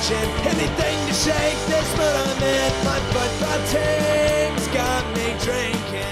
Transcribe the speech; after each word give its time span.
Wine 0.00 0.12
or 0.12 0.20
gin. 0.20 0.30
Anything 0.46 1.06
to 1.06 1.14
shake 1.14 1.66
this 1.66 1.96
mood 1.96 2.06
I'm 2.06 2.42
in. 2.42 2.84
My 2.84 2.98
football 3.10 3.58
team's 3.66 4.68
got 4.68 5.16
me 5.16 5.34
drinking. 5.44 6.06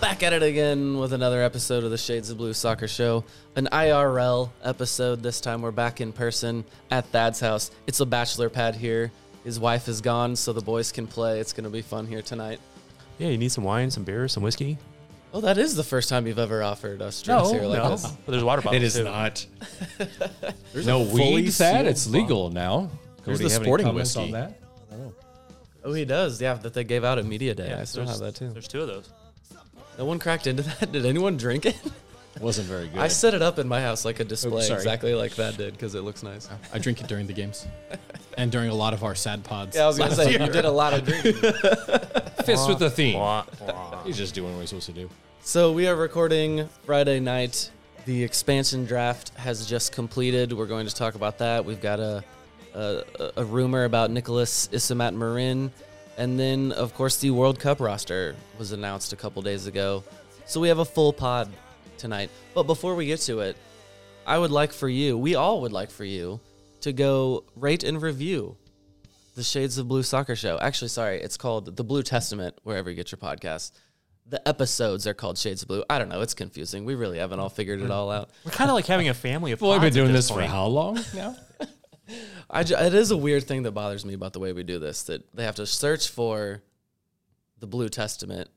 Back 0.00 0.22
at 0.22 0.32
it 0.32 0.42
again 0.42 0.98
with 0.98 1.12
another 1.12 1.42
episode 1.42 1.84
of 1.84 1.90
the 1.90 1.98
Shades 1.98 2.30
of 2.30 2.38
Blue 2.38 2.52
Soccer 2.52 2.88
Show. 2.88 3.24
An 3.56 3.68
IRL 3.72 4.50
episode. 4.62 5.22
This 5.22 5.40
time 5.40 5.62
we're 5.62 5.70
back 5.70 6.00
in 6.00 6.12
person 6.12 6.64
at 6.90 7.06
Thad's 7.06 7.40
house. 7.40 7.70
It's 7.86 8.00
a 8.00 8.06
bachelor 8.06 8.48
pad 8.48 8.74
here. 8.74 9.10
His 9.44 9.58
wife 9.58 9.88
is 9.88 10.00
gone, 10.00 10.36
so 10.36 10.52
the 10.52 10.60
boys 10.60 10.92
can 10.92 11.06
play. 11.06 11.40
It's 11.40 11.52
going 11.52 11.64
to 11.64 11.70
be 11.70 11.82
fun 11.82 12.06
here 12.06 12.22
tonight. 12.22 12.60
Yeah, 13.18 13.28
you 13.28 13.38
need 13.38 13.50
some 13.50 13.64
wine, 13.64 13.90
some 13.90 14.04
beer, 14.04 14.28
some 14.28 14.42
whiskey. 14.42 14.78
Oh, 15.32 15.40
that 15.42 15.58
is 15.58 15.76
the 15.76 15.84
first 15.84 16.08
time 16.08 16.26
you've 16.26 16.38
ever 16.38 16.62
offered 16.62 17.02
us 17.02 17.20
drinks 17.22 17.50
here 17.50 17.62
like 17.62 17.82
no. 17.82 17.90
this. 17.90 18.06
But 18.06 18.32
there's 18.32 18.44
water 18.44 18.62
bottles. 18.62 18.82
It 18.82 18.86
is 18.86 18.94
too. 18.94 19.04
not. 19.04 19.46
There's 20.72 20.86
no 20.86 21.02
a 21.02 21.04
fully 21.04 21.42
weed, 21.42 21.50
Thad. 21.50 21.86
It's 21.86 22.06
legal 22.06 22.48
bottle. 22.48 22.84
now. 22.86 22.90
There's 23.24 23.38
Cody, 23.38 23.48
the 23.48 23.54
have 23.54 23.60
any 23.60 23.66
sporting 23.66 23.86
comments 23.86 24.16
whiskey. 24.16 24.34
on 24.34 24.40
that. 24.40 24.60
Oh, 25.84 25.92
he 25.92 26.04
does. 26.04 26.40
Yeah, 26.40 26.54
that 26.54 26.74
they 26.74 26.84
gave 26.84 27.04
out 27.04 27.18
at 27.18 27.24
Media 27.24 27.54
Day. 27.54 27.68
Yeah, 27.68 27.80
I 27.80 27.84
still 27.84 28.06
have 28.06 28.18
that 28.18 28.34
too. 28.34 28.48
There's 28.50 28.68
two 28.68 28.80
of 28.80 28.88
those. 28.88 29.10
No 29.98 30.04
one 30.04 30.18
cracked 30.18 30.46
into 30.46 30.62
that. 30.62 30.92
Did 30.92 31.04
anyone 31.06 31.36
drink 31.36 31.66
it? 31.66 31.76
Wasn't 32.40 32.66
very 32.66 32.88
good. 32.88 32.98
I 32.98 33.08
set 33.08 33.34
it 33.34 33.42
up 33.42 33.58
in 33.58 33.68
my 33.68 33.80
house 33.80 34.04
like 34.04 34.20
a 34.20 34.24
display, 34.24 34.62
sorry. 34.62 34.78
exactly 34.78 35.14
like 35.14 35.34
that 35.36 35.56
did, 35.56 35.72
because 35.72 35.94
it 35.94 36.02
looks 36.02 36.22
nice. 36.22 36.48
I 36.72 36.78
drink 36.78 37.00
it 37.00 37.06
during 37.06 37.26
the 37.26 37.32
games 37.32 37.66
and 38.36 38.52
during 38.52 38.70
a 38.70 38.74
lot 38.74 38.94
of 38.94 39.04
our 39.04 39.14
sad 39.14 39.44
pods. 39.44 39.76
Yeah, 39.76 39.84
I 39.84 39.86
was 39.86 39.98
gonna 39.98 40.14
say 40.14 40.32
you 40.32 40.38
did 40.38 40.64
a 40.64 40.70
lot 40.70 40.94
of 40.94 41.04
drinking. 41.04 41.32
Fits 42.44 42.66
with 42.66 42.78
the 42.78 42.90
theme. 42.90 43.18
Wah, 43.18 43.44
wah. 43.60 44.02
He's 44.04 44.16
just 44.16 44.34
doing 44.34 44.52
what 44.54 44.60
he's 44.60 44.70
supposed 44.70 44.86
to 44.86 44.92
do. 44.92 45.10
So 45.40 45.72
we 45.72 45.86
are 45.86 45.96
recording 45.96 46.68
Friday 46.84 47.20
night. 47.20 47.70
The 48.04 48.22
expansion 48.24 48.86
draft 48.86 49.30
has 49.36 49.66
just 49.66 49.92
completed. 49.92 50.52
We're 50.52 50.66
going 50.66 50.86
to 50.86 50.94
talk 50.94 51.14
about 51.14 51.38
that. 51.38 51.64
We've 51.64 51.80
got 51.80 52.00
a 52.00 52.24
a, 52.74 53.32
a 53.36 53.44
rumor 53.44 53.84
about 53.84 54.10
Nicolas 54.10 54.68
Isimat-Mirin, 54.68 55.70
and 56.16 56.38
then 56.38 56.72
of 56.72 56.94
course 56.94 57.16
the 57.16 57.30
World 57.30 57.58
Cup 57.58 57.80
roster 57.80 58.36
was 58.58 58.72
announced 58.72 59.12
a 59.12 59.16
couple 59.16 59.42
days 59.42 59.66
ago. 59.66 60.04
So 60.46 60.60
we 60.60 60.68
have 60.68 60.78
a 60.78 60.84
full 60.84 61.12
pod 61.12 61.50
tonight. 61.98 62.30
But 62.54 62.64
before 62.64 62.94
we 62.94 63.06
get 63.06 63.20
to 63.22 63.40
it, 63.40 63.56
I 64.26 64.38
would 64.38 64.50
like 64.50 64.72
for 64.72 64.88
you, 64.88 65.16
we 65.16 65.34
all 65.34 65.60
would 65.62 65.72
like 65.72 65.90
for 65.90 66.04
you, 66.04 66.40
to 66.80 66.92
go 66.92 67.44
rate 67.56 67.82
and 67.82 68.00
review 68.00 68.56
the 69.34 69.42
Shades 69.42 69.78
of 69.78 69.88
Blue 69.88 70.02
Soccer 70.02 70.36
Show. 70.36 70.58
Actually, 70.60 70.88
sorry, 70.88 71.20
it's 71.20 71.36
called 71.36 71.76
The 71.76 71.84
Blue 71.84 72.02
Testament, 72.02 72.56
wherever 72.62 72.90
you 72.90 72.96
get 72.96 73.10
your 73.12 73.18
podcast. 73.18 73.72
The 74.26 74.46
episodes 74.46 75.06
are 75.06 75.14
called 75.14 75.38
Shades 75.38 75.62
of 75.62 75.68
Blue. 75.68 75.84
I 75.88 75.98
don't 75.98 76.08
know. 76.08 76.20
It's 76.20 76.34
confusing. 76.34 76.84
We 76.84 76.94
really 76.94 77.18
haven't 77.18 77.40
all 77.40 77.48
figured 77.48 77.80
it 77.80 77.90
all 77.90 78.10
out. 78.10 78.30
We're 78.44 78.50
kind 78.50 78.68
of 78.70 78.74
like 78.74 78.86
having 78.86 79.08
a 79.08 79.14
family 79.14 79.52
of 79.52 79.60
Well, 79.60 79.72
we've 79.72 79.80
been 79.80 79.92
doing 79.92 80.12
this, 80.12 80.30
for 80.30 80.42
how 80.42 80.66
long 80.66 81.00
now? 81.14 81.36
I 82.50 82.64
ju- 82.64 82.76
it 82.76 82.94
is 82.94 83.10
a 83.10 83.16
weird 83.16 83.44
thing 83.44 83.62
that 83.62 83.72
bothers 83.72 84.04
me 84.04 84.14
about 84.14 84.32
the 84.32 84.40
way 84.40 84.52
we 84.52 84.62
do 84.62 84.78
this 84.78 85.04
that 85.04 85.34
they 85.34 85.44
have 85.44 85.56
to 85.56 85.66
search 85.66 86.08
for 86.08 86.62
the 87.58 87.66
Blue 87.66 87.88
Testament, 87.88 88.50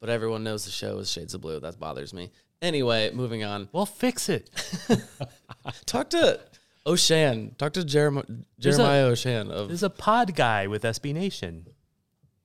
but 0.00 0.08
everyone 0.10 0.44
knows 0.44 0.64
the 0.64 0.70
show 0.70 0.98
is 0.98 1.10
Shades 1.10 1.34
of 1.34 1.40
Blue. 1.40 1.60
That 1.60 1.78
bothers 1.78 2.12
me. 2.14 2.30
Anyway, 2.62 3.10
moving 3.12 3.44
on. 3.44 3.68
Well, 3.72 3.86
fix 3.86 4.28
it. 4.28 4.50
Talk 5.86 6.10
to 6.10 6.40
O'Shan. 6.86 7.54
Talk 7.58 7.72
to 7.74 7.80
Jerem- 7.80 8.44
There's 8.58 8.76
a- 8.76 8.78
Jeremiah 8.78 9.04
O'Shan 9.06 9.50
of. 9.50 9.68
There's 9.68 9.82
a 9.82 9.90
pod 9.90 10.34
guy 10.34 10.66
with 10.66 10.82
SB 10.82 11.12
Nation. 11.14 11.66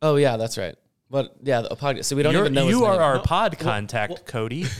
Oh 0.02 0.16
yeah, 0.16 0.38
that's 0.38 0.58
right. 0.58 0.76
But 1.10 1.36
yeah, 1.44 1.64
a 1.70 1.76
podcast. 1.76 2.06
So 2.06 2.16
we 2.16 2.24
don't 2.24 2.34
You're- 2.34 2.46
even 2.46 2.54
know. 2.54 2.66
his 2.68 2.76
you 2.78 2.86
are 2.86 2.94
name. 2.94 3.02
our 3.02 3.20
pod 3.22 3.58
contact, 3.60 4.26
Cody. 4.26 4.66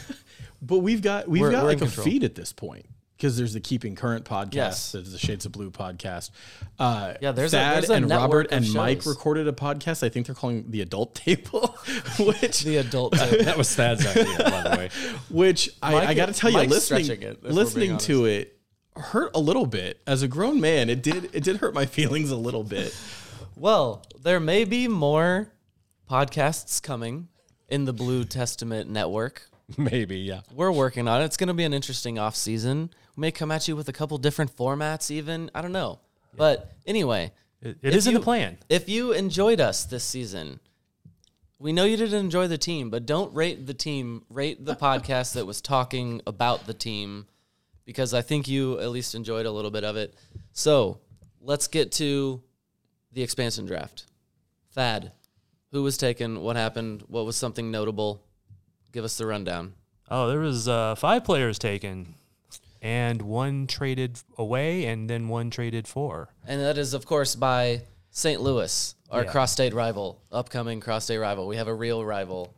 But 0.64 0.78
we've 0.80 1.02
got 1.02 1.28
we've 1.28 1.42
We're- 1.42 1.54
got 1.54 1.64
we're 1.64 1.70
like 1.70 1.78
a 1.82 1.86
control. 1.86 2.06
feed 2.06 2.24
at 2.24 2.36
this 2.36 2.54
point 2.54 2.86
because 3.22 3.38
there's 3.38 3.54
the 3.54 3.60
Keeping 3.60 3.94
Current 3.96 4.26
podcast, 4.26 4.54
Yes. 4.56 4.92
there's 4.94 5.12
the 5.12 5.20
Shades 5.20 5.46
of 5.46 5.52
Blue 5.52 5.70
podcast. 5.70 6.32
Uh, 6.80 7.14
Yeah, 7.22 7.32
there's 7.34 7.54
a- 7.54 7.58
Thad 7.58 7.76
there's 7.84 7.90
a 7.92 7.94
and 7.94 8.10
Robert 8.10 8.48
of 8.52 8.54
and 8.64 8.74
Mike 8.74 9.06
recorded 9.06 9.48
a 9.48 9.52
podcast. 9.52 10.02
I 10.02 10.10
think 10.10 10.26
they're 10.26 10.34
calling 10.34 10.66
the 10.72 10.82
Adult 10.82 11.14
Table, 11.14 11.78
which 12.20 12.62
the 12.64 12.78
adult. 12.78 13.14
tip. 13.14 13.42
that 13.46 13.60
was 13.60 13.74
Thad's 13.76 14.08
idea, 14.08 14.26
by 14.40 14.62
the 14.64 14.76
way. 14.76 14.90
which 15.30 15.70
I, 15.84 15.92
Mike- 15.92 16.10
I 16.10 16.14
got 16.16 16.26
to 16.26 16.34
tell 16.34 16.50
you, 16.50 16.58
Mike's 16.58 16.72
listening 16.90 17.22
it, 17.22 17.44
listening 17.44 17.98
to 18.00 18.26
it 18.26 18.58
hurt 18.96 19.32
a 19.36 19.40
little 19.40 19.68
bit. 19.68 20.02
As 20.08 20.24
a 20.24 20.28
grown 20.28 20.60
man, 20.60 20.90
it 20.90 21.04
did 21.04 21.30
it 21.34 21.44
did 21.44 21.58
hurt 21.58 21.76
my 21.76 21.86
feelings 21.86 22.32
a 22.32 22.36
little 22.36 22.64
bit. 22.64 22.96
Well, 23.56 24.04
there 24.20 24.40
may 24.40 24.64
be 24.66 24.88
more 24.88 25.52
podcasts 26.10 26.82
coming 26.82 27.28
in 27.70 27.86
the 27.86 27.94
Blue 27.94 28.24
Testament 28.26 28.90
network. 28.90 29.48
Maybe, 29.78 30.18
yeah. 30.18 30.42
We're 30.54 30.72
working 30.72 31.08
on 31.08 31.22
it. 31.22 31.26
It's 31.26 31.38
going 31.38 31.48
to 31.50 31.54
be 31.54 31.64
an 31.64 31.74
interesting 31.74 32.18
off 32.20 32.36
season. 32.36 32.90
We 33.16 33.22
may 33.22 33.32
come 33.32 33.52
at 33.52 33.68
you 33.68 33.76
with 33.76 33.90
a 33.90 33.94
couple 33.94 34.18
different 34.18 34.56
formats, 34.56 35.12
even. 35.12 35.52
I 35.54 35.62
don't 35.62 35.72
know. 35.72 36.00
But 36.36 36.72
anyway, 36.86 37.32
It, 37.62 37.78
it 37.82 37.96
is 37.96 38.08
in 38.08 38.14
the 38.14 38.20
plan. 38.22 38.58
if 38.70 38.88
you 38.88 39.12
enjoyed 39.12 39.60
us 39.60 39.84
this 39.86 40.04
season, 40.04 40.60
we 41.60 41.74
know 41.74 41.84
you 41.84 41.98
didn't 41.98 42.20
enjoy 42.20 42.48
the 42.48 42.58
team, 42.58 42.90
but 42.90 43.06
don't 43.06 43.34
rate 43.34 43.68
the 43.68 43.74
team. 43.74 44.24
Rate 44.30 44.66
the 44.66 44.76
podcast 44.88 45.34
that 45.34 45.46
was 45.46 45.62
talking 45.62 46.22
about 46.26 46.66
the 46.66 46.74
team, 46.74 47.28
because 47.86 48.14
I 48.14 48.22
think 48.22 48.48
you 48.48 48.80
at 48.80 48.90
least 48.90 49.14
enjoyed 49.14 49.46
a 49.46 49.52
little 49.52 49.72
bit 49.72 49.84
of 49.84 49.96
it. 49.98 50.16
So 50.54 51.00
let's 51.42 51.68
get 51.68 51.92
to 51.94 52.42
the 53.12 53.22
expansion 53.22 53.66
draft. 53.66 54.06
Thad, 54.72 55.12
who 55.72 55.84
was 55.84 55.98
taken? 55.98 56.42
What 56.42 56.56
happened? 56.56 57.04
What 57.08 57.26
was 57.26 57.36
something 57.36 57.70
notable? 57.70 58.24
Give 58.94 59.04
us 59.04 59.18
the 59.18 59.26
rundown. 59.26 59.74
Oh, 60.10 60.28
there 60.28 60.40
was 60.40 60.68
uh, 60.68 60.96
five 60.96 61.24
players 61.24 61.60
taken, 61.60 62.16
and 62.82 63.22
one 63.22 63.68
traded 63.68 64.20
away, 64.38 64.86
and 64.86 65.10
then 65.10 65.28
one 65.28 65.50
traded 65.50 65.88
for. 65.88 66.34
And 66.46 66.60
that 66.62 66.78
is, 66.78 66.94
of 66.94 67.06
course, 67.06 67.36
by 67.36 67.84
St. 68.10 68.42
Louis, 68.42 68.96
our 69.10 69.24
Yeah. 69.24 69.32
cross-state 69.32 69.74
rival, 69.74 70.22
upcoming 70.32 70.80
cross-state 70.80 71.18
rival. 71.20 71.48
We 71.48 71.58
have 71.58 71.68
a 71.68 71.74
real 71.76 72.04
rival. 72.04 72.56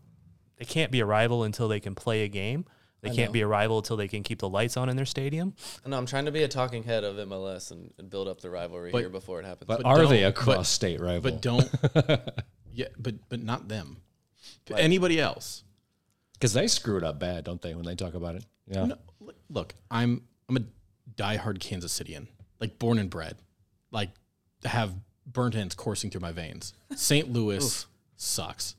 They 0.58 0.66
can't 0.66 0.92
be 0.92 1.00
a 1.02 1.06
rival 1.06 1.44
until 1.44 1.68
they 1.68 1.80
can 1.80 1.94
play 1.96 2.24
a 2.24 2.28
game. 2.28 2.66
They 3.02 3.10
I 3.10 3.16
can't 3.16 3.30
know. 3.30 3.34
be 3.34 3.42
a 3.42 3.48
rival 3.48 3.80
until 3.80 3.98
they 3.98 4.08
can 4.08 4.24
keep 4.24 4.40
the 4.40 4.48
lights 4.48 4.78
on 4.78 4.88
in 4.88 4.96
their 4.96 5.06
stadium. 5.06 5.56
No, 5.86 5.98
I'm 5.98 6.06
trying 6.06 6.24
to 6.24 6.32
be 6.32 6.44
a 6.44 6.48
talking 6.48 6.84
head 6.84 7.04
of 7.04 7.18
MLS 7.18 7.70
and, 7.72 7.94
and 7.98 8.10
build 8.10 8.30
up 8.30 8.40
the 8.40 8.50
rivalry 8.50 8.92
But- 8.92 9.00
here 9.00 9.10
before 9.10 9.42
it 9.42 9.46
happens. 9.46 9.68
But, 9.68 9.84
But 9.84 9.86
are 9.88 10.06
they 10.08 10.24
a 10.24 10.32
cross-state 10.32 11.02
rival? 11.02 11.30
But 11.32 11.42
don't. 11.42 11.70
yeah, 12.74 12.88
but 12.98 13.16
but 13.28 13.44
not 13.44 13.68
them. 13.68 13.98
Anybody 14.74 15.20
else? 15.20 15.64
because 16.34 16.54
they 16.54 16.68
screw 16.68 16.98
it 16.98 17.04
up 17.04 17.20
bad, 17.20 17.44
don't 17.46 17.62
they? 17.62 17.74
When 17.74 17.86
they 17.86 17.96
talk 17.96 18.14
about 18.16 18.36
it, 18.36 18.46
yeah. 18.68 18.86
No, 18.86 18.96
li- 18.96 19.02
look, 19.50 19.76
I'm 19.92 20.24
I'm 20.50 20.58
a 20.58 20.62
diehard 21.16 21.60
Kansas 21.60 21.98
Cityan, 21.98 22.28
like 22.60 22.80
born 22.80 23.00
and 23.00 23.10
bred, 23.10 23.38
like 23.92 24.10
have 24.66 24.94
burnt 25.26 25.56
ends 25.56 25.76
coursing 25.76 26.10
through 26.10 26.22
my 26.22 26.32
veins. 26.32 26.74
St. 26.96 27.32
Louis 27.32 27.86
sucks, 28.18 28.76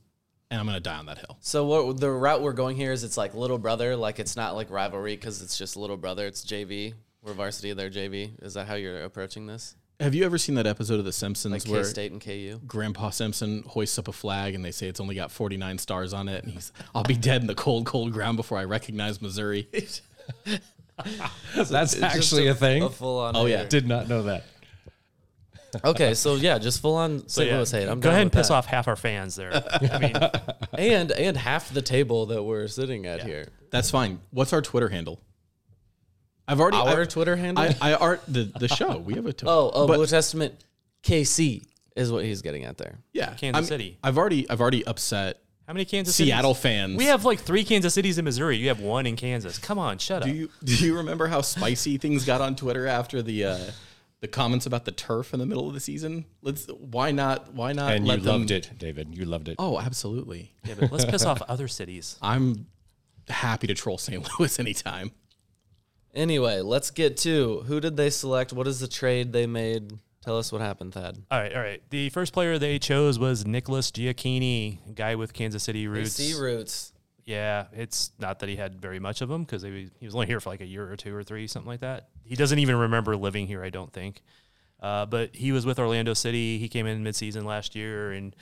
and 0.51 0.61
I'm 0.61 0.67
gonna 0.67 0.81
die 0.81 0.99
on 0.99 1.07
that 1.07 1.19
hill. 1.19 1.39
So 1.41 1.67
what 1.67 2.01
the 2.01 2.11
route 2.11 2.43
we're 2.43 2.53
going 2.53 2.77
here 2.77 2.93
is 2.93 3.05
it's 3.05 3.17
like 3.17 3.35
little 3.35 3.59
brother, 3.59 3.97
like 3.97 4.19
it's 4.19 4.37
not 4.37 4.55
like 4.55 4.71
rivalry 4.71 5.17
because 5.17 5.43
it's 5.43 5.57
just 5.57 5.77
little 5.77 5.97
brother. 5.97 6.27
It's 6.27 6.45
JV. 6.45 6.95
We're 7.23 7.33
varsity, 7.33 7.73
they're 7.73 7.91
JV. 7.91 8.33
Is 8.43 8.55
that 8.55 8.67
how 8.67 8.75
you're 8.75 9.03
approaching 9.03 9.47
this? 9.47 9.77
Have 10.01 10.15
you 10.15 10.25
ever 10.25 10.39
seen 10.39 10.57
that 10.57 10.67
episode 10.67 10.99
of 10.99 11.05
The 11.05 11.13
Simpsons 11.13 11.53
Like 11.53 11.65
K 11.65 11.71
where 11.71 11.85
State 11.85 12.11
and 12.13 12.21
KU? 12.21 12.61
Grandpa 12.67 13.11
Simpson 13.11 13.63
hoists 13.67 13.97
up 13.99 14.09
a 14.09 14.13
flag 14.13 14.55
and 14.55 14.65
they 14.65 14.73
say 14.73 14.89
it's 14.89 15.01
only 15.01 15.15
got 15.15 15.31
49 15.31 15.79
stars 15.79 16.13
on 16.13 16.29
it, 16.29 16.43
and 16.45 16.53
he's 16.53 16.73
I'll 16.95 17.05
be 17.05 17.15
dead 17.15 17.41
in 17.41 17.47
the 17.47 17.55
cold, 17.55 17.87
cold 17.87 18.13
ground 18.13 18.37
before 18.37 18.59
I 18.59 18.65
recognize 18.65 19.23
Missouri. 19.23 19.69
That's 21.57 22.01
actually 22.03 22.47
a, 22.49 22.55
thing. 22.55 22.83
A 22.83 22.91
full 22.91 23.19
on. 23.21 23.37
Oh, 23.37 23.47
yeah. 23.47 23.65
Did 23.65 23.87
not 23.87 24.09
know 24.09 24.23
that. 24.25 24.45
Okay, 25.85 26.15
so 26.15 26.37
yeah, 26.37 26.59
just 26.59 26.81
full 26.81 26.95
on 26.95 27.21
So 27.29 27.41
St. 27.41 27.51
yeah, 27.51 27.57
Louis 27.57 27.71
hate. 27.73 27.89
I'm 27.89 27.99
go 27.99 28.03
down 28.09 28.13
ahead 28.13 28.23
and 28.23 28.33
piss 28.33 28.47
that. 28.49 28.55
off 28.55 28.67
half 28.67 28.87
our 28.87 28.95
fans 28.95 29.35
there. 29.35 29.51
I 29.93 29.99
mean, 29.99 30.17
and 30.79 31.11
and 31.11 31.37
half 31.37 31.75
the 31.75 31.83
table 31.83 32.27
that 32.27 32.45
we're 32.45 32.69
sitting 32.69 33.07
at 33.07 33.25
here. 33.25 33.49
That's 33.71 33.91
fine. 33.91 34.21
What's 34.31 34.53
our 34.53 34.63
Twitter 34.63 34.89
handle? 34.89 35.21
I've 36.47 36.61
already 36.61 36.77
Our 36.77 37.01
I, 37.03 37.05
Twitter 37.07 37.35
handle. 37.35 37.65
I, 37.65 37.75
I 37.81 37.95
art 37.95 38.23
the 38.29 38.53
the 38.61 38.69
show. 38.69 38.99
We 38.99 39.15
have 39.15 39.27
a 39.27 39.33
Twitter. 39.33 39.47
oh, 39.51 39.73
oh, 39.75 39.87
But- 39.89 39.97
Blue 39.97 40.07
Testament 40.07 40.55
KC 41.03 41.67
is 41.97 42.13
what 42.13 42.25
he's 42.25 42.41
getting 42.43 42.63
at 42.65 42.79
there. 42.79 42.99
yeah, 43.13 43.35
Kansas 43.35 43.57
I'm- 43.57 43.65
City. 43.65 43.99
I've 44.05 44.17
already 44.17 44.49
I've 44.49 44.61
already 44.61 44.87
upset 44.87 45.41
how 45.67 45.73
many 45.73 45.85
Kansas 45.85 46.15
Seattle 46.15 46.55
cities? 46.55 46.63
fans. 46.63 46.97
We 46.97 47.07
have 47.07 47.25
like 47.25 47.41
three 47.41 47.65
Kansas 47.65 47.95
cities 47.95 48.19
in 48.19 48.25
Missouri. 48.25 48.57
You 48.57 48.69
have 48.69 48.81
one 48.81 49.07
in 49.07 49.17
Kansas. 49.17 49.59
Come 49.59 49.79
on, 49.79 49.99
shut 49.99 50.23
up. 50.23 50.29
Do 50.29 50.31
up. 50.31 50.37
you 50.37 50.51
do 50.65 50.87
you 50.87 50.97
remember 50.97 51.27
how 51.27 51.41
spicy 51.41 51.97
things 51.99 52.25
got 52.25 52.41
on 52.41 52.57
Twitter 52.57 52.87
after 52.87 53.23
the 53.23 53.45
uh, 53.45 53.59
the 54.21 54.29
comments 54.29 54.67
about 54.67 54.85
the 54.85 54.93
turf 54.93 55.33
in 55.33 55.41
the 55.41 55.47
middle 55.47 55.67
of 55.69 55.75
the 55.75 55.81
season? 55.81 56.27
Let's 56.43 56.67
why 56.67 57.11
not 57.13 57.55
why 57.55 57.73
not 57.73 57.93
and 57.93 58.07
you 58.07 58.17
them- 58.17 58.25
loved 58.41 58.51
it, 58.51 58.71
David. 58.79 59.17
You 59.17 59.25
loved 59.25 59.49
it. 59.49 59.57
Oh, 59.59 59.79
absolutely. 59.79 60.53
Yeah, 60.65 60.75
but 60.79 60.93
let's 60.93 61.05
piss 61.05 61.25
off 61.25 61.41
other 61.49 61.69
cities. 61.69 62.19
I'm 62.21 62.67
happy 63.29 63.67
to 63.67 63.75
troll 63.75 63.97
St. 63.99 64.27
Louis 64.39 64.59
anytime. 64.59 65.13
Anyway, 66.15 66.61
let's 66.61 66.91
get 66.91 67.17
to 67.19 67.65
who 67.67 67.81
did 67.81 67.97
they 67.97 68.11
select? 68.11 68.53
What 68.53 68.67
is 68.69 68.81
the 68.81 68.87
trade 68.89 69.33
they 69.33 69.47
made? 69.47 69.93
Tell 70.25 70.39
us 70.39 70.51
what 70.51 70.63
happened, 70.63 70.95
Thad. 70.95 71.19
All 71.31 71.39
right, 71.39 71.55
all 71.55 71.61
right. 71.61 71.83
The 71.91 72.09
first 72.09 72.33
player 72.33 72.59
they 72.59 72.79
chose 72.79 73.19
was 73.19 73.47
Nicholas 73.47 73.91
Gioacchini, 73.91 74.79
a 74.89 74.93
guy 74.93 75.17
with 75.17 75.35
Kansas 75.35 75.63
City 75.63 75.87
roots. 75.87 76.19
AC 76.19 76.41
roots. 76.41 76.95
Yeah, 77.27 77.67
it's 77.75 78.11
not 78.19 78.39
that 78.39 78.49
he 78.49 78.57
had 78.57 78.81
very 78.81 78.99
much 78.99 79.21
of 79.21 79.29
them 79.29 79.45
because 79.45 79.63
he, 79.63 79.91
he 80.01 80.07
was 80.07 80.15
only 80.15 80.27
here 80.27 80.41
for 80.41 80.49
like 80.49 80.63
a 80.63 80.67
year 80.67 80.91
or 80.91 80.97
two 80.97 81.15
or 81.15 81.23
three, 81.23 81.47
something 81.47 81.69
like 81.69 81.81
that. 81.81 82.09
He 82.23 82.37
doesn't 82.37 82.59
even 82.59 82.77
remember 82.77 83.17
living 83.17 83.47
here, 83.47 83.63
I 83.63 83.69
don't 83.69 83.93
think. 83.93 84.23
Uh, 84.81 85.05
but 85.05 85.37
he 85.37 85.53
was 85.53 85.67
with 85.67 85.79
Orlando 85.79 86.15
City. 86.15 86.57
He 86.57 86.69
came 86.69 86.87
in 86.87 87.05
midseason 87.05 87.45
last 87.45 87.75
year, 87.75 88.13
and 88.13 88.35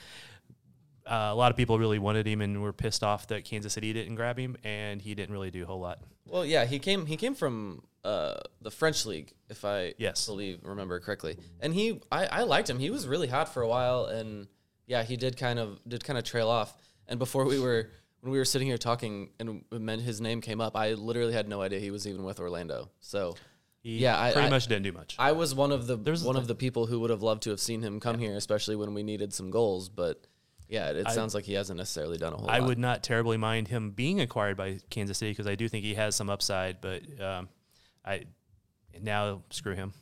uh, 1.05 1.31
a 1.31 1.35
lot 1.35 1.51
of 1.51 1.57
people 1.57 1.79
really 1.79 1.99
wanted 1.99 2.25
him 2.25 2.39
and 2.39 2.61
were 2.61 2.71
pissed 2.71 3.03
off 3.03 3.27
that 3.27 3.43
Kansas 3.43 3.73
City 3.73 3.91
didn't 3.91 4.15
grab 4.15 4.37
him, 4.37 4.55
and 4.63 5.01
he 5.01 5.15
didn't 5.15 5.33
really 5.33 5.51
do 5.51 5.63
a 5.63 5.65
whole 5.65 5.81
lot. 5.81 5.99
Well, 6.27 6.45
yeah, 6.45 6.63
he 6.63 6.79
came. 6.79 7.07
He 7.07 7.17
came 7.17 7.35
from 7.35 7.83
uh, 8.03 8.35
the 8.61 8.71
French 8.71 9.05
league, 9.05 9.31
if 9.49 9.63
I 9.65 9.93
Yes. 9.97 10.25
believe 10.25 10.59
remember 10.63 10.99
correctly. 10.99 11.37
And 11.61 11.73
he, 11.73 12.01
I, 12.11 12.25
I 12.25 12.43
liked 12.43 12.69
him. 12.69 12.79
He 12.79 12.89
was 12.89 13.07
really 13.07 13.27
hot 13.27 13.53
for 13.53 13.61
a 13.61 13.67
while, 13.67 14.05
and 14.05 14.47
yeah, 14.87 15.03
he 15.03 15.15
did 15.15 15.37
kind 15.37 15.57
of 15.59 15.79
did 15.87 16.03
kind 16.03 16.17
of 16.19 16.25
trail 16.25 16.49
off. 16.49 16.73
And 17.07 17.17
before 17.19 17.45
we 17.45 17.59
were 17.59 17.89
when 18.21 18.31
we 18.31 18.37
were 18.37 18.45
sitting 18.45 18.67
here 18.67 18.77
talking, 18.77 19.29
and 19.39 19.63
his 20.01 20.21
name 20.21 20.41
came 20.41 20.61
up, 20.61 20.75
I 20.75 20.93
literally 20.93 21.33
had 21.33 21.47
no 21.47 21.61
idea 21.61 21.79
he 21.79 21.91
was 21.91 22.07
even 22.07 22.23
with 22.23 22.39
Orlando. 22.39 22.89
So 23.01 23.35
He 23.81 23.97
yeah, 23.99 24.19
I 24.21 24.31
pretty 24.31 24.47
I, 24.47 24.49
much 24.49 24.67
didn't 24.67 24.83
do 24.83 24.91
much. 24.93 25.15
I 25.19 25.33
was 25.33 25.53
one 25.53 25.71
of 25.73 25.87
the 25.87 25.97
There's- 25.97 26.23
one 26.23 26.35
of 26.37 26.47
the 26.47 26.55
people 26.55 26.85
who 26.87 26.99
would 27.01 27.09
have 27.09 27.21
loved 27.21 27.43
to 27.43 27.49
have 27.49 27.59
seen 27.59 27.81
him 27.81 27.99
come 27.99 28.17
here, 28.19 28.35
especially 28.35 28.75
when 28.77 28.93
we 28.93 29.03
needed 29.03 29.33
some 29.33 29.51
goals. 29.51 29.89
But 29.89 30.25
yeah, 30.69 30.89
it, 30.89 30.97
it 30.97 31.07
I- 31.07 31.13
sounds 31.13 31.35
like 31.35 31.43
he 31.45 31.53
hasn't 31.53 31.77
necessarily 31.77 32.17
done 32.17 32.31
a 32.33 32.37
whole 32.37 32.45
lot. 32.47 32.55
I 32.55 32.59
lot. 32.59 32.67
would 32.69 32.79
not 32.79 33.03
terribly 33.03 33.35
mind 33.37 33.67
him 33.67 33.91
being 33.91 34.21
acquired 34.21 34.55
by 34.57 34.79
Kansas 34.89 35.17
City 35.17 35.31
because 35.31 35.47
I 35.47 35.55
do 35.55 35.67
think 35.67 35.83
he 35.83 35.93
has 35.95 36.15
some 36.15 36.29
upside, 36.29 36.79
but 36.81 37.01
um, 37.21 37.49
I 38.05 38.23
now 39.01 39.43
screw 39.49 39.75
him. 39.75 39.93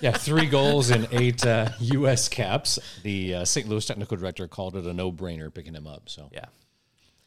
yeah, 0.00 0.12
three 0.12 0.46
goals 0.46 0.90
and 0.90 1.06
eight 1.12 1.44
uh, 1.46 1.68
U.S. 1.80 2.28
caps. 2.28 2.78
The 3.02 3.34
uh, 3.36 3.44
St. 3.44 3.68
Louis 3.68 3.84
technical 3.84 4.16
director 4.16 4.48
called 4.48 4.76
it 4.76 4.86
a 4.86 4.92
no-brainer 4.92 5.52
picking 5.52 5.74
him 5.74 5.86
up. 5.86 6.08
So 6.08 6.30
Yeah. 6.32 6.46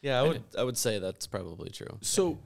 Yeah, 0.02 0.20
I 0.20 0.22
would. 0.22 0.42
I 0.56 0.62
would 0.62 0.76
say 0.76 0.98
that's 0.98 1.26
probably 1.26 1.70
true. 1.70 1.98
So 2.00 2.38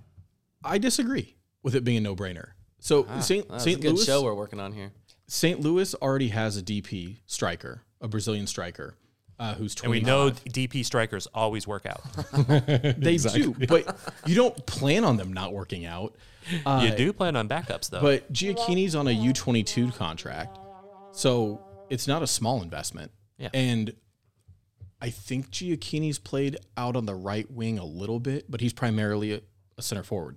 I 0.64 0.78
disagree 0.78 1.36
with 1.62 1.74
it 1.74 1.84
being 1.84 1.98
a 1.98 2.00
no 2.00 2.16
brainer. 2.16 2.50
So 2.78 3.06
St. 3.20 3.48
That's 3.48 3.64
St. 3.64 3.78
a 3.78 3.82
good 3.82 3.94
Louis 3.96 4.06
show 4.06 4.22
we're 4.22 4.34
working 4.34 4.60
on 4.60 4.72
here. 4.72 4.92
St. 5.26 5.60
Louis 5.60 5.94
already 5.96 6.28
has 6.28 6.56
a 6.56 6.62
DP 6.62 7.18
striker, 7.26 7.82
a 8.00 8.08
Brazilian 8.08 8.46
striker, 8.46 8.94
uh, 9.40 9.54
who's 9.54 9.74
And 9.82 9.90
we 9.90 10.00
know 10.00 10.30
DP 10.30 10.84
strikers 10.84 11.26
always 11.34 11.66
work 11.66 11.86
out. 11.86 12.02
they 12.98 13.16
do, 13.16 13.54
but 13.66 13.96
you 14.26 14.34
don't 14.34 14.54
plan 14.66 15.02
on 15.02 15.16
them 15.16 15.32
not 15.32 15.54
working 15.54 15.86
out. 15.86 16.14
Uh, 16.66 16.86
you 16.86 16.94
do 16.94 17.12
plan 17.12 17.36
on 17.36 17.48
backups 17.48 17.88
though. 17.88 18.02
But 18.02 18.30
Gioacchini's 18.32 18.94
on 18.94 19.08
a 19.08 19.10
U22 19.10 19.96
contract, 19.96 20.58
so 21.12 21.62
it's 21.88 22.06
not 22.06 22.22
a 22.22 22.26
small 22.26 22.62
investment. 22.62 23.12
Yeah. 23.38 23.48
And 23.54 23.94
I 25.00 25.08
think 25.08 25.50
Gioacchini's 25.50 26.18
played 26.18 26.58
out 26.76 26.94
on 26.94 27.06
the 27.06 27.14
right 27.14 27.50
wing 27.50 27.78
a 27.78 27.84
little 27.84 28.20
bit, 28.20 28.44
but 28.50 28.60
he's 28.60 28.74
primarily 28.74 29.32
a, 29.32 29.40
a 29.78 29.82
center 29.82 30.02
forward. 30.02 30.36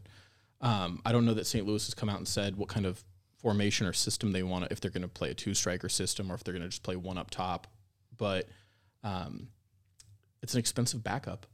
Um, 0.61 1.01
I 1.05 1.11
don't 1.11 1.25
know 1.25 1.33
that 1.33 1.45
St. 1.45 1.67
Louis 1.67 1.85
has 1.85 1.93
come 1.93 2.07
out 2.07 2.19
and 2.19 2.27
said 2.27 2.55
what 2.55 2.69
kind 2.69 2.85
of 2.85 3.03
formation 3.37 3.85
or 3.85 3.91
system 3.91 4.31
they 4.31 4.43
want, 4.43 4.71
if 4.71 4.79
they're 4.79 4.91
going 4.91 5.01
to 5.01 5.09
play 5.09 5.29
a 5.29 5.33
two 5.33 5.53
striker 5.53 5.89
system 5.89 6.31
or 6.31 6.35
if 6.35 6.45
they're 6.45 6.53
going 6.53 6.63
to 6.63 6.69
just 6.69 6.83
play 6.83 6.95
one 6.95 7.17
up 7.17 7.29
top. 7.29 7.67
But 8.17 8.47
um, 9.03 9.49
it's 10.41 10.53
an 10.53 10.59
expensive 10.59 11.03
backup 11.03 11.45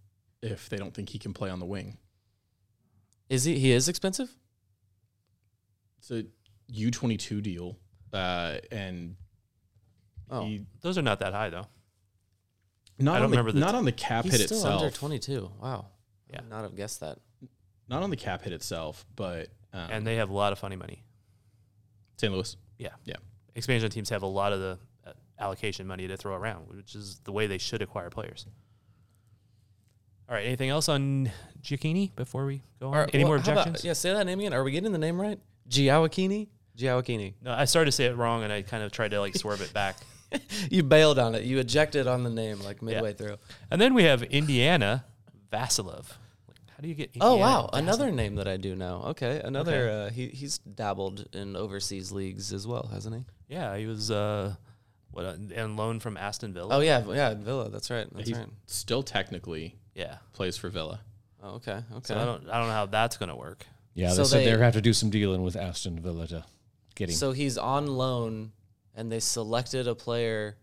if 0.41 0.69
they 0.69 0.77
don't 0.77 0.93
think 0.93 1.09
he 1.09 1.19
can 1.19 1.33
play 1.33 1.49
on 1.49 1.59
the 1.59 1.65
wing. 1.65 1.97
Is 3.29 3.43
he? 3.43 3.59
He 3.59 3.71
is 3.71 3.87
expensive. 3.87 4.29
It's 5.99 6.11
a 6.11 6.25
U22 6.73 7.41
deal. 7.43 7.77
Uh, 8.13 8.57
and 8.71 9.15
Oh. 10.31 10.45
he, 10.45 10.65
Those 10.81 10.97
are 10.97 11.01
not 11.01 11.19
that 11.19 11.33
high 11.33 11.49
though. 11.49 11.65
not 12.99 13.15
I 13.15 13.19
don't 13.19 13.31
the, 13.31 13.37
remember 13.37 13.51
the 13.51 13.59
not 13.59 13.71
t- 13.71 13.77
on 13.77 13.85
the 13.85 13.91
cap 13.91 14.25
He's 14.25 14.33
hit 14.33 14.41
still 14.45 14.57
itself. 14.57 14.81
under 14.83 14.95
twenty-two. 14.95 15.51
Wow. 15.59 15.87
I 16.29 16.33
Yeah. 16.33 16.41
would 16.41 16.49
not 16.49 16.61
have 16.63 16.75
guessed 16.75 16.99
that. 16.99 17.19
Not 17.87 18.03
on 18.03 18.09
the 18.11 18.15
cap 18.17 18.43
hit 18.43 18.53
itself, 18.53 19.05
but 19.15 19.49
um, 19.73 19.89
And 19.91 20.07
they 20.07 20.17
have 20.17 20.29
a 20.29 20.33
lot 20.33 20.51
of 20.53 20.59
funny 20.59 20.75
money. 20.75 21.03
St. 22.17 22.31
Louis. 22.31 22.55
Yeah. 22.77 22.89
Yeah. 23.05 23.15
Expansion 23.55 23.89
teams 23.89 24.09
have 24.09 24.21
a 24.23 24.27
lot 24.27 24.53
of 24.53 24.59
the 24.59 24.77
allocation 25.39 25.87
money 25.87 26.07
to 26.07 26.17
throw 26.17 26.35
around, 26.35 26.67
which 26.69 26.95
is 26.95 27.19
the 27.23 27.31
way 27.31 27.47
they 27.47 27.57
should 27.57 27.81
acquire 27.81 28.09
players. 28.09 28.45
All 30.29 30.35
right. 30.35 30.45
Anything 30.45 30.69
else 30.69 30.87
on 30.89 31.31
Gioacchini 31.61 32.15
before 32.15 32.45
we 32.45 32.61
go 32.79 32.87
on? 32.89 32.93
Right, 32.93 33.09
Any 33.13 33.23
well, 33.23 33.33
more 33.33 33.37
how 33.39 33.51
about- 33.51 33.67
objections? 33.67 33.85
yeah, 33.85 33.93
say 33.93 34.13
that 34.13 34.25
name 34.25 34.39
again. 34.39 34.53
Are 34.53 34.63
we 34.63 34.71
getting 34.71 34.91
the 34.91 34.97
name 34.99 35.19
right? 35.19 35.39
Giawakini? 35.69 36.47
Giawakini. 36.77 37.33
No, 37.41 37.51
I 37.51 37.65
started 37.65 37.87
to 37.87 37.91
say 37.91 38.05
it 38.05 38.15
wrong, 38.15 38.43
and 38.43 38.53
I 38.53 38.61
kind 38.61 38.83
of 38.83 38.91
tried 38.91 39.11
to 39.11 39.19
like 39.19 39.35
swerve 39.35 39.61
it 39.61 39.73
back. 39.73 39.97
You 40.69 40.83
bailed 40.83 41.17
on 41.17 41.33
it. 41.33 41.41
You 41.45 41.57
ejected 41.57 42.05
on 42.05 42.23
the 42.23 42.29
name 42.29 42.59
like 42.59 42.83
midway 42.83 43.09
Yeah. 43.09 43.15
through. 43.15 43.37
And 43.71 43.81
then 43.81 43.95
we 43.95 44.03
have 44.03 44.21
Indiana 44.21 45.03
Vassilev. 45.51 46.05
How 46.07 46.81
do 46.83 46.87
you 46.87 46.93
get? 46.93 47.09
Oh 47.19 47.37
wow, 47.37 47.67
Vassilev? 47.73 47.79
another 47.79 48.11
name 48.11 48.35
that 48.35 48.47
I 48.47 48.57
do 48.57 48.75
know. 48.75 49.01
Okay, 49.07 49.41
another. 49.43 49.89
Uh, 49.89 50.09
he 50.11 50.27
he's 50.27 50.59
dabbled 50.59 51.25
in 51.33 51.55
overseas 51.55 52.11
leagues 52.11 52.53
as 52.53 52.67
well, 52.67 52.87
hasn't 52.93 53.15
he? 53.15 53.25
Yeah, 53.47 53.75
he 53.75 53.87
was 53.87 54.11
uh, 54.11 54.53
what 55.11 55.25
uh, 55.25 55.35
and 55.55 55.77
loan 55.77 55.99
from 55.99 56.17
Aston 56.17 56.53
Villa. 56.53 56.77
Oh 56.77 56.79
yeah, 56.81 57.03
yeah, 57.07 57.33
Villa. 57.33 57.69
That's 57.69 57.89
right. 57.89 58.07
That's 58.13 58.29
he 58.29 58.35
right. 58.35 58.47
still 58.67 59.03
technically 59.03 59.75
yeah. 59.95 60.17
plays 60.33 60.57
for 60.57 60.69
Villa. 60.69 61.01
Oh, 61.41 61.55
okay, 61.55 61.83
okay. 61.93 62.13
So 62.13 62.19
I 62.19 62.25
don't 62.25 62.49
I 62.49 62.57
don't 62.59 62.67
know 62.67 62.73
how 62.73 62.85
that's 62.85 63.17
gonna 63.17 63.35
work. 63.35 63.65
Yeah, 63.93 64.11
So 64.11 64.17
they 64.17 64.23
said 64.23 64.39
they- 64.39 64.45
they're 64.45 64.53
going 64.53 64.59
to 64.61 64.65
have 64.65 64.73
to 64.75 64.81
do 64.81 64.93
some 64.93 65.09
dealing 65.09 65.41
with 65.43 65.55
Aston 65.55 65.99
Villa 65.99 66.27
to 66.27 66.45
get 66.95 67.09
him. 67.09 67.15
So 67.15 67.31
he's 67.31 67.57
on 67.57 67.87
loan, 67.87 68.51
and 68.95 69.11
they 69.11 69.19
selected 69.19 69.87
a 69.87 69.95
player 69.95 70.57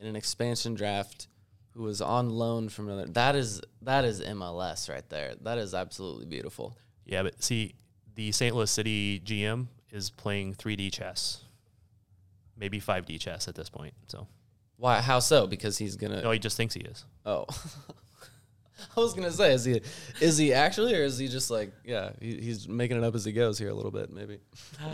in 0.00 0.06
an 0.06 0.16
expansion 0.16 0.74
draft 0.74 1.28
who 1.70 1.84
was 1.84 2.02
on 2.02 2.28
loan 2.28 2.68
from 2.68 2.88
another. 2.88 3.06
That 3.12 3.34
is 3.34 3.62
that 3.82 4.04
is 4.04 4.20
MLS 4.20 4.90
right 4.90 5.08
there. 5.08 5.34
That 5.40 5.58
is 5.58 5.74
absolutely 5.74 6.26
beautiful. 6.26 6.76
Yeah, 7.06 7.22
but 7.22 7.42
see, 7.42 7.74
the 8.14 8.30
St. 8.32 8.54
Louis 8.54 8.70
City 8.70 9.20
GM 9.20 9.68
is 9.90 10.10
playing 10.10 10.54
3D 10.54 10.92
chess, 10.92 11.44
maybe 12.56 12.80
5D 12.80 13.20
chess 13.20 13.48
at 13.48 13.54
this 13.54 13.68
point. 13.68 13.94
So 14.08 14.26
Why? 14.76 15.00
How 15.00 15.18
so? 15.18 15.46
Because 15.46 15.78
he's 15.78 15.96
gonna. 15.96 16.22
no, 16.22 16.30
he 16.30 16.38
just 16.38 16.56
thinks 16.56 16.74
he 16.74 16.80
is. 16.80 17.04
Oh. 17.24 17.46
I 18.96 19.00
was 19.00 19.14
gonna 19.14 19.30
say, 19.30 19.52
is 19.54 19.64
he 19.64 19.80
is 20.20 20.36
he 20.38 20.52
actually, 20.52 20.94
or 20.94 21.04
is 21.04 21.18
he 21.18 21.28
just 21.28 21.50
like, 21.50 21.72
yeah, 21.84 22.10
he, 22.20 22.40
he's 22.40 22.68
making 22.68 22.96
it 22.96 23.04
up 23.04 23.14
as 23.14 23.24
he 23.24 23.32
goes 23.32 23.58
here 23.58 23.68
a 23.68 23.74
little 23.74 23.92
bit, 23.92 24.10
maybe. 24.12 24.38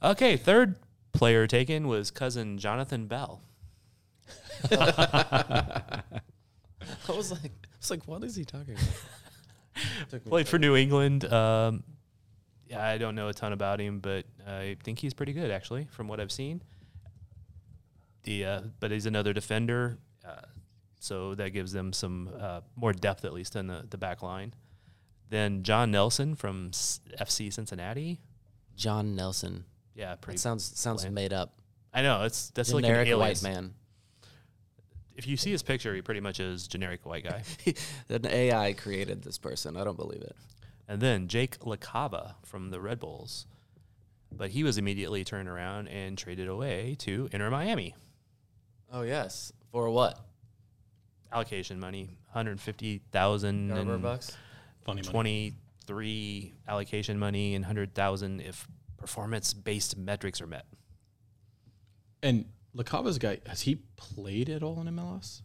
Okay, 0.00 0.36
third 0.36 0.76
player 1.12 1.48
taken 1.48 1.88
was 1.88 2.12
cousin 2.12 2.56
Jonathan 2.56 3.08
Bell. 3.08 3.40
I 4.70 6.02
was 7.08 7.32
like, 7.32 7.50
I 7.50 7.76
was 7.80 7.90
like, 7.90 8.06
what 8.06 8.22
is 8.22 8.36
he 8.36 8.44
talking 8.44 8.74
about? 8.74 10.08
Took 10.10 10.24
me 10.24 10.28
a 10.28 10.30
Played 10.30 10.48
for. 10.48 10.58
New 10.58 10.76
England. 10.76 11.24
Um, 11.24 11.82
yeah, 12.68 12.84
I 12.84 12.98
don't 12.98 13.16
know 13.16 13.26
a 13.26 13.34
ton 13.34 13.52
about 13.52 13.80
him, 13.80 13.98
but 13.98 14.24
I 14.46 14.76
think 14.84 15.00
he's 15.00 15.14
pretty 15.14 15.32
good 15.32 15.50
actually, 15.50 15.88
from 15.90 16.06
what 16.06 16.20
I've 16.20 16.30
seen. 16.30 16.62
The 18.24 18.44
uh, 18.44 18.60
but 18.80 18.90
he's 18.90 19.06
another 19.06 19.32
defender, 19.32 19.98
uh, 20.26 20.42
so 21.00 21.34
that 21.36 21.50
gives 21.50 21.72
them 21.72 21.92
some 21.92 22.30
uh, 22.38 22.60
more 22.76 22.92
depth 22.92 23.24
at 23.24 23.32
least 23.32 23.56
in 23.56 23.66
the 23.66 23.86
the 23.88 23.98
back 23.98 24.22
line. 24.22 24.54
Then 25.30 25.62
John 25.62 25.90
Nelson 25.90 26.34
from 26.34 26.68
S- 26.72 27.00
FC 27.20 27.52
Cincinnati. 27.52 28.20
John 28.76 29.14
Nelson. 29.14 29.64
Yeah, 29.94 30.14
pretty. 30.14 30.36
That 30.36 30.40
sounds 30.42 30.78
sounds 30.78 31.02
bland. 31.02 31.14
made 31.14 31.32
up. 31.32 31.54
I 31.92 32.02
know 32.02 32.22
it's 32.24 32.50
that's 32.50 32.70
Generic 32.70 33.08
like 33.08 33.12
an 33.12 33.18
white 33.18 33.42
man. 33.42 33.74
If 35.16 35.26
you 35.26 35.36
see 35.36 35.50
his 35.50 35.64
picture, 35.64 35.94
he 35.96 36.00
pretty 36.00 36.20
much 36.20 36.38
is 36.38 36.68
generic 36.68 37.04
white 37.04 37.24
guy. 37.24 37.42
An 38.08 38.24
AI 38.24 38.72
created 38.72 39.22
this 39.22 39.36
person. 39.36 39.76
I 39.76 39.82
don't 39.82 39.96
believe 39.96 40.22
it. 40.22 40.36
And 40.86 41.00
then 41.00 41.26
Jake 41.26 41.58
LaCava 41.58 42.36
from 42.44 42.70
the 42.70 42.80
Red 42.80 43.00
Bulls. 43.00 43.46
But 44.30 44.50
he 44.50 44.62
was 44.62 44.78
immediately 44.78 45.24
turned 45.24 45.48
around 45.48 45.88
and 45.88 46.16
traded 46.16 46.46
away 46.46 46.94
to 47.00 47.28
Inter 47.32 47.50
Miami. 47.50 47.96
Oh 48.92 49.02
yes. 49.02 49.52
For 49.72 49.90
what? 49.90 50.18
Allocation 51.32 51.78
money, 51.78 52.16
150,000 52.32 53.68
Garber 53.68 53.94
and 53.94 54.02
bucks. 54.02 54.36
Funny 54.84 55.02
money. 55.02 55.12
23 55.12 56.54
allocation 56.66 57.18
money 57.18 57.54
and 57.54 57.64
100,000 57.64 58.40
if 58.40 58.66
performance 58.96 59.52
based 59.52 59.96
metrics 59.96 60.40
are 60.40 60.46
met. 60.46 60.64
And 62.22 62.46
LaCava's 62.76 63.18
guy 63.18 63.38
has 63.46 63.62
he 63.62 63.76
played 63.96 64.48
at 64.48 64.62
all 64.62 64.80
in 64.80 64.86
MLS? 64.88 65.42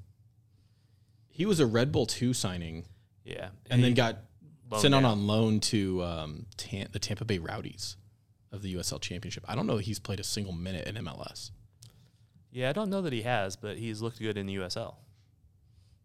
He 1.30 1.46
was 1.46 1.60
a 1.60 1.66
Red 1.66 1.92
Bull 1.92 2.06
two 2.06 2.34
signing, 2.34 2.86
Yeah. 3.26 3.50
and 3.70 3.84
then 3.84 3.94
got 3.94 4.20
sent 4.80 4.94
on 4.94 5.04
out. 5.04 5.12
on 5.14 5.28
loan 5.28 5.60
to 5.62 6.04
um, 6.04 6.46
Tam- 6.58 6.88
the 6.92 7.00
Tampa 7.00 7.26
Bay 7.26 7.40
Rowdies 7.40 7.98
of 8.52 8.62
the 8.62 8.76
USL 8.76 9.02
Championship. 9.02 9.44
I 9.48 9.56
don't 9.56 9.66
know 9.68 9.78
if 9.78 9.86
he's 9.86 10.00
played 10.00 10.20
a 10.20 10.24
single 10.24 10.54
minute 10.54 10.88
in 10.88 10.96
MLS. 11.04 11.52
Yeah, 12.54 12.70
I 12.70 12.72
don't 12.72 12.92
know 12.92 13.02
that 13.02 13.12
he 13.14 13.24
has, 13.24 13.56
but 13.56 13.78
he's 13.78 14.02
looked 14.02 14.20
good 14.20 14.38
in 14.38 14.46
the 14.46 14.56
USL, 14.58 14.94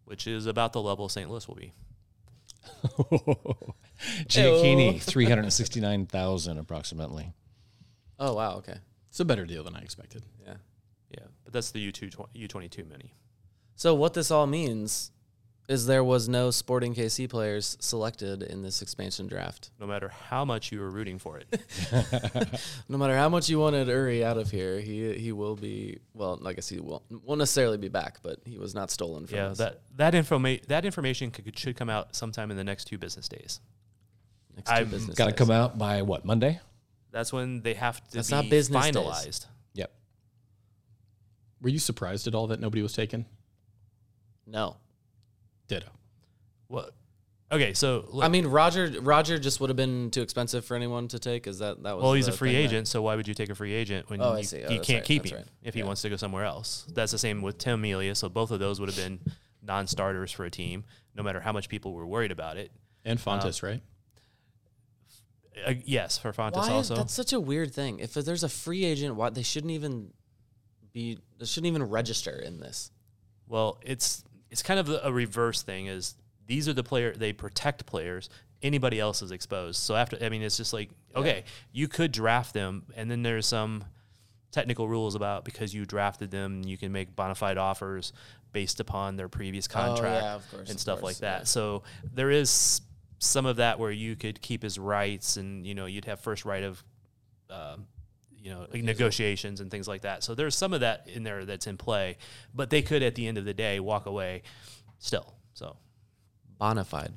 which 0.06 0.26
is 0.26 0.46
about 0.46 0.72
the 0.72 0.80
level 0.80 1.08
St. 1.10 1.28
Louis 1.30 1.46
will 1.46 1.56
be. 1.56 1.74
Gioacchini, 4.28 5.00
369,000 5.02 6.58
approximately. 6.58 7.34
Oh 8.18 8.34
wow. 8.34 8.56
Okay. 8.56 8.78
It's 9.10 9.20
a 9.20 9.24
better 9.24 9.44
deal 9.44 9.62
than 9.62 9.76
I 9.76 9.80
expected. 9.80 10.24
Yeah. 10.44 10.54
Yeah, 11.10 11.26
but 11.44 11.52
that's 11.52 11.70
the 11.70 11.92
U2 11.92 12.26
U22 12.34 12.88
mini. 12.88 13.14
So 13.74 13.94
what 13.94 14.14
this 14.14 14.30
all 14.30 14.46
means 14.46 15.12
is 15.68 15.86
there 15.86 16.02
was 16.02 16.28
no 16.28 16.50
Sporting 16.50 16.94
KC 16.94 17.28
players 17.28 17.76
selected 17.78 18.42
in 18.42 18.62
this 18.62 18.80
expansion 18.80 19.26
draft. 19.26 19.70
No 19.78 19.86
matter 19.86 20.08
how 20.08 20.44
much 20.44 20.72
you 20.72 20.80
were 20.80 20.88
rooting 20.90 21.18
for 21.18 21.38
it. 21.38 21.60
No 22.88 22.96
matter 22.96 23.14
how 23.14 23.28
much 23.28 23.50
you 23.50 23.58
wanted 23.60 23.88
Uri 23.88 24.24
out 24.24 24.38
of 24.38 24.50
here, 24.50 24.80
he 24.80 25.12
he 25.14 25.30
will 25.32 25.56
be 25.56 25.98
well. 26.14 26.40
I 26.46 26.54
guess 26.54 26.68
he 26.68 26.80
will 26.80 27.02
won't 27.10 27.38
necessarily 27.38 27.76
be 27.76 27.88
back, 27.88 28.20
but 28.22 28.40
he 28.46 28.56
was 28.56 28.74
not 28.74 28.90
stolen 28.90 29.26
from 29.26 29.36
yeah, 29.36 29.46
us. 29.48 29.58
that 29.58 29.82
that 29.96 30.14
informa- 30.14 30.64
that 30.66 30.86
information 30.86 31.30
could, 31.30 31.58
should 31.58 31.76
come 31.76 31.90
out 31.90 32.16
sometime 32.16 32.50
in 32.50 32.56
the 32.56 32.64
next 32.64 32.86
two 32.86 32.96
business 32.96 33.28
days. 33.28 33.60
Next 34.56 34.70
two 34.70 34.74
I've 34.74 34.90
business 34.90 35.16
Got 35.16 35.26
to 35.26 35.30
days. 35.32 35.38
come 35.38 35.50
out 35.50 35.76
by 35.76 36.00
what, 36.02 36.24
Monday? 36.24 36.60
That's 37.10 37.30
when 37.32 37.60
they 37.62 37.74
have 37.74 38.02
to 38.08 38.16
That's 38.16 38.30
be 38.30 38.36
not 38.36 38.48
business 38.48 38.84
days. 38.86 38.94
finalized. 38.94 39.46
Yep. 39.74 39.92
Were 41.60 41.68
you 41.68 41.78
surprised 41.78 42.26
at 42.26 42.34
all 42.34 42.46
that 42.48 42.60
nobody 42.60 42.82
was 42.82 42.94
taken? 42.94 43.26
No, 44.46 44.76
Ditto. 45.68 45.88
What? 46.66 46.94
Okay, 47.50 47.72
so 47.72 48.04
look, 48.10 48.24
I 48.24 48.28
mean 48.28 48.46
Roger. 48.46 48.92
Roger 49.00 49.38
just 49.38 49.58
would 49.60 49.70
have 49.70 49.76
been 49.76 50.10
too 50.10 50.20
expensive 50.20 50.66
for 50.66 50.74
anyone 50.74 51.08
to 51.08 51.18
take. 51.18 51.46
Is 51.46 51.60
that 51.60 51.82
that 51.82 51.96
was? 51.96 52.02
well, 52.02 52.12
he's 52.12 52.28
a 52.28 52.32
free 52.32 52.50
thing 52.52 52.62
that- 52.62 52.68
agent, 52.68 52.88
so 52.88 53.00
why 53.00 53.16
would 53.16 53.26
you 53.26 53.32
take 53.34 53.48
a 53.48 53.54
free 53.54 53.72
agent 53.72 54.10
when 54.10 54.20
Oh, 54.20 54.32
I 54.34 54.38
you, 54.38 54.44
see. 54.44 54.64
Oh, 54.64 54.70
you 54.70 54.80
can't 54.80 54.98
right, 55.00 55.04
keep 55.04 55.22
that's 55.22 55.32
him 55.32 55.38
right. 55.38 55.46
if 55.62 55.72
he 55.74 55.82
wants 55.82 56.02
to 56.02 56.10
go 56.10 56.16
somewhere 56.16 56.44
else? 56.44 56.84
That's 56.92 57.12
the 57.12 57.18
same 57.18 57.40
with 57.40 57.56
Tim 57.56 57.80
Melia. 57.80 58.14
So 58.14 58.28
both 58.28 58.50
of 58.50 58.58
those 58.60 58.80
would 58.80 58.90
have 58.90 58.96
been 58.98 59.20
non-starters 59.62 60.30
for 60.30 60.44
a 60.44 60.50
team, 60.50 60.84
no 61.14 61.22
matter 61.22 61.40
how 61.40 61.52
much 61.52 61.68
people 61.70 61.94
were 61.94 62.06
worried 62.06 62.32
about 62.32 62.58
it. 62.58 62.70
And 63.04 63.18
Fontàs, 63.18 63.62
right? 63.62 63.80
Uh, 65.66 65.74
yes, 65.84 66.18
for 66.18 66.32
Fontàs 66.32 66.56
Why? 66.56 66.70
also. 66.70 66.96
That's 66.96 67.14
such 67.14 67.32
a 67.32 67.40
weird 67.40 67.72
thing. 67.74 67.98
If 67.98 68.12
there's 68.14 68.44
a 68.44 68.48
free 68.48 68.84
agent, 68.84 69.16
why 69.16 69.30
they 69.30 69.42
shouldn't 69.42 69.72
even 69.72 70.12
be? 70.92 71.18
They 71.38 71.46
shouldn't 71.46 71.68
even 71.68 71.82
register 71.84 72.38
in 72.38 72.60
this. 72.60 72.90
Well, 73.48 73.78
it's 73.82 74.22
it's 74.50 74.62
kind 74.62 74.80
of 74.80 74.88
a 75.02 75.12
reverse 75.12 75.62
thing. 75.62 75.86
Is 75.86 76.14
these 76.46 76.68
are 76.68 76.72
the 76.72 76.82
player 76.84 77.12
they 77.12 77.32
protect 77.32 77.86
players. 77.86 78.28
Anybody 78.62 78.98
else 78.98 79.22
is 79.22 79.30
exposed. 79.30 79.80
So 79.80 79.94
after, 79.94 80.18
I 80.20 80.28
mean, 80.30 80.42
it's 80.42 80.56
just 80.56 80.72
like 80.72 80.90
okay, 81.14 81.44
you 81.72 81.88
could 81.88 82.12
draft 82.12 82.52
them, 82.54 82.84
and 82.96 83.10
then 83.10 83.22
there's 83.22 83.46
some 83.46 83.84
technical 84.50 84.88
rules 84.88 85.14
about 85.14 85.44
because 85.44 85.74
you 85.74 85.84
drafted 85.84 86.30
them, 86.30 86.62
you 86.64 86.76
can 86.78 86.90
make 86.90 87.14
bona 87.14 87.34
fide 87.34 87.58
offers 87.58 88.12
based 88.52 88.80
upon 88.80 89.14
their 89.16 89.28
previous 89.28 89.68
contract 89.68 90.24
Oh, 90.24 90.26
yeah, 90.26 90.38
course, 90.56 90.70
and 90.70 90.80
stuff 90.80 91.00
course, 91.00 91.14
like 91.14 91.16
that. 91.18 91.40
yeah. 91.40 91.44
So 91.44 91.82
there 92.14 92.30
is 92.30 92.80
some 93.18 93.44
of 93.46 93.56
that 93.56 93.78
where 93.78 93.90
you 93.90 94.16
could 94.16 94.40
keep 94.40 94.62
his 94.62 94.78
rights, 94.78 95.36
and 95.36 95.66
you 95.66 95.74
know 95.74 95.86
you'd 95.86 96.06
have 96.06 96.20
first 96.20 96.44
right 96.44 96.62
of. 96.64 96.82
Um, 97.50 97.86
you 98.40 98.50
know, 98.50 98.66
like 98.72 98.82
negotiations 98.82 99.60
and 99.60 99.70
things 99.70 99.88
like 99.88 100.02
that. 100.02 100.22
So 100.22 100.34
there's 100.34 100.54
some 100.56 100.72
of 100.72 100.80
that 100.80 101.08
in 101.12 101.22
there 101.22 101.44
that's 101.44 101.66
in 101.66 101.76
play, 101.76 102.16
but 102.54 102.70
they 102.70 102.82
could 102.82 103.02
at 103.02 103.14
the 103.14 103.26
end 103.26 103.38
of 103.38 103.44
the 103.44 103.54
day 103.54 103.80
walk 103.80 104.06
away 104.06 104.42
still. 104.98 105.34
So 105.54 105.76
Bona 106.58 106.84
fide. 106.84 107.12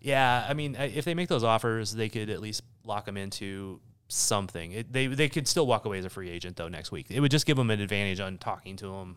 yeah, 0.00 0.46
I 0.48 0.54
mean, 0.54 0.76
if 0.76 1.04
they 1.04 1.14
make 1.14 1.28
those 1.28 1.44
offers, 1.44 1.92
they 1.92 2.08
could 2.08 2.30
at 2.30 2.40
least 2.40 2.62
lock 2.84 3.06
them 3.06 3.16
into 3.16 3.80
something. 4.08 4.72
It, 4.72 4.92
they 4.92 5.06
they 5.06 5.28
could 5.28 5.48
still 5.48 5.66
walk 5.66 5.84
away 5.84 5.98
as 5.98 6.04
a 6.04 6.10
free 6.10 6.30
agent 6.30 6.56
though 6.56 6.68
next 6.68 6.92
week. 6.92 7.06
It 7.10 7.20
would 7.20 7.30
just 7.30 7.46
give 7.46 7.56
them 7.56 7.70
an 7.70 7.80
advantage 7.80 8.20
on 8.20 8.38
talking 8.38 8.76
to 8.76 8.86
them. 8.88 9.16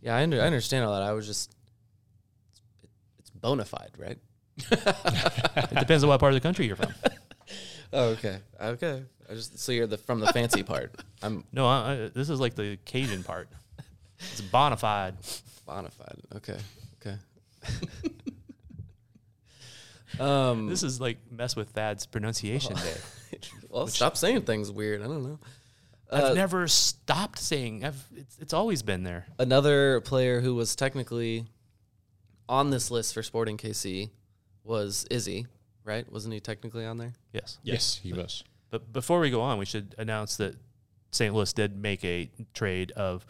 Yeah, 0.00 0.16
I, 0.16 0.22
under, 0.22 0.40
I 0.40 0.44
understand 0.44 0.84
all 0.84 0.92
that. 0.92 1.02
I 1.02 1.12
was 1.12 1.26
just, 1.26 1.54
it's 3.18 3.30
bona 3.30 3.64
fide, 3.64 3.92
right? 3.98 4.18
It 5.56 5.78
depends 5.80 6.04
on 6.04 6.08
what 6.08 6.20
part 6.20 6.32
of 6.32 6.34
the 6.34 6.40
country 6.40 6.66
you're 6.66 6.76
from. 6.76 6.92
Oh, 7.92 8.08
okay, 8.10 8.38
okay. 8.60 9.02
I 9.28 9.34
just 9.34 9.58
so 9.58 9.72
you're 9.72 9.86
the 9.86 9.98
from 9.98 10.20
the 10.20 10.28
fancy 10.28 10.62
part. 10.62 10.94
I'm 11.22 11.44
No, 11.52 11.66
I, 11.66 11.92
I, 11.92 12.10
this 12.14 12.30
is 12.30 12.40
like 12.40 12.54
the 12.54 12.78
Cajun 12.84 13.22
part. 13.24 13.48
It's 14.18 14.40
bona 14.40 14.76
fide. 14.76 15.14
bona. 15.66 15.90
Okay, 16.36 16.56
okay. 17.00 17.16
um, 20.20 20.68
This 20.68 20.82
is 20.82 21.00
like 21.00 21.18
mess 21.30 21.56
with 21.56 21.70
Thad's 21.70 22.06
pronunciation 22.06 22.74
day. 22.76 23.38
well, 23.68 23.86
stop 23.86 24.16
saying 24.16 24.42
things 24.42 24.70
weird. 24.70 25.02
I 25.02 25.04
don't 25.04 25.22
know. 25.22 25.38
I've 26.10 26.36
never 26.36 26.68
stopped 26.68 27.38
saying. 27.38 27.84
I've 27.84 28.04
it's, 28.16 28.38
it's 28.38 28.52
always 28.52 28.82
been 28.82 29.02
there. 29.02 29.26
Another 29.38 30.00
player 30.02 30.40
who 30.40 30.54
was 30.54 30.76
technically 30.76 31.46
on 32.48 32.70
this 32.70 32.90
list 32.90 33.12
for 33.12 33.22
Sporting 33.22 33.56
KC 33.56 34.10
was 34.62 35.04
Izzy, 35.10 35.46
right? 35.86 36.10
Wasn't 36.12 36.34
he 36.34 36.40
technically 36.40 36.84
on 36.84 36.98
there? 36.98 37.14
Yes. 37.32 37.58
Yes, 37.62 38.00
he 38.02 38.12
was. 38.12 38.44
But 38.70 38.92
before 38.92 39.20
we 39.20 39.30
go 39.30 39.40
on, 39.40 39.56
we 39.58 39.64
should 39.64 39.94
announce 39.96 40.36
that 40.36 40.56
St. 41.12 41.34
Louis 41.34 41.50
did 41.54 41.76
make 41.80 42.04
a 42.04 42.28
trade 42.52 42.90
of 42.92 43.24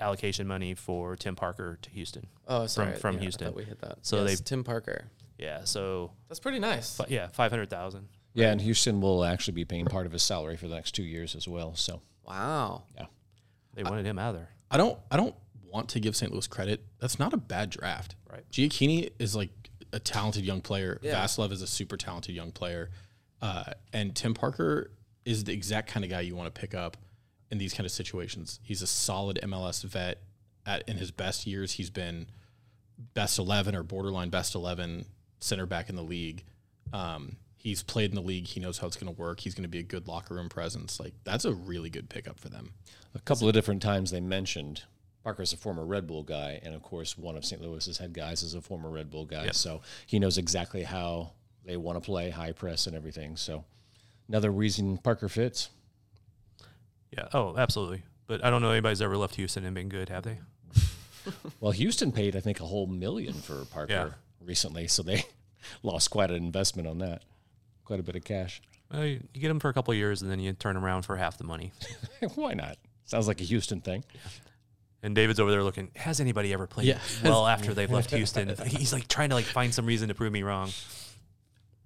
allocation 0.00 0.46
money 0.46 0.74
for 0.74 1.14
Tim 1.14 1.36
Parker 1.36 1.78
to 1.82 1.90
Houston. 1.90 2.26
Oh, 2.48 2.66
sorry. 2.66 2.92
From, 2.92 3.00
from 3.00 3.14
Yeah, 3.14 3.18
I 3.20 3.22
Houston. 3.22 3.46
thought 3.48 3.56
we 3.56 3.64
hit 3.64 3.80
that. 3.82 3.98
So 4.02 4.24
Yes, 4.24 4.38
they, 4.40 4.44
Tim 4.44 4.64
Parker. 4.64 5.04
yeah, 5.38 5.64
so, 5.64 6.12
That's 6.28 6.40
pretty 6.40 6.58
nice. 6.58 6.96
fi- 6.96 7.06
yeah, 7.08 7.28
500,000. 7.28 8.08
Yeah, 8.34 8.50
and 8.52 8.60
Houston 8.60 9.00
will 9.00 9.24
actually 9.24 9.54
be 9.54 9.64
paying 9.64 9.86
part 9.86 10.06
of 10.06 10.12
his 10.12 10.22
salary 10.22 10.56
for 10.56 10.68
the 10.68 10.74
next 10.74 10.92
two 10.92 11.02
years 11.02 11.34
as 11.34 11.46
well. 11.46 11.74
So, 11.74 12.00
Wow. 12.24 12.84
yeah. 12.96 13.06
They 13.74 13.82
wanted 13.82 14.06
him 14.06 14.18
out 14.18 14.30
of 14.30 14.36
there. 14.36 14.48
I 14.70 14.76
don't 14.76 14.98
I 15.10 15.16
don't 15.16 15.34
want 15.70 15.88
to 15.90 16.00
give 16.00 16.16
St. 16.16 16.32
Louis 16.32 16.46
credit. 16.46 16.84
That's 16.98 17.18
not 17.18 17.32
a 17.32 17.36
bad 17.36 17.70
draft. 17.70 18.16
Right. 18.30 18.44
Gioacchini 18.50 19.10
is 19.18 19.36
like 19.36 19.50
a 19.92 19.98
talented 19.98 20.44
young 20.44 20.60
player. 20.60 20.98
Yeah. 21.02 21.14
Vassilev 21.14 21.52
is 21.52 21.62
a 21.62 21.66
super 21.66 21.96
talented 21.96 22.34
young 22.34 22.52
player. 22.52 22.90
Uh, 23.40 23.72
and 23.92 24.14
Tim 24.14 24.34
Parker 24.34 24.90
is 25.24 25.44
the 25.44 25.52
exact 25.52 25.90
kind 25.90 26.04
of 26.04 26.10
guy 26.10 26.20
you 26.20 26.34
want 26.34 26.52
to 26.52 26.60
pick 26.60 26.74
up 26.74 26.96
in 27.50 27.58
these 27.58 27.72
kind 27.72 27.86
of 27.86 27.92
situations. 27.92 28.60
He's 28.62 28.82
a 28.82 28.86
solid 28.86 29.38
MLS 29.42 29.82
vet. 29.84 30.22
At 30.66 30.86
in 30.86 30.98
his 30.98 31.10
best 31.10 31.46
years, 31.46 31.72
he's 31.72 31.88
been 31.88 32.26
best 33.14 33.38
eleven 33.38 33.74
or 33.74 33.82
borderline 33.82 34.28
best 34.28 34.54
eleven 34.54 35.06
center 35.40 35.64
back 35.64 35.88
in 35.88 35.96
the 35.96 36.02
league. 36.02 36.44
Um, 36.92 37.36
he's 37.56 37.82
played 37.82 38.10
in 38.10 38.16
the 38.16 38.22
league. 38.22 38.46
He 38.46 38.60
knows 38.60 38.78
how 38.78 38.86
it's 38.86 38.96
going 38.96 39.14
to 39.14 39.18
work. 39.18 39.40
He's 39.40 39.54
going 39.54 39.62
to 39.62 39.68
be 39.68 39.78
a 39.78 39.84
good 39.84 40.08
locker 40.08 40.34
room 40.34 40.48
presence. 40.48 41.00
Like 41.00 41.14
that's 41.24 41.44
a 41.46 41.52
really 41.52 41.88
good 41.88 42.10
pickup 42.10 42.38
for 42.38 42.50
them. 42.50 42.72
A 43.14 43.20
couple 43.20 43.48
of 43.48 43.54
different 43.54 43.80
times 43.80 44.10
they 44.10 44.20
mentioned 44.20 44.82
Parker's 45.24 45.52
a 45.52 45.56
former 45.56 45.84
Red 45.84 46.06
Bull 46.06 46.22
guy, 46.22 46.60
and 46.62 46.74
of 46.74 46.82
course, 46.82 47.18
one 47.18 47.36
of 47.36 47.44
St. 47.44 47.60
Louis's 47.60 47.98
head 47.98 48.12
guys 48.12 48.42
is 48.42 48.54
a 48.54 48.60
former 48.60 48.88
Red 48.90 49.10
Bull 49.10 49.24
guy. 49.24 49.44
Yep. 49.46 49.54
So 49.54 49.82
he 50.06 50.18
knows 50.18 50.38
exactly 50.38 50.82
how 50.84 51.32
they 51.64 51.76
want 51.76 51.96
to 51.96 52.04
play, 52.04 52.30
high 52.30 52.52
press, 52.52 52.86
and 52.86 52.96
everything. 52.96 53.36
So 53.36 53.64
another 54.28 54.50
reason 54.50 54.96
Parker 54.98 55.28
fits. 55.28 55.70
Yeah. 57.10 57.28
Oh, 57.34 57.56
absolutely. 57.56 58.02
But 58.26 58.44
I 58.44 58.50
don't 58.50 58.62
know 58.62 58.70
anybody's 58.70 59.02
ever 59.02 59.16
left 59.16 59.34
Houston 59.36 59.64
and 59.64 59.74
been 59.74 59.88
good, 59.88 60.08
have 60.08 60.24
they? 60.24 60.38
Well, 61.60 61.72
Houston 61.72 62.10
paid, 62.10 62.36
I 62.36 62.40
think, 62.40 62.60
a 62.60 62.64
whole 62.64 62.86
million 62.86 63.34
for 63.34 63.64
Parker 63.66 63.92
Yeah. 63.92 64.08
recently, 64.40 64.86
so 64.86 65.02
they 65.02 65.24
lost 65.82 66.10
quite 66.10 66.30
an 66.30 66.36
investment 66.36 66.88
on 66.88 66.98
that. 67.00 67.22
Quite 67.84 68.00
a 68.00 68.02
bit 68.02 68.16
of 68.16 68.24
cash. 68.24 68.62
Well, 68.90 69.04
you, 69.04 69.20
you 69.34 69.40
get 69.42 69.48
them 69.48 69.60
for 69.60 69.68
a 69.68 69.74
couple 69.74 69.92
of 69.92 69.98
years 69.98 70.22
and 70.22 70.30
then 70.30 70.40
you 70.40 70.54
turn 70.54 70.76
around 70.78 71.02
for 71.02 71.16
half 71.16 71.36
the 71.36 71.44
money. 71.44 71.72
Why 72.34 72.54
not? 72.54 72.78
Sounds 73.04 73.28
like 73.28 73.42
a 73.42 73.44
Houston 73.44 73.82
thing. 73.82 74.04
And 75.02 75.14
David's 75.14 75.38
over 75.38 75.50
there 75.50 75.62
looking. 75.62 75.90
Has 75.94 76.20
anybody 76.20 76.52
ever 76.52 76.66
played 76.66 76.88
Yeah. 76.88 76.98
well 77.24 77.46
after 77.46 77.72
they've 77.72 77.90
left 77.90 78.10
Houston? 78.10 78.54
He's 78.66 78.92
like 78.92 79.06
trying 79.08 79.28
to 79.28 79.36
like 79.36 79.44
find 79.44 79.72
some 79.72 79.86
reason 79.86 80.08
to 80.08 80.14
prove 80.14 80.32
me 80.32 80.42
wrong. 80.42 80.70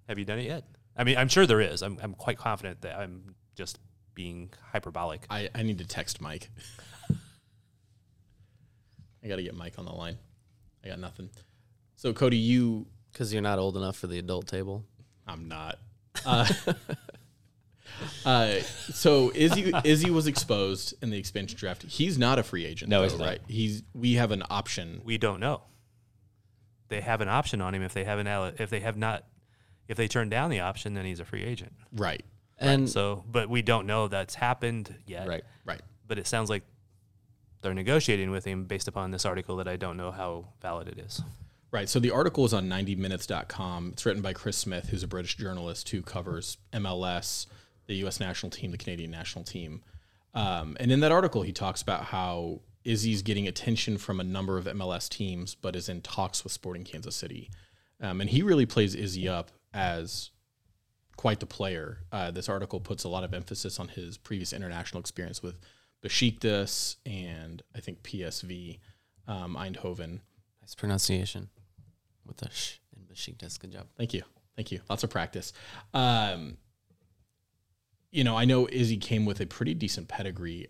Have 0.09 0.19
you 0.19 0.25
done 0.25 0.38
it 0.38 0.47
yet? 0.47 0.64
I 0.97 1.04
mean, 1.04 1.16
I'm 1.16 1.28
sure 1.28 1.47
there 1.47 1.61
is. 1.61 1.83
I'm 1.83 1.99
I'm 2.02 2.14
quite 2.14 2.38
confident 2.38 2.83
that 2.83 2.99
I'm 2.99 3.35
just 3.54 3.78
being 4.14 4.50
hyperbolic. 4.73 5.23
I, 5.31 5.49
I 5.54 5.62
need 5.62 5.78
to 5.78 5.87
text 5.87 6.21
Mike. 6.21 6.50
I 9.25 9.28
got 9.28 9.37
to 9.37 9.42
get 9.42 9.54
Mike 9.54 9.78
on 9.78 9.85
the 9.85 9.92
line. 9.92 10.19
I 10.85 10.88
got 10.88 10.99
nothing. 10.99 11.31
So 11.97 12.12
Cody, 12.12 12.37
you 12.37 12.87
Because 13.12 13.33
you're 13.33 13.42
not 13.42 13.59
old 13.59 13.76
enough 13.76 13.97
for 13.97 14.07
the 14.07 14.19
adult 14.19 14.49
table. 14.49 14.85
I'm 15.26 15.49
not. 15.49 15.78
Uh, 16.26 16.47
uh, 18.25 18.61
so 18.61 19.30
Izzy 19.34 19.72
Izzy 19.84 20.11
was 20.11 20.26
exposed 20.26 20.94
in 21.02 21.11
the 21.11 21.18
expansion 21.18 21.58
draft. 21.58 21.82
He's 21.82 22.18
not 22.18 22.38
a 22.38 22.42
free 22.42 22.64
agent. 22.64 22.90
No, 22.90 22.99
though, 22.99 23.08
he's 23.08 23.18
not. 23.18 23.26
right. 23.26 23.40
He's 23.49 23.82
we 23.94 24.14
have 24.14 24.30
an 24.30 24.42
option. 24.50 25.00
We 25.04 25.18
don't 25.18 25.40
know. 25.40 25.62
They 26.88 27.00
have 27.00 27.20
an 27.20 27.28
option 27.28 27.61
on 27.61 27.75
him 27.75 27.82
if 27.82 27.94
they 27.94 28.04
haven't 28.04 28.26
allo- 28.26 28.52
if 28.58 28.70
they 28.70 28.80
have 28.80 28.96
not 28.96 29.25
if 29.88 29.96
they 29.96 30.08
turn 30.08 30.28
down 30.28 30.50
the 30.50 30.61
option, 30.61 30.94
then 30.94 31.04
he's 31.04 31.20
a 31.20 31.25
free 31.25 31.42
agent. 31.42 31.72
Right. 31.92 32.25
And 32.58 32.88
So, 32.88 33.25
but 33.28 33.49
we 33.50 33.62
don't 33.62 33.87
know 33.87 34.08
that's 34.08 34.34
happened 34.34 34.94
yet. 35.06 35.26
Right. 35.26 35.42
Right. 35.64 35.80
But 36.06 36.18
it 36.18 36.26
sounds 36.26 36.49
like 36.50 36.62
they're 37.62 37.75
negotiating 37.75 38.30
with 38.30 38.44
him 38.44 38.64
based 38.64 38.88
upon 38.88 39.11
this 39.11 39.25
article 39.25 39.56
that 39.56 39.68
I 39.68 39.76
don't 39.76 39.96
know 39.96 40.11
how 40.12 40.46
valid 40.61 40.88
it 40.88 40.99
is. 40.99 41.22
Right. 41.70 41.88
So 41.88 41.99
the 41.99 42.11
article 42.11 42.44
is 42.44 42.52
on 42.52 42.68
90minutes.com. 42.68 43.90
It's 43.94 44.04
written 44.04 44.22
by 44.22 44.32
Chris 44.34 44.56
Smith, 44.56 44.90
who's 44.90 45.02
a 45.02 45.08
British 45.08 45.37
journalist 45.37 45.88
who 45.88 46.02
covers 46.02 46.58
MLS, 46.72 47.46
the 47.92 47.99
U.S. 47.99 48.18
national 48.18 48.50
team, 48.50 48.70
the 48.70 48.78
Canadian 48.78 49.11
national 49.11 49.44
team. 49.44 49.82
Um, 50.34 50.78
and 50.80 50.90
in 50.90 51.00
that 51.00 51.12
article, 51.12 51.42
he 51.42 51.52
talks 51.52 51.82
about 51.82 52.04
how 52.04 52.62
Izzy's 52.84 53.20
getting 53.20 53.46
attention 53.46 53.99
from 53.99 54.18
a 54.18 54.25
number 54.25 54.56
of 54.56 54.64
MLS 54.64 55.11
teams, 55.11 55.54
but 55.54 55.76
is 55.76 55.90
in 55.90 56.00
talks 56.00 56.42
with 56.42 56.52
Sporting 56.52 56.84
Kansas 56.84 57.14
City. 57.14 57.50
Um, 58.00 58.22
and 58.22 58.30
he 58.30 58.42
really 58.42 58.64
plays 58.64 58.94
Izzy 58.94 59.28
up 59.28 59.50
as 59.75 60.30
quite 61.16 61.40
the 61.40 61.46
player. 61.46 61.99
Uh, 62.11 62.30
this 62.30 62.49
article 62.49 62.80
puts 62.80 63.04
a 63.04 63.08
lot 63.08 63.25
of 63.25 63.34
emphasis 63.34 63.78
on 63.78 63.88
his 63.88 64.16
previous 64.16 64.54
international 64.54 65.00
experience 65.00 65.42
with 65.42 65.61
Besiktas 66.02 66.96
and 67.05 67.62
I 67.76 67.81
think 67.81 68.02
PSV 68.02 68.78
um, 69.28 69.55
Eindhoven. 69.55 70.20
nice 70.62 70.74
pronunciation 70.74 71.50
with 72.26 72.38
the 72.38 72.48
sh 72.50 72.78
in 72.96 73.02
Besiktas. 73.05 73.61
Good 73.61 73.72
job. 73.72 73.87
Thank 73.98 74.14
you. 74.14 74.22
Thank 74.57 74.72
you. 74.72 74.81
Lots 74.88 75.05
of 75.05 75.11
practice. 75.11 75.52
Um, 75.94 76.57
you 78.12 78.22
know, 78.22 78.37
I 78.37 78.44
know 78.44 78.68
Izzy 78.70 78.98
came 78.98 79.25
with 79.25 79.40
a 79.40 79.46
pretty 79.46 79.75
decent 79.75 80.07
pedigree. 80.07 80.68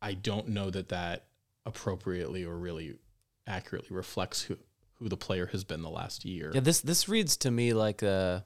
I 0.00 0.14
don't 0.14 0.48
know 0.48 0.70
that 0.70 0.88
that 0.88 1.26
appropriately 1.64 2.44
or 2.44 2.56
really 2.56 2.96
accurately 3.46 3.94
reflects 3.94 4.42
who, 4.42 4.56
who 4.94 5.08
the 5.08 5.16
player 5.16 5.46
has 5.46 5.62
been 5.62 5.82
the 5.82 5.90
last 5.90 6.24
year. 6.24 6.50
Yeah, 6.52 6.60
this 6.60 6.80
this 6.80 7.08
reads 7.08 7.36
to 7.38 7.50
me 7.50 7.74
like 7.74 8.02
a 8.02 8.44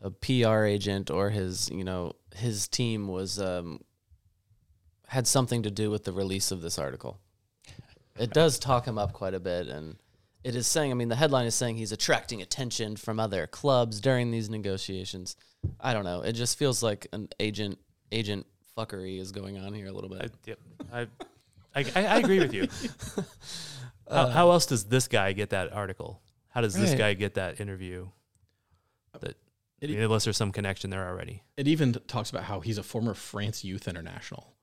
a 0.00 0.10
PR 0.10 0.64
agent 0.64 1.10
or 1.10 1.30
his 1.30 1.68
you 1.70 1.84
know 1.84 2.12
his 2.34 2.68
team 2.68 3.08
was 3.08 3.40
um, 3.40 3.80
had 5.08 5.26
something 5.26 5.64
to 5.64 5.70
do 5.70 5.90
with 5.90 6.04
the 6.04 6.12
release 6.12 6.50
of 6.50 6.62
this 6.62 6.78
article. 6.78 7.20
It 8.16 8.32
does 8.32 8.58
talk 8.58 8.86
him 8.86 8.98
up 8.98 9.12
quite 9.12 9.34
a 9.34 9.40
bit, 9.40 9.68
and 9.68 9.96
it 10.44 10.54
is 10.54 10.66
saying. 10.66 10.90
I 10.90 10.94
mean, 10.94 11.08
the 11.08 11.16
headline 11.16 11.46
is 11.46 11.54
saying 11.54 11.76
he's 11.76 11.92
attracting 11.92 12.40
attention 12.42 12.96
from 12.96 13.18
other 13.20 13.46
clubs 13.46 14.00
during 14.00 14.30
these 14.30 14.48
negotiations. 14.48 15.36
I 15.80 15.92
don't 15.92 16.04
know. 16.04 16.22
It 16.22 16.32
just 16.32 16.58
feels 16.58 16.82
like 16.82 17.06
an 17.12 17.28
agent 17.40 17.78
agent 18.12 18.46
fuckery 18.76 19.20
is 19.20 19.32
going 19.32 19.58
on 19.58 19.74
here 19.74 19.86
a 19.88 19.92
little 19.92 20.10
bit. 20.10 20.22
I, 20.22 20.28
yep. 20.46 20.58
I, 20.92 21.00
I, 21.74 21.84
I 21.96 22.06
I 22.06 22.18
agree 22.18 22.38
with 22.38 22.54
you. 22.54 22.68
how, 24.10 24.28
how 24.28 24.50
else 24.50 24.66
does 24.66 24.84
this 24.84 25.08
guy 25.08 25.32
get 25.32 25.50
that 25.50 25.72
article? 25.72 26.20
How 26.48 26.60
does 26.60 26.74
this 26.74 26.90
Right. 26.90 26.98
guy 26.98 27.14
get 27.14 27.34
that 27.34 27.60
interview? 27.60 28.08
That 29.20 29.36
I 29.82 29.86
mean, 29.86 30.00
unless 30.00 30.24
there's 30.24 30.36
some 30.36 30.52
connection 30.52 30.90
there 30.90 31.06
already. 31.08 31.42
It 31.56 31.68
even 31.68 31.92
talks 32.06 32.30
about 32.30 32.44
how 32.44 32.60
he's 32.60 32.78
a 32.78 32.82
former 32.82 33.14
France 33.14 33.64
youth 33.64 33.86
international. 33.88 34.54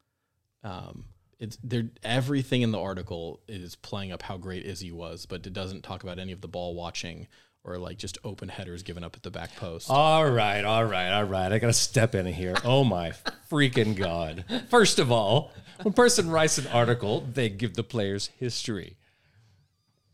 Um, 0.64 1.06
it's 1.46 1.58
there. 1.64 1.90
Everything 2.04 2.62
in 2.62 2.72
the 2.72 2.80
article 2.80 3.40
is 3.48 3.76
playing 3.76 4.12
up 4.12 4.22
how 4.22 4.38
great 4.38 4.66
Izzy 4.66 4.92
was, 4.92 5.26
but 5.26 5.46
it 5.48 5.54
doesn't 5.54 5.84
talk 5.84 6.04
about 6.04 6.20
any 6.20 6.32
of 6.34 6.42
the 6.42 6.48
ball 6.48 6.76
watching 6.76 7.28
or 7.64 7.78
like 7.78 7.98
just 7.98 8.18
open 8.24 8.50
headers 8.50 8.84
given 8.84 9.04
up 9.04 9.16
at 9.16 9.24
the 9.24 9.32
back 9.32 9.56
post. 9.56 9.90
All 9.90 10.30
right, 10.30 10.64
all 10.64 10.84
right, 10.86 11.12
all 11.12 11.24
right. 11.24 11.52
I 11.52 11.58
got 11.60 11.68
to 11.68 11.74
step 11.74 12.14
in 12.14 12.26
here. 12.28 12.56
Oh 12.64 12.84
my 12.84 13.14
freaking 13.52 13.96
god! 13.96 14.46
First 14.70 15.00
of 15.00 15.12
all, 15.12 15.52
when 15.82 15.92
a 15.94 15.96
person 15.96 16.30
writes 16.30 16.58
an 16.58 16.68
article, 16.68 17.22
they 17.34 17.50
give 17.50 17.74
the 17.74 17.84
player's 17.84 18.28
history. 18.40 18.98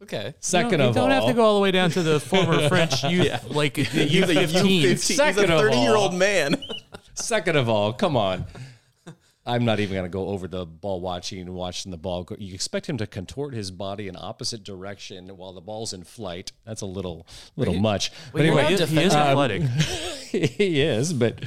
okay. 0.03 0.33
Second 0.39 0.79
you 0.79 0.85
of 0.87 0.97
all, 0.97 1.03
you 1.03 1.09
don't 1.09 1.19
have 1.19 1.29
to 1.29 1.33
go 1.35 1.43
all 1.43 1.55
the 1.55 1.61
way 1.61 1.71
down 1.71 1.89
to 1.91 2.03
the 2.03 2.19
former 2.19 2.67
French 2.69 3.03
youth, 3.03 3.43
like 3.49 3.73
the 3.75 3.83
He's 3.83 4.29
a 4.29 4.35
U15. 4.35 4.81
U15. 4.83 4.97
Second 4.97 5.41
He's 5.41 5.49
a 5.49 5.53
of 5.53 5.59
all- 5.59 5.59
30 5.59 5.77
year 5.77 5.95
old 5.95 6.13
man. 6.13 6.55
Second 7.15 7.57
of 7.57 7.67
all, 7.67 7.91
come 7.93 8.15
on. 8.15 8.45
I'm 9.45 9.65
not 9.65 9.79
even 9.79 9.93
going 9.95 10.05
to 10.05 10.09
go 10.09 10.27
over 10.27 10.47
the 10.47 10.65
ball 10.67 11.01
watching 11.01 11.39
and 11.39 11.55
watching 11.55 11.91
the 11.91 11.97
ball. 11.97 12.23
go- 12.23 12.35
You 12.37 12.53
expect 12.53 12.87
him 12.87 12.97
to 12.97 13.07
contort 13.07 13.53
his 13.55 13.71
body 13.71 14.07
in 14.07 14.15
opposite 14.15 14.63
direction 14.63 15.29
while 15.29 15.53
the 15.53 15.61
ball's 15.61 15.93
in 15.93 16.03
flight. 16.03 16.51
That's 16.63 16.81
a 16.81 16.85
little, 16.85 17.25
little 17.55 17.73
much. 17.73 18.11
But 18.31 18.41
anyway, 18.41 18.65
he, 18.65 18.73
is- 18.75 18.79
he 18.81 18.85
is 18.99 19.11
defending- 19.13 19.17
athletic. 19.17 19.61
he 20.31 20.81
is. 20.81 21.11
But 21.13 21.43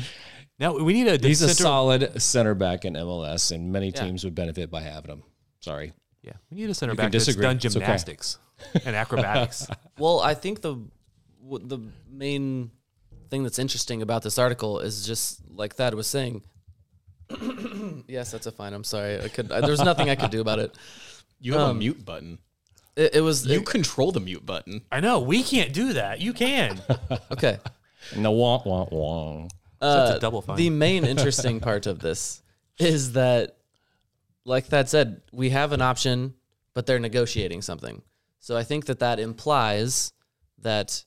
now 0.59 0.77
we 0.77 0.93
need 0.93 1.07
a 1.07 1.25
he's 1.25 1.41
a 1.43 1.55
solid 1.55 2.21
center 2.21 2.55
back 2.55 2.85
in 2.85 2.95
MLS, 2.95 3.53
and 3.53 3.71
many 3.73 3.91
Yeah. 3.91 4.03
teams 4.05 4.25
would 4.25 4.35
benefit 4.35 4.71
by 4.71 4.81
having 4.83 5.11
him. 5.13 5.23
Sorry. 5.61 5.93
Yeah, 6.23 6.33
we 6.51 6.57
need 6.57 6.71
a 6.71 6.75
center 6.75 6.95
You 6.95 6.97
back 6.97 7.13
that's 7.13 7.27
disagree. 7.27 7.43
done 7.43 7.57
It's 7.57 7.67
okay. 7.67 7.75
gymnastics 7.75 8.39
and 8.85 8.97
acrobatics. 8.97 9.67
Well, 9.99 10.21
I 10.21 10.35
think 10.35 10.63
the 10.63 10.77
the 11.49 11.79
main 12.11 12.71
thing 13.31 13.43
that's 13.45 13.59
interesting 13.59 14.03
about 14.03 14.23
this 14.23 14.39
article 14.39 14.81
is 14.81 15.07
just 15.07 15.41
like 15.49 15.75
Thad 15.77 15.95
was 15.95 16.07
saying. 16.09 16.43
yes, 18.09 18.31
that's 18.33 18.47
a 18.47 18.53
fine. 18.53 18.73
I'm 18.73 18.85
sorry. 18.85 19.21
I 19.23 19.29
could. 19.29 19.51
I, 19.53 19.61
there's 19.61 19.83
nothing 19.83 20.11
I 20.11 20.15
could 20.17 20.31
do 20.31 20.41
about 20.41 20.59
it. 20.59 20.75
You 21.41 21.53
have 21.53 21.63
a 21.63 21.65
Um, 21.67 21.79
mute 21.79 22.05
button. 22.05 22.39
It, 22.97 23.17
it 23.17 23.21
was 23.21 23.47
You 23.47 23.61
it- 23.61 23.67
control 23.67 24.13
the 24.13 24.21
mute 24.21 24.45
button. 24.47 24.83
I 24.93 25.01
know 25.01 25.21
we 25.21 25.43
can't 25.43 25.73
do 25.73 25.93
that. 25.95 26.21
You 26.21 26.33
can. 26.33 26.81
okay. 27.33 27.59
No, 28.17 28.31
wah, 28.33 28.63
wah, 28.65 28.87
wah. 28.91 29.49
That's 29.81 30.13
Uh, 30.13 30.17
a 30.17 30.21
double 30.21 30.43
fine. 30.43 30.57
The 30.57 30.71
main 30.71 31.05
interesting 31.05 31.61
part 31.61 31.87
of 31.87 31.99
this 32.01 32.43
is 32.79 33.13
that, 33.13 33.57
like 34.45 34.69
that 34.69 34.89
said, 34.89 35.23
we 35.33 35.51
have 35.51 35.73
an 35.73 35.83
option, 35.83 36.35
but 36.75 36.87
they're 36.87 36.99
negotiating 36.99 37.63
something. 37.63 38.03
So 38.41 38.57
I 38.57 38.63
think 38.63 38.87
that 38.87 38.99
that 39.01 39.19
implies 39.19 40.13
that 40.59 41.05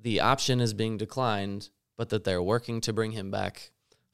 the 0.00 0.20
option 0.20 0.60
is 0.60 0.74
being 0.74 0.96
declined, 0.96 1.70
but 1.96 2.08
that 2.10 2.24
they're 2.24 2.42
working 2.42 2.80
to 2.82 2.92
bring 2.92 3.12
him 3.12 3.30
back 3.30 3.70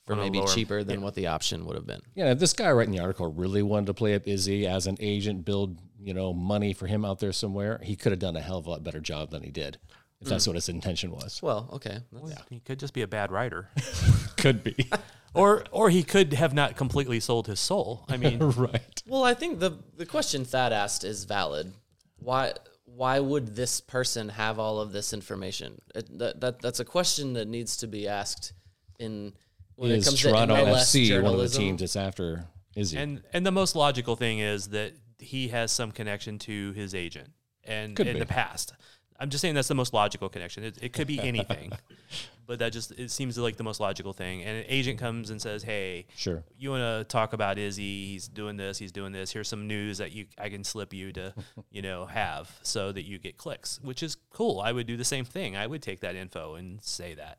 for 0.07 0.17
maybe 0.17 0.39
lower- 0.39 0.49
cheaper 0.49 0.85
than 0.85 1.03
what 1.03 1.15
the 1.15 1.27
option 1.27 1.65
would 1.67 1.77
have 1.77 1.87
been. 1.87 2.03
Yeah, 2.15 2.31
if 2.33 2.39
this 2.39 2.53
guy 2.53 2.71
writing 2.71 2.93
the 2.93 3.01
article 3.01 3.33
really 3.33 3.63
wanted 3.63 3.87
to 3.87 3.95
play 3.95 4.15
up 4.15 4.27
Izzy 4.27 4.67
as 4.67 4.87
an 4.87 4.97
agent, 5.01 5.45
build 5.45 5.79
you 5.99 6.15
know 6.15 6.33
money 6.33 6.73
for 6.73 6.87
him 6.87 7.05
out 7.05 7.21
there 7.21 7.33
somewhere, 7.33 7.81
he 7.83 7.97
could 7.97 8.13
have 8.13 8.19
done 8.19 8.37
a 8.37 8.41
hell 8.41 8.59
of 8.59 8.67
a 8.67 8.71
lot 8.71 8.85
better 8.85 9.01
job 9.01 9.31
than 9.31 9.43
he 9.43 9.51
did. 9.51 9.79
If 10.21 10.29
that's 10.29 10.45
mm. 10.45 10.49
what 10.49 10.57
his 10.57 10.69
intention 10.69 11.11
was, 11.11 11.43
Well, 11.43 11.69
okay. 11.75 11.99
That's- 12.13 12.43
He 12.49 12.61
could 12.61 12.79
just 12.79 12.95
be 12.95 13.03
a 13.03 13.07
bad 13.07 13.31
writer. 13.31 13.69
could 14.37 14.63
be. 14.63 14.91
or 15.35 15.65
or 15.71 15.91
he 15.91 16.03
could 16.03 16.33
have 16.35 16.55
not 16.55 16.77
completely 16.77 17.21
sold 17.21 17.47
his 17.47 17.61
soul. 17.61 18.05
I 18.09 18.17
mean, 18.17 18.39
right. 18.57 19.03
Well, 19.07 19.25
I 19.25 19.35
think 19.35 19.59
the 19.61 19.79
the 19.97 20.07
question 20.07 20.45
Thad 20.45 20.73
asked 20.73 21.05
is 21.05 21.25
valid. 21.25 21.73
Why 22.19 22.53
why 22.85 23.19
would 23.19 23.57
this 23.57 23.81
person 23.81 24.29
have 24.29 24.59
all 24.59 24.81
of 24.81 24.93
this 24.93 25.13
information? 25.13 25.81
It, 25.95 26.19
that, 26.19 26.41
that 26.41 26.63
that's 26.63 26.81
a 26.81 26.85
question 26.85 27.33
that 27.35 27.49
needs 27.49 27.77
to 27.79 27.87
be 27.87 28.07
asked 28.07 28.53
in 28.99 29.35
when 29.77 29.91
it 29.91 29.99
Is 29.99 30.05
comes 30.07 30.21
Toronto 30.21 30.57
to 30.57 30.63
MLS 30.63 30.77
FC 30.95 31.23
one 31.23 31.35
of 31.35 31.41
the 31.41 31.49
teams 31.49 31.81
that's 31.81 31.97
after 31.97 32.47
Izzy? 32.77 32.97
and 32.99 33.23
and 33.33 33.45
the 33.47 33.53
most 33.53 33.75
logical 33.77 34.17
thing 34.17 34.39
is 34.41 34.69
that 34.69 34.93
he 35.19 35.49
has 35.49 35.73
some 35.73 35.91
connection 35.93 36.39
to 36.41 36.73
his 36.73 36.95
agent, 36.95 37.31
and 37.65 37.97
Could 37.97 38.07
in 38.07 38.15
be. 38.15 38.19
the 38.21 38.27
past. 38.27 38.73
I'm 39.19 39.31
just 39.31 39.41
saying 39.43 39.55
that's 39.55 39.69
the 39.69 39.77
most 39.77 39.95
logical 39.95 40.29
connection. 40.29 40.65
It, 40.65 40.77
it 40.83 40.93
could 40.93 41.07
be 41.07 41.21
anything, 41.21 41.71
but 42.49 42.59
that 42.59 42.73
just 42.73 42.91
it 42.99 43.13
seems 43.13 43.39
like 43.39 43.57
the 43.57 43.63
most 43.63 43.79
logical 43.79 44.13
thing. 44.13 44.43
And 44.43 44.59
an 44.59 44.65
agent 44.67 44.99
comes 44.99 45.31
and 45.31 45.41
says, 45.41 45.63
"Hey, 45.63 46.07
Sure. 46.17 46.43
you 46.59 46.71
want 46.71 46.81
to 46.81 47.05
talk 47.09 47.33
about 47.33 47.57
Izzy? 47.57 48.07
He's 48.07 48.27
doing 48.27 48.57
this. 48.57 48.77
He's 48.77 48.91
doing 48.91 49.13
this. 49.13 49.31
Here's 49.33 49.47
some 49.49 49.69
news 49.69 49.99
that 49.99 50.11
you 50.11 50.27
I 50.37 50.49
can 50.49 50.65
slip 50.65 50.93
you 50.93 51.13
to, 51.13 51.33
you 51.71 51.81
know, 51.81 52.07
have 52.07 52.51
so 52.65 52.91
that 52.91 53.03
you 53.05 53.19
get 53.21 53.37
clicks, 53.39 53.79
which 53.85 54.03
is 54.03 54.17
cool. 54.31 54.61
I 54.61 54.73
would 54.73 54.89
do 54.89 54.97
the 54.97 55.05
same 55.05 55.25
thing. 55.25 55.57
I 55.57 55.69
would 55.69 55.81
take 55.81 56.01
that 56.01 56.17
info 56.17 56.57
and 56.57 56.83
say 56.83 57.15
that. 57.15 57.39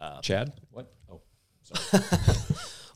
Uh, 0.00 0.20
Chad? 0.20 0.52
What? 0.72 0.92
Oh, 1.10 1.20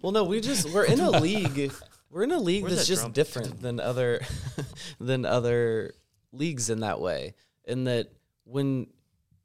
Well, 0.02 0.10
no, 0.10 0.24
we 0.24 0.40
just 0.40 0.68
we're 0.70 0.84
in 0.84 0.98
a 0.98 1.10
league. 1.20 1.72
We're 2.10 2.24
in 2.24 2.32
a 2.32 2.38
league 2.38 2.64
Where's 2.64 2.74
that's 2.74 2.88
that 2.88 2.92
just 2.92 3.02
drum? 3.02 3.12
different 3.12 3.62
than 3.62 3.78
other 3.78 4.20
than 5.00 5.24
other 5.24 5.94
leagues 6.32 6.70
in 6.70 6.80
that 6.80 7.00
way. 7.00 7.34
In 7.64 7.84
that 7.84 8.08
when 8.44 8.88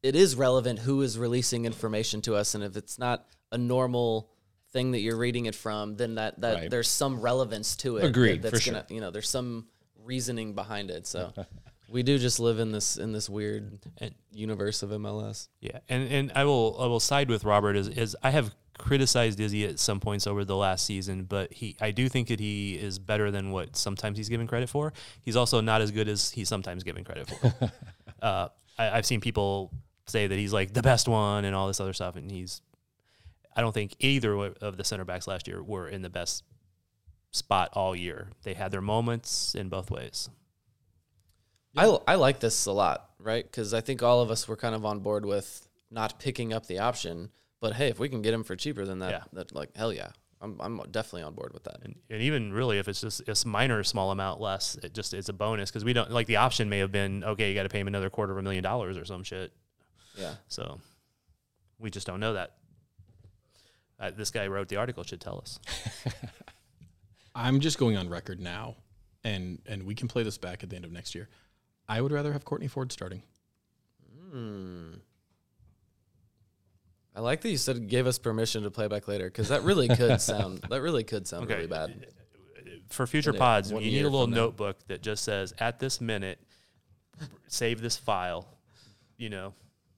it 0.02 0.16
is 0.16 0.36
relevant 0.36 0.80
who 0.80 1.04
is 1.04 1.16
releasing 1.20 1.66
information 1.66 2.22
to 2.24 2.36
us, 2.36 2.56
and 2.56 2.64
if 2.64 2.76
it's 2.76 2.98
not 2.98 3.28
a 3.52 3.58
normal 3.60 4.32
thing 4.72 4.92
that 4.94 5.02
you're 5.02 5.16
reading 5.18 5.46
it 5.46 5.54
from, 5.54 5.96
then 5.96 6.16
that 6.16 6.42
that 6.42 6.56
Right. 6.56 6.70
there's 6.72 6.88
some 6.88 7.22
relevance 7.22 7.76
to 7.78 7.98
it. 7.98 8.02
that- 8.02 8.08
Agreed, 8.08 8.42
That's 8.42 8.66
for 8.66 8.72
gonna 8.72 8.86
you 8.90 9.00
know 9.00 9.12
there's 9.12 9.30
some 9.30 9.68
reasoning 10.04 10.54
behind 10.56 10.90
it. 10.90 11.06
So 11.06 11.34
we 11.88 12.02
do 12.02 12.18
just 12.18 12.40
live 12.40 12.58
in 12.58 12.72
this 12.72 12.98
in 12.98 13.12
this 13.12 13.30
weird 13.30 13.78
universe 14.32 14.82
of 14.82 14.90
MLS. 14.90 15.50
Yeah, 15.62 15.80
and 15.88 16.12
and 16.12 16.32
I 16.34 16.46
will 16.46 16.78
I 16.80 16.88
will 16.88 17.00
side 17.00 17.30
with 17.30 17.44
Robert 17.44 17.76
is 17.76 17.88
is 17.90 18.18
I 18.24 18.32
have 18.32 18.56
criticized 18.78 19.40
Izzy 19.40 19.66
at 19.66 19.80
some 19.80 20.00
points 20.00 20.28
over 20.28 20.46
the 20.46 20.56
last 20.56 20.86
season, 20.86 21.24
but 21.24 21.52
he 21.54 21.76
I 21.82 21.92
do 21.92 22.10
think 22.10 22.28
that 22.30 22.40
he 22.40 22.76
is 22.76 23.00
better 23.00 23.32
than 23.32 23.52
what 23.52 23.76
sometimes 23.76 24.18
he's 24.18 24.30
given 24.30 24.48
credit 24.48 24.70
for. 24.70 24.94
He's 25.22 25.36
also 25.36 25.62
not 25.62 25.82
as 25.82 25.92
good 25.92 26.08
as 26.08 26.32
he's 26.32 26.50
sometimes 26.50 26.84
given 26.84 27.04
credit 27.04 27.30
for. 27.30 27.72
uh, 28.22 28.50
I, 28.78 28.90
I've 28.92 29.06
seen 29.06 29.22
people 29.22 29.72
say 30.08 30.28
that 30.28 30.38
he's 30.38 30.54
like 30.54 30.74
the 30.74 30.82
best 30.82 31.08
one 31.08 31.46
and 31.46 31.56
all 31.56 31.68
this 31.68 31.80
other 31.80 31.94
stuff, 31.94 32.16
and 32.16 32.32
he's. 32.32 32.62
I 33.56 33.62
don't 33.62 33.74
think 33.74 33.96
either 34.00 34.36
of 34.36 34.78
the 34.78 34.84
center 34.84 35.04
backs 35.04 35.26
last 35.26 35.48
year 35.48 35.64
were 35.64 35.90
in 35.90 36.04
the 36.04 36.10
best 36.12 36.44
spot 37.32 37.70
all 37.74 37.96
year. 37.96 38.30
They 38.44 38.54
had 38.54 38.72
their 38.72 38.82
moments 38.82 39.56
in 39.56 39.70
both 39.70 39.90
ways. 39.90 40.30
I, 41.76 41.98
I 42.08 42.16
like 42.16 42.40
this 42.40 42.66
a 42.66 42.72
lot, 42.72 43.10
right? 43.20 43.44
Because 43.44 43.74
I 43.74 43.82
think 43.82 44.02
all 44.04 44.22
of 44.22 44.32
us 44.32 44.48
were 44.48 44.56
kind 44.56 44.76
of 44.76 44.86
on 44.86 45.00
board 45.00 45.26
with 45.26 45.68
not 45.92 46.20
picking 46.20 46.54
up 46.54 46.68
the 46.68 46.80
option. 46.80 47.30
But 47.60 47.74
hey, 47.74 47.88
if 47.88 48.00
we 48.00 48.08
can 48.10 48.22
get 48.22 48.34
him 48.34 48.44
for 48.44 48.56
cheaper 48.56 48.86
than 48.86 49.00
that, 49.00 49.12
Yeah. 49.12 49.24
that 49.34 49.54
like 49.56 49.76
hell 49.76 49.92
yeah, 49.92 50.10
I'm 50.42 50.60
I'm 50.62 50.78
definitely 50.92 51.24
on 51.24 51.34
board 51.34 51.54
with 51.54 51.64
that. 51.64 51.78
and, 51.84 51.96
and 52.10 52.22
even 52.22 52.54
really 52.54 52.78
if 52.78 52.88
it's 52.88 53.02
just 53.02 53.22
it's 53.28 53.46
minor 53.46 53.84
small 53.84 54.12
amount 54.12 54.40
less 54.40 54.76
it 54.84 54.94
just 54.94 55.14
it's 55.14 55.30
a 55.30 55.34
bonus 55.34 55.70
because 55.72 55.84
we 55.84 55.94
don't 55.94 56.12
like 56.12 56.28
the 56.28 56.36
option 56.38 56.70
may 56.70 56.78
have 56.80 56.92
been 56.92 57.24
okay 57.24 57.50
you 57.50 57.56
got 57.56 57.64
to 57.64 57.70
pay 57.70 57.80
him 57.80 57.88
another 57.88 58.10
quarter 58.10 58.32
of 58.34 58.38
a 58.38 58.42
million 58.44 58.64
dollars 58.64 58.96
or 58.98 59.06
some 59.06 59.24
shit 59.24 59.52
Yeah, 60.16 60.36
so 60.48 60.80
we 61.80 61.90
just 61.90 62.06
don't 62.08 62.20
know 62.20 62.34
that 62.34 62.54
uh, 64.00 64.12
this 64.16 64.30
guy 64.30 64.46
wrote 64.48 64.68
the 64.68 64.76
article 64.76 65.04
should 65.04 65.20
tell 65.22 65.40
us 65.40 65.60
I'm 67.36 67.60
just 67.60 67.78
going 67.78 67.98
on 67.98 68.10
record 68.10 68.40
now, 68.40 68.76
and 69.24 69.60
and 69.68 69.84
we 69.84 69.94
can 69.96 70.08
play 70.08 70.24
this 70.24 70.38
back 70.38 70.64
at 70.64 70.70
the 70.70 70.76
end 70.76 70.86
of 70.86 70.92
next 70.92 71.14
year. 71.16 71.30
I 71.88 72.02
would 72.02 72.12
rather 72.12 72.34
have 72.34 72.44
Kortne 72.44 72.70
Ford 72.70 72.92
starting. 72.92 73.22
I 77.18 77.22
like 77.22 77.42
that 77.42 77.50
you 77.50 77.58
said 77.58 77.90
gave 77.90 78.06
us 78.06 78.20
permission 78.20 78.62
to 78.64 78.70
play 78.72 78.88
back 78.88 79.08
later 79.08 79.26
because 79.26 79.50
that 79.50 79.64
really 79.64 79.88
could 79.88 80.22
sound 80.32 80.62
that 80.70 80.82
really 80.84 81.04
could 81.04 81.28
sound 81.28 81.46
Okay. 81.46 81.56
really 81.56 81.68
bad. 81.68 82.06
for 82.90 83.08
future 83.08 83.34
Yeah, 83.34 83.40
pods 83.40 83.72
you 83.72 83.80
need 83.80 84.02
a 84.02 84.04
little 84.04 84.26
from 84.26 84.32
now. 84.32 84.46
notebook 84.46 84.78
that 84.88 85.02
just 85.02 85.24
says 85.24 85.52
at 85.58 85.80
this 85.80 86.00
minute 86.00 86.40
save 87.48 87.82
this 87.82 87.98
file 87.98 88.48
you 89.18 89.30
know 89.30 89.54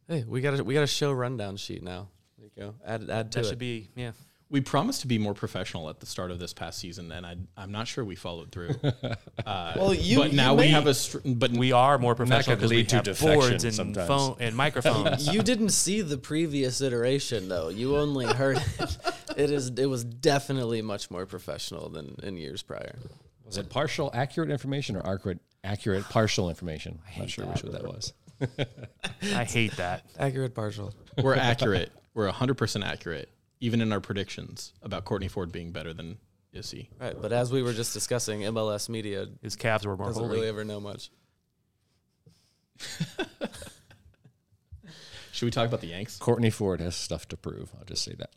Hey, 0.08 0.24
we 0.28 0.42
got 0.42 0.60
a 0.60 0.64
we 0.64 0.74
got 0.74 0.82
a 0.84 0.88
show 0.88 1.12
rundown 1.12 1.56
sheet 1.58 1.84
now. 1.84 2.08
There 2.40 2.48
you 2.56 2.64
go. 2.64 2.76
Add 2.84 3.10
add 3.12 3.32
to 3.34 3.40
that 3.40 3.46
it. 3.46 3.50
should 3.50 3.60
be 3.60 3.90
yeah 3.96 4.12
We 4.52 4.62
promised 4.62 5.02
to 5.02 5.08
be 5.08 5.20
more 5.20 5.36
professional 5.36 5.90
at 5.90 6.00
the 6.00 6.08
start 6.08 6.32
of 6.32 6.40
this 6.40 6.54
past 6.54 6.80
season, 6.80 7.12
and 7.12 7.24
I, 7.24 7.36
I'm 7.56 7.72
not 7.72 7.88
sure 7.88 8.04
we 8.04 8.16
followed 8.16 8.52
through. 8.52 8.76
Uh, 9.46 9.74
well, 9.78 9.94
you 9.96 10.18
but 10.18 10.32
you 10.32 10.38
now 10.38 10.54
we 10.54 10.68
have 10.68 10.86
a. 10.86 10.94
Str- 10.94 11.20
but 11.26 11.50
we 11.52 11.72
are 11.72 11.98
more 11.98 12.14
professional 12.14 12.56
could 12.56 12.60
because 12.60 12.70
we 12.70 12.78
lead 12.78 12.90
to 12.90 12.96
have 12.98 13.20
boards 13.20 13.64
and 13.64 13.74
sometimes. 13.74 14.08
phone 14.08 14.36
and 14.40 14.56
microphones 14.56 15.28
you 15.34 15.42
didn't 15.42 15.70
see 15.70 16.02
the 16.02 16.18
previous 16.18 16.82
iteration 16.82 17.48
though. 17.48 17.70
You 17.70 17.96
only 17.98 18.28
heard 18.28 18.58
it. 18.58 18.98
It 19.38 19.50
is 19.50 19.70
it 19.70 19.86
was 19.86 20.04
definitely 20.04 20.82
much 20.82 21.10
more 21.10 21.26
professional 21.26 21.90
than 21.90 22.18
in 22.22 22.36
years 22.38 22.62
prior. 22.62 22.96
was 23.46 23.58
it 23.58 23.70
partial 23.70 24.12
accurate 24.14 24.52
information 24.52 24.98
or 24.98 25.08
accurate 25.08 25.40
accurate 25.64 26.04
partial 26.10 26.50
information? 26.50 27.00
I'm 27.16 27.22
not 27.22 27.30
sure 27.30 27.46
which 27.46 27.64
one 27.64 27.72
that 27.72 27.84
was. 27.84 28.14
i 29.34 29.44
hate 29.46 29.78
that 29.78 30.06
Accurate 30.20 30.54
partial. 30.54 30.94
we're 31.24 31.36
accurate. 31.36 31.92
We're 32.14 32.30
100% 32.30 32.86
accurate, 32.86 33.30
even 33.60 33.82
in 33.82 33.92
our 33.92 34.00
predictions 34.00 34.74
about 34.82 35.06
Kortne 35.06 35.30
Ford 35.30 35.52
being 35.52 35.72
better 35.72 35.94
than 35.94 36.18
Izzy. 36.52 36.90
Right, 37.00 37.16
but 37.20 37.32
as 37.32 37.52
we 37.52 37.62
were 37.62 37.74
just 37.74 37.94
discussing, 37.94 38.42
MLS 38.42 38.90
media 38.90 39.28
his 39.42 39.56
calves 39.56 39.86
were 39.86 39.96
more 39.96 40.08
doesn't 40.08 40.24
holy 40.24 40.38
really 40.38 40.50
ever 40.50 40.64
know 40.64 40.80
much. 40.80 41.12
Should 45.32 45.46
we 45.46 45.52
talk 45.52 45.68
about 45.68 45.82
the 45.82 45.88
Yanks? 45.88 46.18
Kortne 46.18 46.52
Ford 46.52 46.82
has 46.82 46.96
stuff 46.96 47.28
to 47.30 47.38
prove. 47.38 47.72
I'll 47.78 47.86
just 47.86 48.04
say 48.04 48.14
that. 48.18 48.32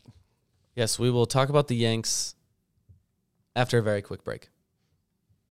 Yes, 0.75 0.99
we 0.99 1.09
will 1.09 1.25
talk 1.25 1.49
about 1.49 1.67
the 1.67 1.75
Yanks 1.75 2.35
after 3.55 3.77
a 3.77 3.83
very 3.83 4.01
quick 4.01 4.23
break. 4.23 4.49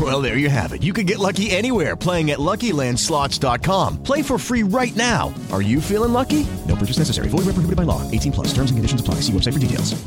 Well, 0.00 0.20
there 0.20 0.36
you 0.38 0.50
have 0.50 0.72
it. 0.72 0.82
You 0.82 0.92
can 0.92 1.06
get 1.06 1.20
lucky 1.20 1.50
anywhere 1.52 1.94
playing 1.94 2.32
at 2.32 2.38
LuckyLandSlots.com. 2.40 4.02
Play 4.02 4.22
for 4.22 4.38
free 4.38 4.64
right 4.64 4.94
now. 4.96 5.32
Are 5.52 5.62
you 5.62 5.80
feeling 5.80 6.12
lucky? 6.12 6.44
No 6.66 6.74
purchase 6.74 6.98
necessary. 6.98 7.28
Void 7.28 7.44
where 7.46 7.54
prohibited 7.54 7.76
by 7.76 7.84
law. 7.84 8.02
18 8.10 8.32
plus. 8.32 8.48
Terms 8.48 8.70
and 8.72 8.76
conditions 8.78 9.00
apply. 9.00 9.16
See 9.20 9.32
website 9.32 9.52
for 9.52 9.60
details. 9.60 10.04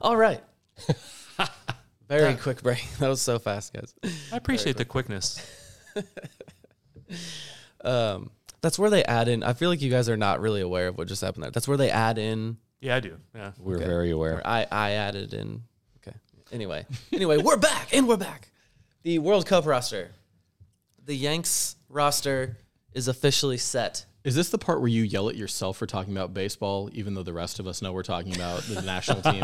All 0.00 0.16
right. 0.16 0.42
very 2.08 2.34
quick 2.34 2.62
break. 2.64 2.84
That 2.98 3.08
was 3.08 3.22
so 3.22 3.38
fast, 3.38 3.72
guys. 3.72 3.94
i 4.32 4.36
appreciate 4.36 4.76
the 4.76 4.84
quickness 4.84 5.40
Um, 7.84 8.30
that's 8.60 8.78
where 8.78 8.90
they 8.90 9.04
add 9.04 9.28
in. 9.28 9.42
I 9.44 9.52
feel 9.52 9.68
like 9.68 9.82
you 9.82 9.90
guys 9.90 10.08
are 10.08 10.16
not 10.16 10.40
really 10.40 10.62
aware 10.62 10.88
of 10.88 10.98
what 10.98 11.06
just 11.06 11.20
happened 11.20 11.44
there. 11.44 11.50
That's 11.50 11.68
where 11.68 11.76
they 11.76 11.90
add 11.90 12.16
in. 12.18 12.56
yeah 12.80 12.96
i 12.96 13.00
do 13.00 13.18
yeah 13.34 13.52
We're 13.58 13.76
Okay. 13.76 13.84
very 13.84 14.10
aware. 14.10 14.38
Or 14.38 14.46
I 14.46 14.66
I 14.72 14.90
added 14.92 15.32
in. 15.34 15.62
Okay. 15.98 16.16
Anyway, 16.50 16.86
anyway, 17.12 17.36
we're 17.38 17.58
back 17.58 17.94
and 17.94 18.08
we're 18.08 18.16
back. 18.16 18.48
The 19.04 19.18
World 19.18 19.46
Cup 19.46 19.66
roster, 19.66 20.10
the 21.04 21.14
Yanks 21.14 21.76
roster 21.90 22.56
is 22.94 23.06
officially 23.06 23.58
set. 23.58 24.06
Is 24.24 24.34
this 24.34 24.48
the 24.48 24.56
part 24.56 24.80
where 24.80 24.88
you 24.88 25.02
yell 25.02 25.28
at 25.28 25.36
yourself 25.36 25.76
for 25.76 25.86
talking 25.86 26.14
about 26.14 26.32
baseball, 26.32 26.88
even 26.94 27.12
though 27.14 27.22
the 27.22 27.34
rest 27.34 27.58
of 27.58 27.66
us 27.66 27.82
know 27.82 27.92
we're 27.92 28.02
talking 28.02 28.34
about 28.34 28.62
the 28.62 28.80
national 28.86 29.20
team? 29.20 29.42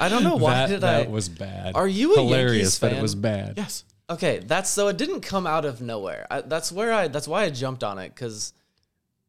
I 0.00 0.08
don't 0.10 0.22
know 0.22 0.36
why 0.36 0.52
that, 0.54 0.66
did 0.68 0.80
that 0.82 1.06
I. 1.06 1.10
was 1.10 1.28
bad. 1.30 1.74
Are 1.74 1.88
you 1.88 2.14
a 2.14 2.20
hilarious? 2.20 2.52
Yankees 2.56 2.78
But 2.78 2.90
fan? 2.90 2.98
it 2.98 3.02
was 3.02 3.14
bad. 3.14 3.54
yes. 3.56 3.84
Okay, 4.10 4.38
that's 4.40 4.70
so 4.70 4.88
it 4.88 4.96
didn't 4.96 5.20
come 5.22 5.46
out 5.46 5.64
of 5.64 5.80
nowhere. 5.80 6.26
I, 6.30 6.40
that's 6.42 6.70
where 6.70 6.92
I. 6.92 7.08
That's 7.08 7.26
why 7.28 7.44
I 7.44 7.50
jumped 7.50 7.82
on 7.84 7.98
it 7.98 8.14
because 8.14 8.52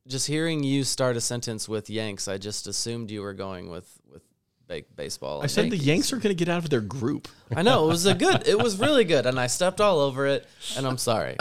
just 0.07 0.27
hearing 0.27 0.63
you 0.63 0.83
start 0.83 1.15
a 1.17 1.21
sentence 1.21 1.67
with 1.67 1.89
Yanks, 1.89 2.27
I 2.27 2.37
just 2.37 2.67
assumed 2.67 3.09
you 3.11 3.21
were 3.21 3.33
going 3.33 3.69
with 3.69 3.99
with 4.11 4.21
ba- 4.69 4.83
baseball. 4.95 5.41
I 5.43 5.47
said 5.47 5.69
the 5.69 5.77
Yanks 5.77 6.13
are 6.13 6.17
going 6.17 6.29
to 6.29 6.45
get 6.45 6.47
out 6.47 6.63
of 6.63 6.69
their 6.69 6.79
group. 6.79 7.27
I 7.53 7.61
know 7.63 7.85
it 7.85 7.87
was 7.87 8.05
a 8.05 8.13
good. 8.13 8.47
It 8.47 8.57
was 8.57 8.79
really 8.79 9.03
good, 9.03 9.25
and 9.25 9.37
I 9.37 9.47
stepped 9.47 9.81
all 9.81 9.99
over 9.99 10.25
it, 10.27 10.47
and 10.77 10.87
I'm 10.87 10.97
sorry. 10.97 11.35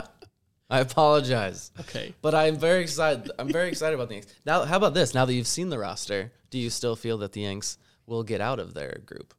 I 0.71 0.81
apologize. 0.81 1.71
Okay. 1.81 2.15
but 2.21 2.35
I'm 2.35 2.57
very 2.57 2.83
excited. 2.83 3.31
I'm 3.39 3.51
very 3.51 3.69
excited 3.69 3.95
about 3.95 4.09
the 4.09 4.17
Yanks. 4.17 4.35
Now, 4.45 4.65
how 4.65 4.77
about 4.77 4.95
this? 4.95 5.15
Now 5.15 5.25
that 5.25 5.33
you've 5.33 5.47
seen 5.47 5.69
the 5.69 5.79
roster, 5.79 6.33
do 6.51 6.59
you 6.59 6.69
still 6.71 6.97
feel 6.97 7.19
that 7.19 7.33
the 7.33 7.43
Yanks 7.43 7.79
will 8.07 8.23
get 8.23 8.41
out 8.41 8.59
of 8.59 8.75
their 8.75 9.01
group? 9.07 9.35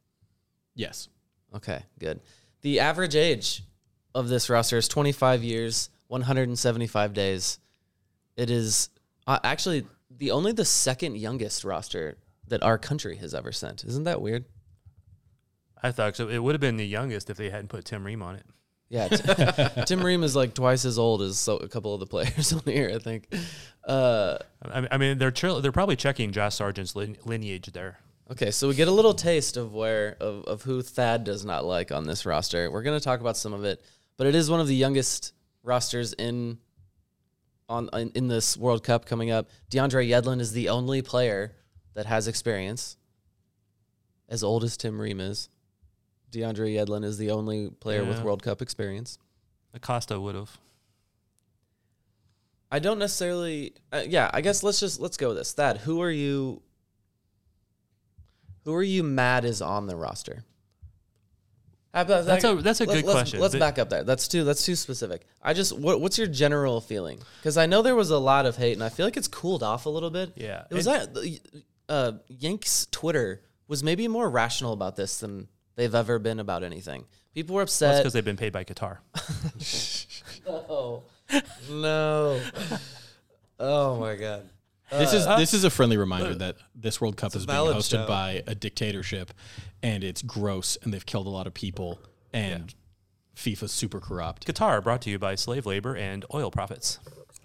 Yes. 0.74 1.08
Okay, 1.54 1.82
good. 1.98 2.20
The 2.62 2.80
average 2.80 3.14
age 3.16 3.62
of 4.14 4.28
this 4.28 4.48
roster 4.48 4.78
is 4.78 4.88
25 4.88 5.42
years, 5.44 5.90
175 6.08 7.12
days. 7.12 7.58
It 8.36 8.50
is 8.50 8.88
uh, 9.26 9.38
actually 9.44 9.86
the 10.16 10.30
only 10.32 10.52
the 10.52 10.64
second 10.64 11.16
youngest 11.16 11.64
roster 11.64 12.18
that 12.50 12.62
our 12.62 12.78
country 12.78 13.16
has 13.16 13.34
ever 13.34 13.52
sent. 13.52 13.84
Isn't 13.84 14.04
that 14.04 14.20
weird? 14.20 14.44
I 15.82 15.92
thought 15.92 16.16
so. 16.16 16.28
It 16.28 16.38
would 16.38 16.54
have 16.54 16.60
been 16.60 16.76
the 16.76 16.86
youngest 16.86 17.30
if 17.30 17.36
they 17.36 17.50
hadn't 17.50 17.68
put 17.68 17.86
Tim 17.86 18.04
Ream 18.04 18.22
on 18.22 18.36
it. 18.36 18.44
Yeah, 18.90 19.08
t- 19.08 19.82
Tim 19.86 20.04
Ream 20.04 20.22
is 20.22 20.36
like 20.36 20.52
twice 20.52 20.84
as 20.84 20.98
old 20.98 21.22
as 21.22 21.38
so, 21.38 21.56
a 21.56 21.68
couple 21.68 21.94
of 21.94 22.00
the 22.00 22.06
players 22.06 22.52
on 22.52 22.62
here. 22.64 22.92
I 22.94 22.98
think. 22.98 23.32
Uh, 23.86 24.36
I 24.62 24.88
I 24.90 24.98
mean, 24.98 25.18
they're 25.18 25.30
tr- 25.30 25.60
they're 25.60 25.72
probably 25.72 25.96
checking 25.96 26.32
Josh 26.32 26.56
Sargent's 26.56 26.94
lin- 26.94 27.16
lineage 27.24 27.72
there. 27.72 28.00
Okay, 28.30 28.50
so 28.50 28.68
we 28.68 28.74
get 28.74 28.88
a 28.88 28.92
little 28.92 29.14
taste 29.14 29.56
of 29.56 29.72
where 29.72 30.16
of, 30.20 30.44
of 30.44 30.62
who 30.62 30.82
Thad 30.82 31.24
does 31.24 31.44
not 31.44 31.64
like 31.64 31.92
on 31.92 32.04
this 32.04 32.26
roster. 32.26 32.70
We're 32.70 32.82
gonna 32.82 33.00
talk 33.00 33.20
about 33.20 33.36
some 33.36 33.52
of 33.52 33.64
it, 33.64 33.82
but 34.16 34.26
it 34.26 34.34
is 34.34 34.50
one 34.50 34.60
of 34.60 34.66
the 34.66 34.76
youngest 34.76 35.32
rosters 35.62 36.12
in 36.12 36.58
on 37.68 37.88
in, 37.92 38.10
in 38.16 38.28
this 38.28 38.56
World 38.56 38.82
Cup 38.82 39.06
coming 39.06 39.30
up. 39.30 39.48
DeAndre 39.70 40.08
Yedlin 40.08 40.40
is 40.40 40.52
the 40.52 40.68
only 40.68 41.00
player 41.00 41.54
that 42.00 42.06
has 42.06 42.26
experience. 42.26 42.96
As 44.26 44.42
old 44.42 44.64
as 44.64 44.78
Tim 44.78 44.98
Ream 44.98 45.20
is, 45.20 45.50
DeAndre 46.32 46.74
Yedlin 46.74 47.04
is 47.04 47.18
the 47.18 47.30
only 47.30 47.68
player 47.68 48.06
with 48.06 48.22
World 48.22 48.42
Cup 48.42 48.62
experience. 48.62 49.18
Acosta 49.74 50.18
would 50.18 50.34
have. 50.34 50.56
I 52.72 52.78
don't 52.78 52.98
necessarily. 52.98 53.74
Uh, 53.92 54.04
yeah, 54.06 54.30
I 54.32 54.40
guess 54.40 54.62
let's 54.62 54.80
just 54.80 54.98
let's 54.98 55.18
go 55.18 55.28
with 55.28 55.36
this. 55.36 55.52
Thad, 55.52 55.76
who 55.78 56.00
are 56.00 56.10
you? 56.10 56.62
Who 58.64 58.74
are 58.74 58.82
you 58.82 59.02
mad 59.02 59.44
is 59.44 59.60
on 59.60 59.86
the 59.86 59.96
roster? 59.96 60.44
About 61.92 62.24
That's 62.24 62.42
that? 62.44 62.52
a- 62.58 62.62
that's 62.62 62.80
a 62.80 62.84
Let's- 62.84 63.00
good 63.00 63.06
let's- 63.06 63.18
question. 63.18 63.40
Let's 63.40 63.52
The- 63.52 63.58
back 63.58 63.78
up 63.80 63.90
there. 63.90 64.04
That's 64.04 64.28
too 64.28 64.44
that's 64.44 64.64
too 64.64 64.76
specific. 64.76 65.26
I 65.42 65.52
just 65.52 65.76
what, 65.76 66.00
what's 66.00 66.16
your 66.18 66.28
general 66.28 66.80
feeling? 66.80 67.18
Because 67.40 67.56
I 67.58 67.66
know 67.66 67.82
there 67.82 67.96
was 67.96 68.10
a 68.10 68.18
lot 68.18 68.46
of 68.46 68.56
hate, 68.56 68.74
and 68.74 68.84
I 68.84 68.88
feel 68.90 69.04
like 69.06 69.16
it's 69.16 69.26
cooled 69.28 69.64
off 69.64 69.84
a 69.86 69.90
little 69.90 70.10
bit. 70.10 70.32
Yeah, 70.36 70.62
it 70.70 70.74
was 70.74 70.84
that 70.84 71.08
uh, 71.90 72.12
Yanks 72.28 72.86
Twitter 72.90 73.42
was 73.68 73.82
maybe 73.84 74.08
more 74.08 74.30
rational 74.30 74.72
about 74.72 74.96
this 74.96 75.18
than 75.20 75.48
they've 75.76 75.94
ever 75.94 76.18
been 76.18 76.40
about 76.40 76.62
anything. 76.62 77.04
People 77.34 77.54
were 77.56 77.62
That's 77.62 77.74
upset. 77.82 77.98
because 78.02 78.12
they've 78.14 78.24
been 78.24 78.36
paid 78.38 78.52
by 78.52 78.64
Qatar. 78.64 78.98
no, 80.46 81.02
no. 81.70 82.40
Oh 83.58 83.96
my 84.00 84.16
god. 84.16 84.48
This 84.90 85.12
is 85.12 85.24
Uh, 85.26 85.36
this 85.36 85.54
is 85.54 85.62
a 85.64 85.70
friendly 85.70 85.96
reminder 85.96 86.34
that 86.34 86.56
this 86.74 87.00
World 87.00 87.16
Cup 87.16 87.28
It's 87.28 87.36
a 87.36 87.38
is 87.40 87.46
being 87.46 87.58
hosted 87.58 87.90
show. 87.90 88.06
by 88.08 88.42
a 88.46 88.54
dictatorship, 88.56 89.32
and 89.82 90.02
it's 90.02 90.22
gross, 90.22 90.76
and 90.82 90.92
they've 90.92 91.06
killed 91.06 91.26
a 91.26 91.30
lot 91.30 91.46
of 91.46 91.54
people, 91.54 92.00
and 92.32 92.74
FIFA's 93.36 93.70
super 93.70 94.00
corrupt. 94.00 94.46
Qatar 94.46 94.82
brought 94.82 95.02
to 95.02 95.10
you 95.10 95.18
by 95.18 95.36
slave 95.36 95.64
labor 95.66 95.94
and 95.94 96.24
oil 96.34 96.50
profits. 96.50 96.98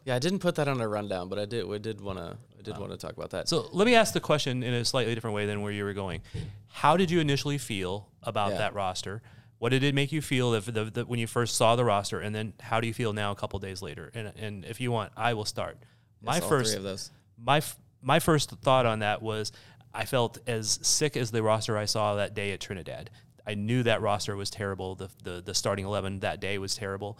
Yeah, 0.05 0.15
I 0.15 0.19
didn't 0.19 0.39
put 0.39 0.55
that 0.55 0.67
on 0.67 0.79
a 0.79 0.87
rundown, 0.87 1.29
but 1.29 1.37
I 1.39 1.45
did. 1.45 1.65
We 1.65 1.79
did 1.79 1.99
want 1.99 2.19
to. 2.19 2.37
I 2.57 2.61
did 2.61 2.77
want 2.77 2.91
to 2.91 2.97
talk 2.97 3.13
about 3.17 3.31
that. 3.31 3.47
So 3.49 3.67
let 3.73 3.85
me 3.85 3.93
ask 3.95 4.13
the 4.13 4.19
question 4.19 4.63
in 4.63 4.73
a 4.73 4.85
slightly 4.85 5.13
different 5.13 5.35
way 5.35 5.45
than 5.45 5.61
where 5.61 5.71
you 5.71 5.83
were 5.83 5.93
going. 5.93 6.21
How 6.67 6.95
did 6.97 7.11
you 7.11 7.19
initially 7.19 7.57
feel 7.57 8.09
about 8.23 8.51
Yeah. 8.51 8.57
that 8.59 8.73
roster? 8.73 9.21
What 9.59 9.69
did 9.69 9.83
it 9.83 9.93
make 9.95 10.11
you 10.11 10.21
feel 10.21 10.53
if 10.53 10.65
the, 10.65 10.85
the, 10.85 11.05
when 11.05 11.19
you 11.19 11.27
first 11.27 11.55
saw 11.55 11.75
the 11.75 11.85
roster, 11.85 12.19
and 12.19 12.33
then 12.35 12.53
how 12.59 12.79
do 12.81 12.87
you 12.87 12.93
feel 12.93 13.13
now 13.13 13.31
a 13.31 13.35
couple 13.35 13.57
days 13.59 13.81
later? 13.81 14.11
And, 14.13 14.31
and 14.37 14.65
if 14.65 14.79
you 14.81 14.91
want, 14.91 15.11
I 15.17 15.33
will 15.33 15.45
start. 15.45 15.77
my 16.21 16.35
Yes, 16.35 16.45
first 16.47 16.75
of 16.75 16.83
those. 16.83 17.11
my 17.37 17.61
my 18.01 18.19
first 18.19 18.49
thought 18.61 18.85
on 18.85 18.99
that 18.99 19.21
was 19.21 19.51
I 19.93 20.05
felt 20.05 20.37
as 20.45 20.77
sick 20.83 21.15
as 21.17 21.31
the 21.31 21.41
roster 21.41 21.77
I 21.77 21.85
saw 21.85 22.15
that 22.15 22.33
day 22.33 22.51
at 22.51 22.59
Trinidad. 22.59 23.09
I 23.47 23.53
knew 23.55 23.81
that 23.83 24.01
roster 24.01 24.35
was 24.35 24.49
terrible. 24.49 24.95
The 24.95 25.09
the, 25.23 25.41
the 25.41 25.53
starting 25.55 25.85
eleven 25.85 26.19
that 26.19 26.39
day 26.39 26.57
was 26.57 26.75
terrible. 26.75 27.17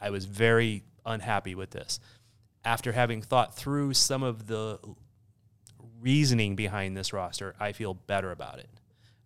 I 0.00 0.10
was 0.10 0.24
very 0.24 0.82
unhappy 1.06 1.54
with 1.54 1.70
this. 1.70 2.00
After 2.64 2.92
having 2.92 3.20
thought 3.22 3.54
through 3.54 3.94
some 3.94 4.22
of 4.22 4.46
the 4.46 4.78
reasoning 6.00 6.56
behind 6.56 6.96
this 6.96 7.12
roster, 7.12 7.54
I 7.60 7.72
feel 7.72 7.94
better 7.94 8.30
about 8.30 8.58
it. 8.58 8.68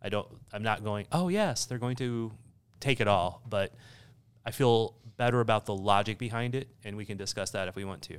I 0.02 0.08
don't 0.08 0.28
I'm 0.52 0.62
not 0.62 0.84
going, 0.84 1.06
"Oh 1.12 1.28
yes, 1.28 1.66
they're 1.66 1.78
going 1.78 1.96
to 1.96 2.32
take 2.80 3.00
it 3.00 3.08
all," 3.08 3.42
but 3.48 3.74
I 4.44 4.50
feel 4.50 4.94
better 5.16 5.40
about 5.40 5.66
the 5.66 5.74
logic 5.74 6.16
behind 6.18 6.54
it 6.54 6.68
and 6.84 6.96
we 6.96 7.04
can 7.04 7.16
discuss 7.16 7.50
that 7.50 7.68
if 7.68 7.74
we 7.76 7.84
want 7.84 8.02
to. 8.02 8.18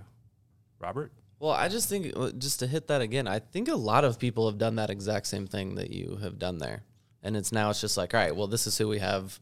Robert? 0.80 1.12
Well, 1.40 1.52
I 1.52 1.70
just 1.70 1.88
think 1.88 2.14
just 2.38 2.60
to 2.60 2.68
hit 2.68 2.88
that 2.88 3.02
again, 3.02 3.28
I 3.28 3.40
think 3.40 3.70
a 3.70 3.76
lot 3.76 4.04
of 4.04 4.20
people 4.20 4.50
have 4.50 4.58
done 4.58 4.76
that 4.76 4.90
exact 4.90 5.28
same 5.28 5.48
thing 5.48 5.76
that 5.76 5.90
you 5.90 6.20
have 6.22 6.38
done 6.38 6.58
there, 6.58 6.84
and 7.24 7.38
it's 7.38 7.52
now 7.54 7.70
it's 7.70 7.80
just 7.80 7.96
like, 7.96 8.14
all 8.14 8.20
right, 8.20 8.36
well, 8.36 8.48
this 8.48 8.68
is 8.68 8.78
who 8.78 8.88
we 8.90 9.00
have. 9.00 9.40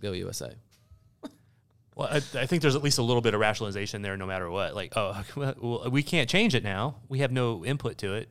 Go 0.00 0.12
USA. 0.12 0.54
Well, 1.94 2.08
I, 2.10 2.16
I 2.16 2.46
think 2.46 2.62
there's 2.62 2.74
at 2.74 2.82
least 2.82 2.98
a 2.98 3.02
little 3.02 3.22
bit 3.22 3.34
of 3.34 3.40
rationalization 3.40 4.02
there, 4.02 4.16
no 4.16 4.26
matter 4.26 4.50
what. 4.50 4.74
Like, 4.74 4.92
oh, 4.96 5.22
well, 5.36 5.90
we 5.90 6.02
can't 6.02 6.28
change 6.28 6.54
it 6.54 6.64
now. 6.64 6.96
We 7.08 7.20
have 7.20 7.30
no 7.30 7.64
input 7.64 7.98
to 7.98 8.14
it. 8.14 8.28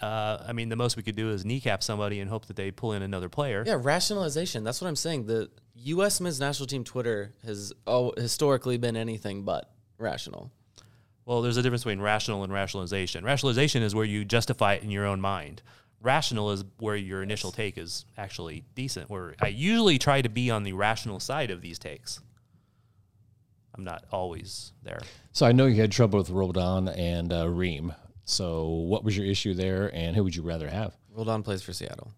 Uh, 0.00 0.44
I 0.46 0.52
mean, 0.52 0.68
the 0.68 0.76
most 0.76 0.96
we 0.96 1.02
could 1.02 1.16
do 1.16 1.30
is 1.30 1.44
kneecap 1.44 1.82
somebody 1.82 2.20
and 2.20 2.30
hope 2.30 2.46
that 2.46 2.56
they 2.56 2.70
pull 2.70 2.92
in 2.92 3.02
another 3.02 3.28
player. 3.28 3.64
Yeah, 3.66 3.78
rationalization. 3.80 4.62
That's 4.62 4.80
what 4.80 4.88
I'm 4.88 4.96
saying. 4.96 5.26
The 5.26 5.50
U.S. 5.74 6.20
men's 6.20 6.38
national 6.38 6.66
team 6.66 6.84
Twitter 6.84 7.34
has 7.44 7.72
oh, 7.86 8.12
historically 8.16 8.78
been 8.78 8.96
anything 8.96 9.42
but 9.42 9.70
rational. 9.98 10.52
Well, 11.24 11.42
there's 11.42 11.56
a 11.56 11.62
difference 11.62 11.82
between 11.82 12.00
rational 12.00 12.42
and 12.44 12.52
rationalization. 12.52 13.24
Rationalization 13.24 13.82
is 13.82 13.94
where 13.94 14.04
you 14.04 14.24
justify 14.24 14.74
it 14.74 14.82
in 14.82 14.90
your 14.90 15.04
own 15.04 15.20
mind. 15.20 15.62
Rational 16.00 16.52
is 16.52 16.64
where 16.78 16.96
your 16.96 17.22
initial 17.22 17.50
take 17.50 17.76
is 17.76 18.06
actually 18.16 18.64
decent. 18.74 19.10
Where 19.10 19.34
I 19.40 19.48
usually 19.48 19.98
try 19.98 20.22
to 20.22 20.28
be 20.28 20.50
on 20.50 20.62
the 20.62 20.72
rational 20.72 21.18
side 21.18 21.50
of 21.50 21.60
these 21.60 21.78
takes. 21.78 22.20
I'm 23.78 23.84
not 23.84 24.04
always 24.10 24.72
there. 24.82 25.00
So 25.32 25.46
I 25.46 25.52
know 25.52 25.66
you 25.66 25.80
had 25.80 25.92
trouble 25.92 26.18
with 26.18 26.30
Roldan 26.30 26.88
and 26.88 27.32
uh, 27.32 27.48
Ream. 27.48 27.94
So 28.24 28.66
what 28.66 29.04
was 29.04 29.16
your 29.16 29.24
issue 29.24 29.54
there, 29.54 29.94
and 29.94 30.16
who 30.16 30.24
would 30.24 30.34
you 30.34 30.42
rather 30.42 30.68
have? 30.68 30.94
Roldan 31.14 31.42
plays 31.44 31.62
for 31.62 31.72
Seattle. 31.72 32.12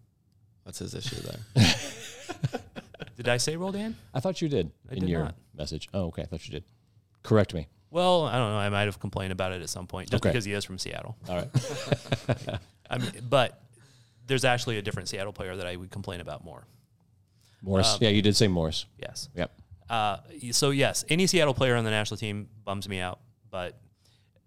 That's 0.65 0.79
his 0.79 0.95
issue 0.95 1.15
there. 1.21 1.65
Did 3.17 3.29
I 3.29 3.37
say 3.37 3.55
Roldan? 3.55 3.95
I 4.13 4.19
thought 4.19 4.41
you 4.41 4.49
did 4.49 4.71
I 4.89 4.93
in 4.95 5.01
did 5.01 5.09
your 5.09 5.23
not. 5.25 5.35
message. 5.55 5.87
Oh, 5.93 6.05
okay. 6.05 6.23
I 6.23 6.25
thought 6.25 6.45
you 6.47 6.53
did. 6.53 6.63
Correct 7.21 7.53
me. 7.53 7.67
Well, 7.91 8.25
I 8.25 8.37
don't 8.37 8.49
know. 8.51 8.57
I 8.57 8.69
might 8.69 8.83
have 8.85 8.99
complained 8.99 9.31
about 9.31 9.51
it 9.51 9.61
at 9.61 9.69
some 9.69 9.85
point 9.85 10.09
just 10.09 10.23
Okay. 10.23 10.31
because 10.31 10.43
he 10.45 10.53
is 10.53 10.65
from 10.65 10.79
Seattle. 10.79 11.15
All 11.29 11.35
right. 11.35 12.59
I 12.89 12.97
mean, 12.97 13.11
but 13.29 13.61
there's 14.25 14.43
actually 14.45 14.79
a 14.79 14.81
different 14.81 15.07
Seattle 15.07 15.33
player 15.33 15.55
that 15.55 15.67
I 15.67 15.75
would 15.75 15.91
complain 15.91 16.19
about 16.21 16.43
more. 16.43 16.65
Morris. 17.61 17.93
Um, 17.93 17.99
yeah, 18.01 18.09
you 18.09 18.23
did 18.23 18.35
say 18.35 18.47
Morris. 18.47 18.85
Yes. 18.97 19.29
Yep. 19.35 19.51
Uh, 19.91 20.17
so 20.51 20.69
yes, 20.69 21.03
any 21.09 21.27
Seattle 21.27 21.53
player 21.53 21.75
on 21.75 21.83
the 21.83 21.91
national 21.91 22.17
team 22.17 22.47
bums 22.63 22.87
me 22.87 22.99
out, 23.01 23.19
but 23.49 23.77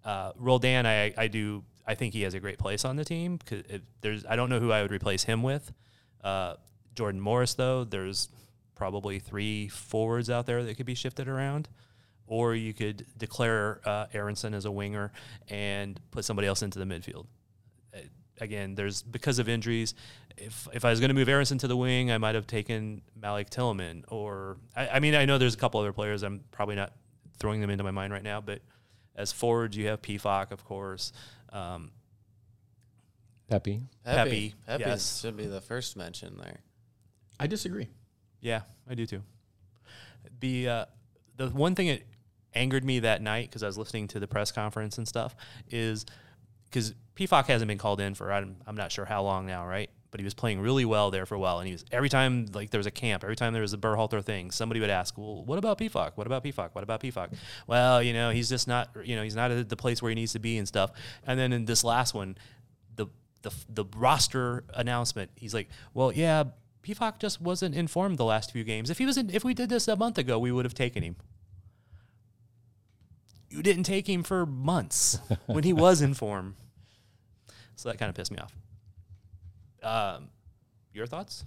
uh, 0.02 0.32
Roldan, 0.36 0.86
I, 0.86 1.12
I 1.18 1.28
do. 1.28 1.62
I 1.86 1.94
think 1.94 2.14
he 2.14 2.22
has 2.22 2.32
a 2.32 2.40
great 2.40 2.58
place 2.58 2.82
on 2.86 2.96
the 2.96 3.04
team. 3.04 3.38
'cause 3.44 3.62
there's, 4.00 4.24
I 4.24 4.36
don't 4.36 4.48
know 4.48 4.58
who 4.58 4.72
I 4.72 4.80
would 4.80 4.90
replace 4.90 5.22
him 5.22 5.42
with. 5.42 5.70
Uh, 6.22 6.54
Jordan 6.94 7.20
Morris, 7.20 7.52
though, 7.52 7.84
there's 7.84 8.30
probably 8.74 9.18
three 9.18 9.68
forwards 9.68 10.30
out 10.30 10.46
there 10.46 10.64
that 10.64 10.76
could 10.78 10.86
be 10.86 10.94
shifted 10.94 11.28
around, 11.28 11.68
or 12.26 12.54
you 12.54 12.72
could 12.72 13.04
declare 13.18 13.80
uh, 13.84 14.06
Aronson 14.14 14.54
as 14.54 14.64
a 14.64 14.70
winger 14.70 15.12
and 15.48 16.00
put 16.10 16.24
somebody 16.24 16.48
else 16.48 16.62
into 16.62 16.78
the 16.78 16.86
midfield. 16.86 17.26
Again, 18.40 18.74
there's 18.74 19.02
because 19.02 19.38
of 19.38 19.48
injuries. 19.48 19.94
If 20.36 20.66
if 20.72 20.84
I 20.84 20.90
was 20.90 21.00
going 21.00 21.10
to 21.10 21.14
move 21.14 21.28
Aronson 21.28 21.58
to 21.58 21.68
the 21.68 21.76
wing, 21.76 22.10
I 22.10 22.18
might 22.18 22.34
have 22.34 22.46
taken 22.46 23.02
Malik 23.14 23.50
Tillman, 23.50 24.04
or 24.08 24.56
I, 24.74 24.88
I 24.88 25.00
mean, 25.00 25.14
I 25.14 25.24
know 25.24 25.38
there's 25.38 25.54
a 25.54 25.58
couple 25.58 25.80
other 25.80 25.92
players. 25.92 26.22
I'm 26.22 26.42
probably 26.50 26.74
not 26.74 26.92
throwing 27.38 27.60
them 27.60 27.70
into 27.70 27.84
my 27.84 27.92
mind 27.92 28.12
right 28.12 28.22
now, 28.22 28.40
but 28.40 28.60
as 29.14 29.30
forwards, 29.32 29.76
you 29.76 29.86
have 29.86 30.02
Pefok, 30.02 30.50
of 30.50 30.64
course. 30.64 31.12
Um, 31.52 31.92
Pepi. 33.48 33.82
Pepi, 34.04 34.54
Pepi 34.66 34.84
yes. 34.84 35.20
should 35.20 35.36
be 35.36 35.46
the 35.46 35.60
first 35.60 35.96
mention 35.96 36.36
there. 36.38 36.60
I 37.38 37.46
disagree. 37.46 37.88
Yeah, 38.40 38.62
I 38.88 38.94
do 38.94 39.06
too. 39.06 39.22
The 40.40 40.68
uh, 40.68 40.84
the 41.36 41.48
one 41.50 41.74
thing 41.74 41.88
that 41.88 42.02
angered 42.54 42.84
me 42.84 43.00
that 43.00 43.22
night 43.22 43.48
because 43.48 43.62
I 43.62 43.66
was 43.66 43.78
listening 43.78 44.08
to 44.08 44.20
the 44.20 44.26
press 44.26 44.52
conference 44.52 44.98
and 44.98 45.06
stuff 45.06 45.34
is 45.70 46.06
because 46.74 46.92
Pefok 47.14 47.46
hasn't 47.46 47.68
been 47.68 47.78
called 47.78 48.00
in 48.00 48.14
for 48.14 48.32
I'm, 48.32 48.56
I'm 48.66 48.74
not 48.74 48.90
sure 48.90 49.04
how 49.04 49.22
long 49.22 49.46
now, 49.46 49.64
right? 49.64 49.88
but 50.14 50.20
he 50.20 50.24
was 50.24 50.34
playing 50.34 50.60
really 50.60 50.84
well 50.84 51.10
there 51.10 51.26
for 51.26 51.34
a 51.34 51.40
while. 51.40 51.58
And 51.58 51.66
he 51.66 51.72
was 51.72 51.84
every 51.90 52.08
time 52.08 52.46
like 52.54 52.70
there 52.70 52.78
was 52.78 52.86
a 52.86 52.92
camp, 52.92 53.24
every 53.24 53.34
time 53.34 53.52
there 53.52 53.62
was 53.62 53.72
a 53.72 53.76
Berhalter 53.76 54.22
thing, 54.22 54.52
somebody 54.52 54.78
would 54.78 54.88
ask, 54.88 55.18
"Well, 55.18 55.44
what 55.44 55.58
about 55.58 55.76
Pefok? 55.76 56.12
What 56.14 56.28
about 56.28 56.44
Pefok? 56.44 56.68
What 56.72 56.84
about 56.84 57.02
Pefok?" 57.02 57.36
Well, 57.66 58.00
you 58.00 58.12
know, 58.12 58.30
he's 58.30 58.48
just 58.48 58.68
not, 58.68 58.90
you 59.02 59.16
know, 59.16 59.24
he's 59.24 59.34
not 59.34 59.50
at 59.50 59.68
the 59.68 59.76
place 59.76 60.00
where 60.00 60.10
he 60.10 60.14
needs 60.14 60.30
to 60.34 60.38
be 60.38 60.56
and 60.56 60.68
stuff. 60.68 60.92
And 61.26 61.36
then 61.36 61.52
in 61.52 61.64
this 61.64 61.82
last 61.82 62.14
one, 62.14 62.38
the 62.94 63.08
the 63.42 63.50
the 63.68 63.84
roster 63.96 64.62
announcement, 64.74 65.32
he's 65.34 65.52
like, 65.52 65.68
"Well, 65.94 66.12
yeah." 66.12 66.44
Pefok 66.84 67.18
just 67.18 67.40
wasn't 67.40 67.74
informed 67.74 68.18
the 68.18 68.26
last 68.26 68.52
few 68.52 68.62
games. 68.62 68.90
If 68.90 68.98
he 68.98 69.06
was, 69.06 69.16
if 69.16 69.42
we 69.42 69.54
did 69.54 69.70
this 69.70 69.88
a 69.88 69.96
month 69.96 70.18
ago, 70.18 70.38
we 70.38 70.52
would 70.52 70.66
have 70.66 70.74
taken 70.74 71.02
him 71.02 71.16
you 73.48 73.62
didn't 73.62 73.84
take 73.84 74.08
him 74.08 74.22
for 74.22 74.44
months 74.44 75.18
when 75.46 75.64
he 75.64 75.72
was 75.72 76.02
in 76.02 76.12
form. 76.12 76.56
So 77.76 77.88
that 77.88 77.98
kind 77.98 78.08
of 78.08 78.14
pissed 78.14 78.32
me 78.32 78.38
off. 78.38 78.54
Um, 79.82 80.28
your 80.92 81.06
thoughts? 81.06 81.44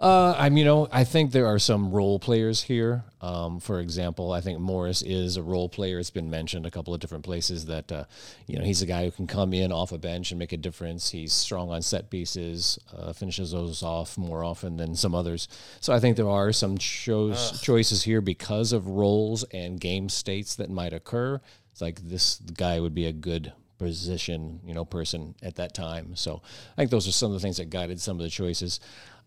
Uh, 0.00 0.32
I'm, 0.38 0.56
you 0.56 0.64
know, 0.64 0.86
I 0.92 1.02
think 1.02 1.32
there 1.32 1.46
are 1.46 1.58
some 1.58 1.90
role 1.90 2.20
players 2.20 2.62
here. 2.62 3.02
Um, 3.20 3.58
for 3.58 3.80
example, 3.80 4.30
I 4.30 4.40
think 4.40 4.60
Morris 4.60 5.02
is 5.02 5.36
a 5.36 5.42
role 5.42 5.68
player. 5.68 5.98
It's 5.98 6.10
been 6.10 6.30
mentioned 6.30 6.66
a 6.66 6.70
couple 6.70 6.94
of 6.94 7.00
different 7.00 7.24
places 7.24 7.66
that, 7.66 7.90
uh, 7.90 8.04
you 8.46 8.56
know, 8.56 8.64
he's 8.64 8.80
a 8.80 8.86
guy 8.86 9.04
who 9.04 9.10
can 9.10 9.26
come 9.26 9.52
in 9.52 9.72
off 9.72 9.90
a 9.90 9.98
bench 9.98 10.30
and 10.30 10.38
make 10.38 10.52
a 10.52 10.56
difference. 10.56 11.10
He's 11.10 11.32
strong 11.32 11.70
on 11.70 11.82
set 11.82 12.10
pieces, 12.10 12.78
uh, 12.96 13.12
finishes 13.12 13.50
those 13.50 13.82
off 13.82 14.16
more 14.16 14.44
often 14.44 14.76
than 14.76 14.94
some 14.94 15.16
others. 15.16 15.48
So 15.80 15.92
I 15.92 15.98
think 15.98 16.16
there 16.16 16.28
are 16.28 16.52
some 16.52 16.78
chose, 16.78 17.60
choices 17.60 18.04
here 18.04 18.20
because 18.20 18.72
of 18.72 18.86
roles 18.86 19.42
and 19.52 19.80
game 19.80 20.08
states 20.08 20.54
that 20.56 20.70
might 20.70 20.92
occur. 20.92 21.40
It's 21.72 21.80
like 21.80 22.08
this 22.08 22.36
guy 22.36 22.78
would 22.78 22.94
be 22.94 23.06
a 23.06 23.12
good 23.12 23.52
position, 23.78 24.60
you 24.64 24.74
know, 24.74 24.84
person 24.84 25.34
at 25.42 25.56
that 25.56 25.74
time. 25.74 26.16
So 26.16 26.42
I 26.72 26.76
think 26.76 26.90
those 26.90 27.08
are 27.08 27.12
some 27.12 27.30
of 27.30 27.34
the 27.34 27.40
things 27.40 27.56
that 27.58 27.70
guided 27.70 28.00
some 28.00 28.18
of 28.18 28.22
the 28.22 28.30
choices. 28.30 28.80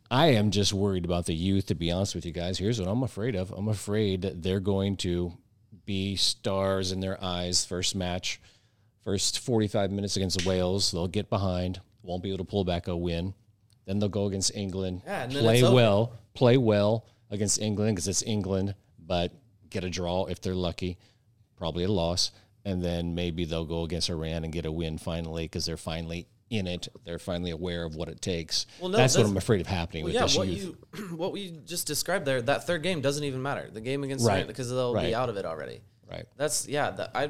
I 0.09 0.27
am 0.27 0.51
just 0.51 0.73
worried 0.73 1.05
about 1.05 1.25
the 1.25 1.33
youth, 1.33 1.67
to 1.67 1.75
be 1.75 1.89
honest 1.91 2.15
with 2.15 2.25
you 2.25 2.33
guys. 2.33 2.57
Here's 2.57 2.79
what 2.79 2.89
I'm 2.89 3.03
afraid 3.03 3.35
of 3.35 3.51
I'm 3.51 3.69
afraid 3.69 4.23
that 4.23 4.43
they're 4.43 4.59
going 4.59 4.97
to 4.97 5.33
be 5.85 6.15
stars 6.15 6.91
in 6.91 6.99
their 6.99 7.21
eyes 7.23 7.65
first 7.65 7.95
match, 7.95 8.41
first 9.03 9.39
45 9.39 9.89
minutes 9.91 10.17
against 10.17 10.45
Wales. 10.45 10.91
They'll 10.91 11.07
get 11.07 11.29
behind, 11.29 11.79
won't 12.03 12.23
be 12.23 12.29
able 12.29 12.39
to 12.39 12.49
pull 12.51 12.65
back 12.65 12.87
a 12.87 12.95
win. 12.95 13.33
Then 13.85 13.99
they'll 13.99 14.09
go 14.09 14.25
against 14.25 14.55
England, 14.55 15.01
Yeah, 15.05 15.27
play 15.27 15.63
well, 15.63 16.13
play 16.33 16.57
well 16.57 17.05
against 17.29 17.61
England 17.61 17.95
because 17.95 18.07
it's 18.07 18.21
England, 18.21 18.75
but 18.99 19.31
get 19.69 19.83
a 19.83 19.89
draw 19.89 20.25
if 20.25 20.41
they're 20.41 20.53
lucky, 20.53 20.97
probably 21.55 21.85
a 21.85 21.91
loss. 21.91 22.31
And 22.65 22.81
then 22.83 23.15
maybe 23.15 23.45
they'll 23.45 23.65
go 23.65 23.83
against 23.83 24.09
Iran 24.09 24.43
and 24.43 24.53
get 24.53 24.65
a 24.65 24.71
win 24.71 24.97
finally 24.97 25.45
because 25.45 25.65
they're 25.65 25.77
finally 25.77 26.27
in 26.49 26.67
it. 26.67 26.87
They're 27.05 27.17
finally 27.17 27.51
aware 27.51 27.83
of 27.83 27.95
what 27.95 28.07
it 28.09 28.21
takes. 28.21 28.65
Well, 28.79 28.89
no, 28.89 28.97
that's 28.97 29.17
what 29.17 29.25
I'm 29.25 29.37
afraid 29.37 29.61
of 29.61 29.67
happening 29.67 30.03
Well, 30.03 30.09
with 30.09 30.15
yeah, 30.15 30.21
this 30.23 30.37
what 30.37 30.47
youth. 30.47 30.75
you 30.95 31.01
what 31.17 31.31
we 31.31 31.51
just 31.65 31.87
described 31.87 32.25
there, 32.25 32.41
that 32.43 32.67
third 32.67 32.83
game 32.83 33.01
doesn't 33.01 33.23
even 33.23 33.41
matter. 33.41 33.69
The 33.71 33.81
game 33.81 34.03
against 34.03 34.25
Right. 34.27 34.35
Iran 34.37 34.47
because 34.47 34.69
they'll 34.69 34.93
Right. 34.93 35.07
be 35.07 35.15
out 35.15 35.29
of 35.29 35.37
it 35.37 35.45
already. 35.45 35.81
Right. 36.09 36.25
That's 36.37 36.67
yeah. 36.67 36.91
That, 36.91 37.11
I 37.15 37.29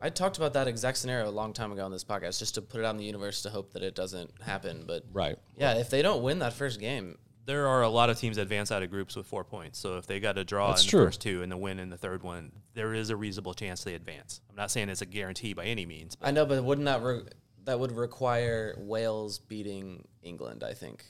I 0.00 0.08
talked 0.08 0.38
about 0.38 0.54
that 0.54 0.66
exact 0.66 0.96
scenario 0.96 1.28
a 1.28 1.30
long 1.30 1.52
time 1.52 1.72
ago 1.72 1.84
on 1.84 1.90
this 1.90 2.04
podcast, 2.04 2.38
just 2.38 2.54
to 2.54 2.62
put 2.62 2.80
it 2.80 2.86
on 2.86 2.96
the 2.96 3.04
universe 3.04 3.42
to 3.42 3.50
hope 3.50 3.74
that 3.74 3.82
it 3.82 3.94
doesn't 3.94 4.30
happen. 4.40 4.84
But 4.86 5.04
Right. 5.12 5.36
yeah, 5.58 5.74
if 5.74 5.90
they 5.90 6.00
don't 6.00 6.22
win 6.22 6.38
that 6.38 6.54
first 6.54 6.80
game, 6.80 7.18
There 7.50 7.66
are 7.66 7.82
a 7.82 7.88
lot 7.88 8.10
of 8.10 8.16
teams 8.16 8.36
that 8.36 8.42
advance 8.42 8.70
out 8.70 8.84
of 8.84 8.90
groups 8.90 9.16
with 9.16 9.26
four 9.26 9.42
points. 9.42 9.76
So 9.76 9.96
if 9.98 10.06
they 10.06 10.20
got 10.20 10.38
a 10.38 10.44
draw 10.44 10.68
That's 10.68 10.82
in 10.82 10.86
the 10.86 10.90
true. 10.92 11.04
first 11.06 11.20
two 11.20 11.42
and 11.42 11.50
the 11.50 11.56
win 11.56 11.80
in 11.80 11.90
the 11.90 11.96
third 11.96 12.22
one, 12.22 12.52
there 12.74 12.94
is 12.94 13.10
a 13.10 13.16
reasonable 13.16 13.54
chance 13.54 13.82
they 13.82 13.94
advance. 13.94 14.40
I'm 14.48 14.54
not 14.54 14.70
saying 14.70 14.88
it's 14.88 15.02
a 15.02 15.06
guarantee 15.06 15.52
by 15.52 15.64
any 15.64 15.84
means. 15.84 16.14
But 16.14 16.28
I 16.28 16.30
know, 16.30 16.46
but 16.46 16.62
wouldn't 16.62 16.84
that 16.84 17.02
re- 17.02 17.24
that 17.64 17.80
would 17.80 17.90
require 17.90 18.76
Wales 18.78 19.40
beating 19.40 20.06
England? 20.22 20.62
I 20.62 20.74
think, 20.74 21.04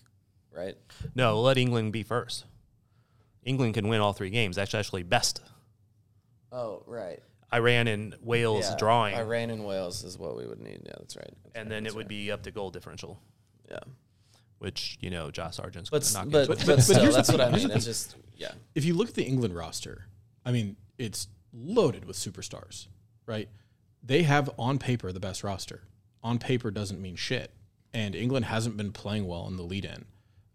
right? 0.50 0.78
no, 1.14 1.42
let 1.42 1.58
England 1.58 1.92
be 1.92 2.04
first. 2.04 2.46
England 3.44 3.74
can 3.74 3.86
win 3.88 4.00
all 4.00 4.14
three 4.14 4.30
games. 4.30 4.56
That's 4.56 4.74
actually 4.74 5.02
best. 5.02 5.42
Oh, 6.50 6.84
right. 6.86 7.20
Iran 7.52 7.86
and 7.86 8.16
Wales 8.22 8.66
Yeah, 8.66 8.76
drawing, 8.78 9.14
Iran 9.14 9.50
and 9.50 9.66
Wales 9.66 10.04
is 10.04 10.16
what 10.16 10.38
we 10.38 10.46
would 10.46 10.60
need. 10.60 10.80
Yeah, 10.86 10.92
that's 11.00 11.16
right. 11.16 11.26
That's 11.26 11.54
and 11.54 11.64
right, 11.64 11.68
then 11.68 11.82
that's 11.82 11.94
it 11.94 11.96
would 11.98 12.04
right. 12.04 12.08
be 12.08 12.32
up 12.32 12.44
to 12.44 12.50
goal 12.50 12.70
differential, 12.70 13.20
yeah. 13.70 13.80
Which 14.60 14.96
you 15.00 15.10
know 15.10 15.30
Josh 15.30 15.56
Sargent's 15.56 15.90
going 15.90 16.02
to 16.02 16.14
knock 16.14 16.30
but, 16.30 16.42
into. 16.42 16.48
but, 16.48 16.58
But- 16.58 16.66
but 16.76 16.82
still, 16.82 17.02
here's 17.02 17.16
that's 17.16 17.32
what 17.32 17.40
I 17.40 17.50
mean. 17.50 17.70
It's 17.70 17.84
just 17.84 18.16
yeah. 18.36 18.52
if 18.74 18.84
you 18.84 18.94
look 18.94 19.08
at 19.08 19.14
the 19.14 19.24
England 19.24 19.54
roster, 19.56 20.06
I 20.44 20.52
mean, 20.52 20.76
it's 20.98 21.26
loaded 21.52 22.04
with 22.04 22.16
superstars, 22.16 22.86
right? 23.26 23.48
They 24.02 24.22
have 24.22 24.50
on 24.58 24.78
paper 24.78 25.12
the 25.12 25.20
best 25.20 25.42
roster. 25.42 25.82
On 26.22 26.38
paper 26.38 26.70
doesn't 26.70 27.00
mean 27.00 27.16
shit. 27.16 27.50
And 27.92 28.14
England 28.14 28.46
hasn't 28.46 28.76
been 28.76 28.92
playing 28.92 29.26
well 29.26 29.48
in 29.48 29.56
the 29.56 29.62
lead 29.62 29.84
in. 29.84 30.04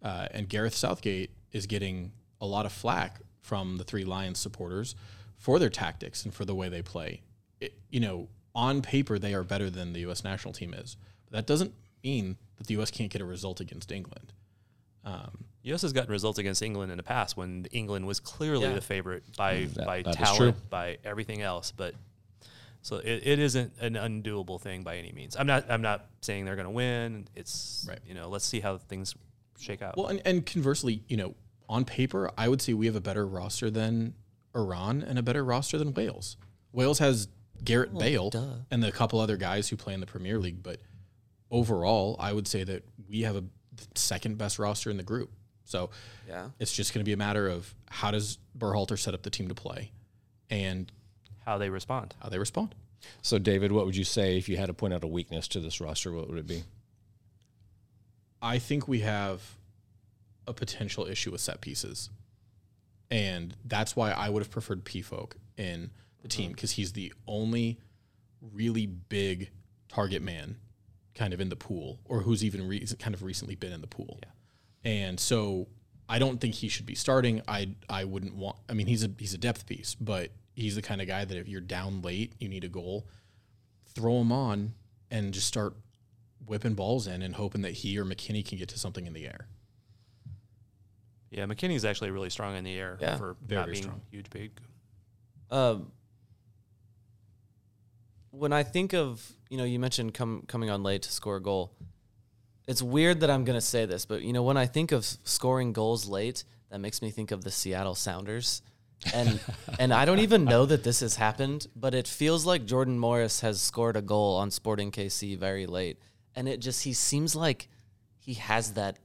Uh, 0.02 0.28
and 0.32 0.48
Gareth 0.48 0.74
Southgate 0.76 1.32
is 1.52 1.66
getting 1.66 2.14
a 2.40 2.46
lot 2.46 2.66
of 2.66 2.72
flack 2.72 3.20
from 3.42 3.78
the 3.78 3.84
Three 3.84 4.06
Lions 4.06 4.40
supporters 4.40 4.96
for 5.38 5.60
their 5.60 5.70
tactics 5.70 6.24
and 6.24 6.34
for 6.34 6.46
the 6.46 6.56
way 6.56 6.70
they 6.70 6.82
play. 6.82 7.22
It, 7.60 7.74
you 7.90 8.00
know, 8.00 8.30
on 8.54 8.82
paper, 8.82 9.20
they 9.20 9.34
are 9.34 9.44
better 9.44 9.70
than 9.70 9.94
the 9.94 10.00
U.S. 10.02 10.24
national 10.24 10.54
team 10.54 10.74
is. 10.74 10.96
But 11.26 11.34
that 11.34 11.46
doesn't 11.48 11.74
mean 12.06 12.38
that 12.58 12.68
the 12.68 12.74
U.S. 12.76 12.92
can't 12.92 13.12
get 13.12 13.22
a 13.22 13.26
result 13.26 13.60
against 13.60 13.92
England. 13.92 14.34
Um, 15.04 15.46
U.S. 15.64 15.82
has 15.82 15.94
gotten 15.94 16.12
results 16.12 16.40
against 16.40 16.62
England 16.62 16.92
in 16.92 16.98
the 16.98 17.04
past 17.04 17.36
when 17.38 17.66
England 17.72 18.06
was 18.08 18.20
clearly 18.20 18.68
Yeah. 18.68 18.74
the 18.74 18.82
favorite 18.82 19.24
by 19.38 19.66
That- 19.76 19.86
by 19.86 20.02
that 20.04 20.10
is 20.12 20.16
talent, 20.16 20.70
by 20.70 20.98
everything 21.04 21.42
else. 21.42 21.72
But 21.76 21.96
so 22.82 22.98
it, 22.98 23.22
it 23.26 23.40
isn't 23.40 23.74
an 23.82 23.94
undoable 23.96 24.60
thing 24.62 24.84
by 24.84 24.98
any 24.98 25.12
means. 25.12 25.36
I'm 25.36 25.48
not 25.48 25.70
I'm 25.70 25.82
not 25.82 26.06
saying 26.22 26.46
they're 26.46 26.56
going 26.56 26.66
to 26.68 26.72
win. 26.72 27.28
It's 27.36 27.86
Right. 27.90 28.00
you 28.08 28.14
know 28.14 28.30
let's 28.30 28.46
see 28.46 28.60
how 28.60 28.78
things 28.78 29.16
shake 29.60 29.82
out. 29.82 29.98
Well, 29.98 30.08
and, 30.08 30.22
and 30.26 30.46
conversely, 30.46 31.04
you 31.08 31.18
know, 31.18 31.34
on 31.68 31.86
paper, 31.86 32.30
I 32.38 32.48
would 32.48 32.62
say 32.62 32.74
we 32.74 32.86
have 32.88 32.96
a 32.96 33.02
better 33.02 33.26
roster 33.26 33.70
than 33.72 34.14
Iran 34.56 35.02
and 35.02 35.18
a 35.18 35.24
better 35.24 35.44
roster 35.44 35.78
than 35.78 35.94
Wales. 35.94 36.38
Wales 36.72 37.00
has 37.00 37.28
Gareth 37.64 37.98
Bale 37.98 38.32
and 38.70 38.84
a 38.84 38.92
couple 38.92 39.20
other 39.20 39.38
guys 39.38 39.70
who 39.70 39.78
play 39.78 39.94
in 39.94 40.00
the 40.02 40.06
Premier 40.06 40.38
League, 40.40 40.62
but 40.62 40.80
overall, 41.52 42.16
I 42.20 42.34
would 42.34 42.48
say 42.48 42.64
that 42.64 42.84
we 43.08 43.22
have 43.22 43.36
a 43.36 43.44
second 43.96 44.38
best 44.38 44.60
roster 44.60 44.90
in 44.90 44.98
the 44.98 45.04
group. 45.04 45.32
So 45.66 45.90
Yeah. 46.28 46.50
it's 46.60 46.74
just 46.74 46.94
going 46.94 47.02
to 47.02 47.06
be 47.06 47.14
a 47.14 47.18
matter 47.18 47.48
of 47.48 47.74
how 47.90 48.12
does 48.12 48.38
Berhalter 48.58 48.98
set 48.98 49.14
up 49.14 49.24
the 49.24 49.30
team 49.30 49.48
to 49.48 49.56
play 49.56 49.92
and 50.50 50.92
how 51.46 51.58
they 51.58 51.70
respond. 51.70 52.16
how 52.22 52.30
they 52.30 52.40
respond. 52.40 52.76
So, 53.22 53.38
David, 53.38 53.72
what 53.72 53.86
would 53.86 53.96
you 53.96 54.04
say 54.04 54.38
if 54.38 54.50
you 54.50 54.58
had 54.58 54.68
to 54.68 54.74
point 54.74 54.94
out 54.94 55.04
a 55.04 55.08
weakness 55.08 55.48
to 55.50 55.60
this 55.60 55.80
roster? 55.80 56.12
What 56.12 56.28
would 56.28 56.40
it 56.40 56.48
be? 56.48 56.64
I 58.42 58.58
think 58.60 58.88
we 58.88 59.00
have 59.02 59.42
a 60.48 60.54
potential 60.54 61.06
issue 61.06 61.32
with 61.32 61.42
set 61.42 61.62
pieces. 61.62 62.10
And 63.12 63.56
that's 63.64 63.96
why 63.96 64.12
I 64.12 64.30
would 64.30 64.42
have 64.42 64.52
preferred 64.52 64.86
Pefok 64.86 65.34
in 65.58 65.92
the 66.22 66.28
team 66.28 66.46
mm-hmm. 66.46 66.54
because 66.54 66.72
he's 66.72 66.94
the 66.94 67.14
only 67.28 67.80
really 68.42 68.88
big 68.88 69.52
target 69.88 70.22
man 70.22 70.58
kind 71.16 71.34
of 71.34 71.40
in 71.42 71.50
the 71.50 71.56
pool 71.56 72.00
or 72.06 72.22
who's 72.22 72.44
even 72.44 72.68
re- 72.68 72.86
kind 73.00 73.16
of 73.16 73.24
recently 73.24 73.56
been 73.56 73.72
in 73.74 73.82
the 73.82 73.88
pool. 73.88 74.20
Yeah. 74.22 74.30
And 74.92 75.20
so 75.20 75.68
I 76.08 76.20
don't 76.20 76.40
think 76.40 76.54
he 76.56 76.68
should 76.68 76.86
be 76.86 76.94
starting. 76.96 77.42
I 77.48 77.70
I 77.90 78.04
wouldn't 78.04 78.36
want 78.36 78.58
I 78.70 78.74
mean 78.74 78.86
he's 78.88 79.04
a 79.04 79.10
he's 79.18 79.34
a 79.34 79.38
depth 79.40 79.66
piece, 79.66 79.96
but 79.96 80.30
he's 80.56 80.76
the 80.76 80.82
kind 80.82 81.02
of 81.02 81.08
guy 81.08 81.26
that 81.26 81.38
if 81.38 81.48
you're 81.48 81.62
down 81.62 82.02
late, 82.02 82.34
you 82.40 82.48
need 82.50 82.64
a 82.64 82.70
goal, 82.70 83.08
throw 83.94 84.20
him 84.22 84.32
on 84.32 84.74
and 85.10 85.34
just 85.34 85.48
start 85.48 85.74
whipping 86.46 86.76
balls 86.76 87.08
in 87.08 87.22
and 87.22 87.36
hoping 87.36 87.62
that 87.64 87.72
he 87.74 87.98
or 87.98 88.06
McKinney 88.06 88.46
can 88.48 88.58
get 88.58 88.70
to 88.70 88.78
something 88.78 89.08
in 89.08 89.14
the 89.14 89.26
air. 89.26 89.48
Yeah, 91.32 91.46
McKinney's 91.46 91.84
actually 91.86 92.12
really 92.12 92.30
strong 92.30 92.56
in 92.56 92.64
the 92.64 92.78
air 92.78 92.98
Yeah. 93.02 93.18
for 93.18 93.36
Very 93.46 93.60
not 93.62 93.66
being 93.72 93.82
strong. 93.84 94.02
huge 94.12 94.30
big. 94.30 94.52
Um, 95.52 95.92
when 98.38 98.54
I 98.54 98.64
think 98.64 98.94
of 98.94 99.34
you 99.50 99.58
know 99.58 99.64
you 99.64 99.80
mentioned 99.80 100.14
come 100.14 100.44
coming 100.48 100.70
on 100.70 100.84
late 100.84 101.04
to 101.04 101.12
score 101.12 101.38
a 101.38 101.42
goal, 101.42 101.72
it's 102.68 102.82
weird 102.82 103.22
that 103.22 103.30
I'm 103.30 103.44
gonna 103.44 103.62
say 103.62 103.86
this, 103.86 104.06
but 104.06 104.22
you 104.22 104.34
know 104.34 104.44
when 104.44 104.58
I 104.58 104.66
think 104.66 104.92
of 104.92 105.06
scoring 105.06 105.74
goals 105.74 106.08
late, 106.08 106.44
that 106.70 106.80
makes 106.80 107.02
me 107.02 107.12
think 107.12 107.32
of 107.32 107.44
the 107.44 107.52
Seattle 107.52 107.96
Sounders, 107.96 108.62
and 109.14 109.40
and 109.80 109.94
I 109.94 110.06
don't 110.06 110.20
even 110.20 110.46
know 110.46 110.66
that 110.66 110.84
this 110.84 111.00
has 111.00 111.16
happened, 111.16 111.68
but 111.76 111.96
it 111.96 112.08
feels 112.08 112.46
like 112.46 112.66
Jordan 112.66 113.00
Morris 113.00 113.42
has 113.42 113.62
scored 113.62 113.98
a 113.98 114.02
goal 114.02 114.36
on 114.36 114.52
Sporting 114.52 114.92
KC 114.92 115.38
very 115.38 115.66
late, 115.66 116.00
and 116.36 116.48
it 116.48 116.60
just 116.60 116.84
he 116.84 116.94
seems 116.94 117.36
like 117.36 117.70
he 118.18 118.34
has 118.36 118.74
that 118.74 119.00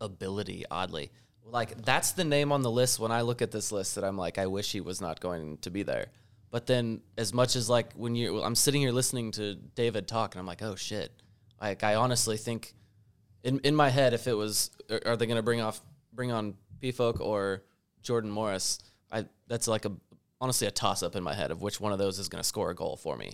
ability 0.00 0.64
oddly. 0.70 1.10
Like 1.44 1.82
that's 1.84 2.12
the 2.12 2.24
name 2.24 2.52
on 2.52 2.62
the 2.62 2.70
list 2.70 2.98
when 2.98 3.12
I 3.12 3.22
look 3.22 3.42
at 3.42 3.50
this 3.50 3.72
list 3.72 3.96
that 3.96 4.04
I'm 4.04 4.16
like 4.16 4.38
I 4.38 4.46
wish 4.46 4.72
he 4.72 4.80
was 4.80 5.00
not 5.00 5.20
going 5.20 5.58
to 5.58 5.70
be 5.70 5.82
there. 5.82 6.06
But 6.52 6.66
then 6.66 7.00
as 7.16 7.32
much 7.32 7.56
as 7.56 7.68
like 7.68 7.94
when 7.94 8.14
you 8.14 8.40
I'm 8.42 8.54
sitting 8.54 8.82
here 8.82 8.92
listening 8.92 9.32
to 9.32 9.54
David 9.54 10.06
talk 10.06 10.34
and 10.34 10.40
I'm 10.40 10.46
like, 10.46 10.62
"Oh 10.62 10.76
shit." 10.76 11.10
Like 11.60 11.82
I 11.82 11.94
honestly 11.96 12.36
think 12.36 12.74
in 13.42 13.58
in 13.60 13.74
my 13.74 13.88
head 13.88 14.12
if 14.12 14.26
it 14.28 14.34
was 14.34 14.70
are, 15.06 15.16
they 15.16 15.26
going 15.26 15.36
to 15.36 15.42
bring 15.42 15.62
off 15.62 15.80
bring 16.12 16.30
on 16.30 16.54
Pefok 16.80 17.20
or 17.20 17.62
Jordan 18.02 18.30
Morris? 18.30 18.78
I 19.10 19.24
that's 19.48 19.66
like 19.66 19.86
a 19.86 19.92
honestly 20.42 20.66
a 20.66 20.70
toss 20.70 21.02
up 21.02 21.16
in 21.16 21.22
my 21.24 21.32
head 21.34 21.50
of 21.50 21.62
which 21.62 21.80
one 21.80 21.90
of 21.90 21.98
those 21.98 22.18
is 22.18 22.28
going 22.28 22.42
to 22.42 22.46
score 22.46 22.68
a 22.70 22.74
goal 22.74 22.96
for 22.96 23.16
me. 23.16 23.32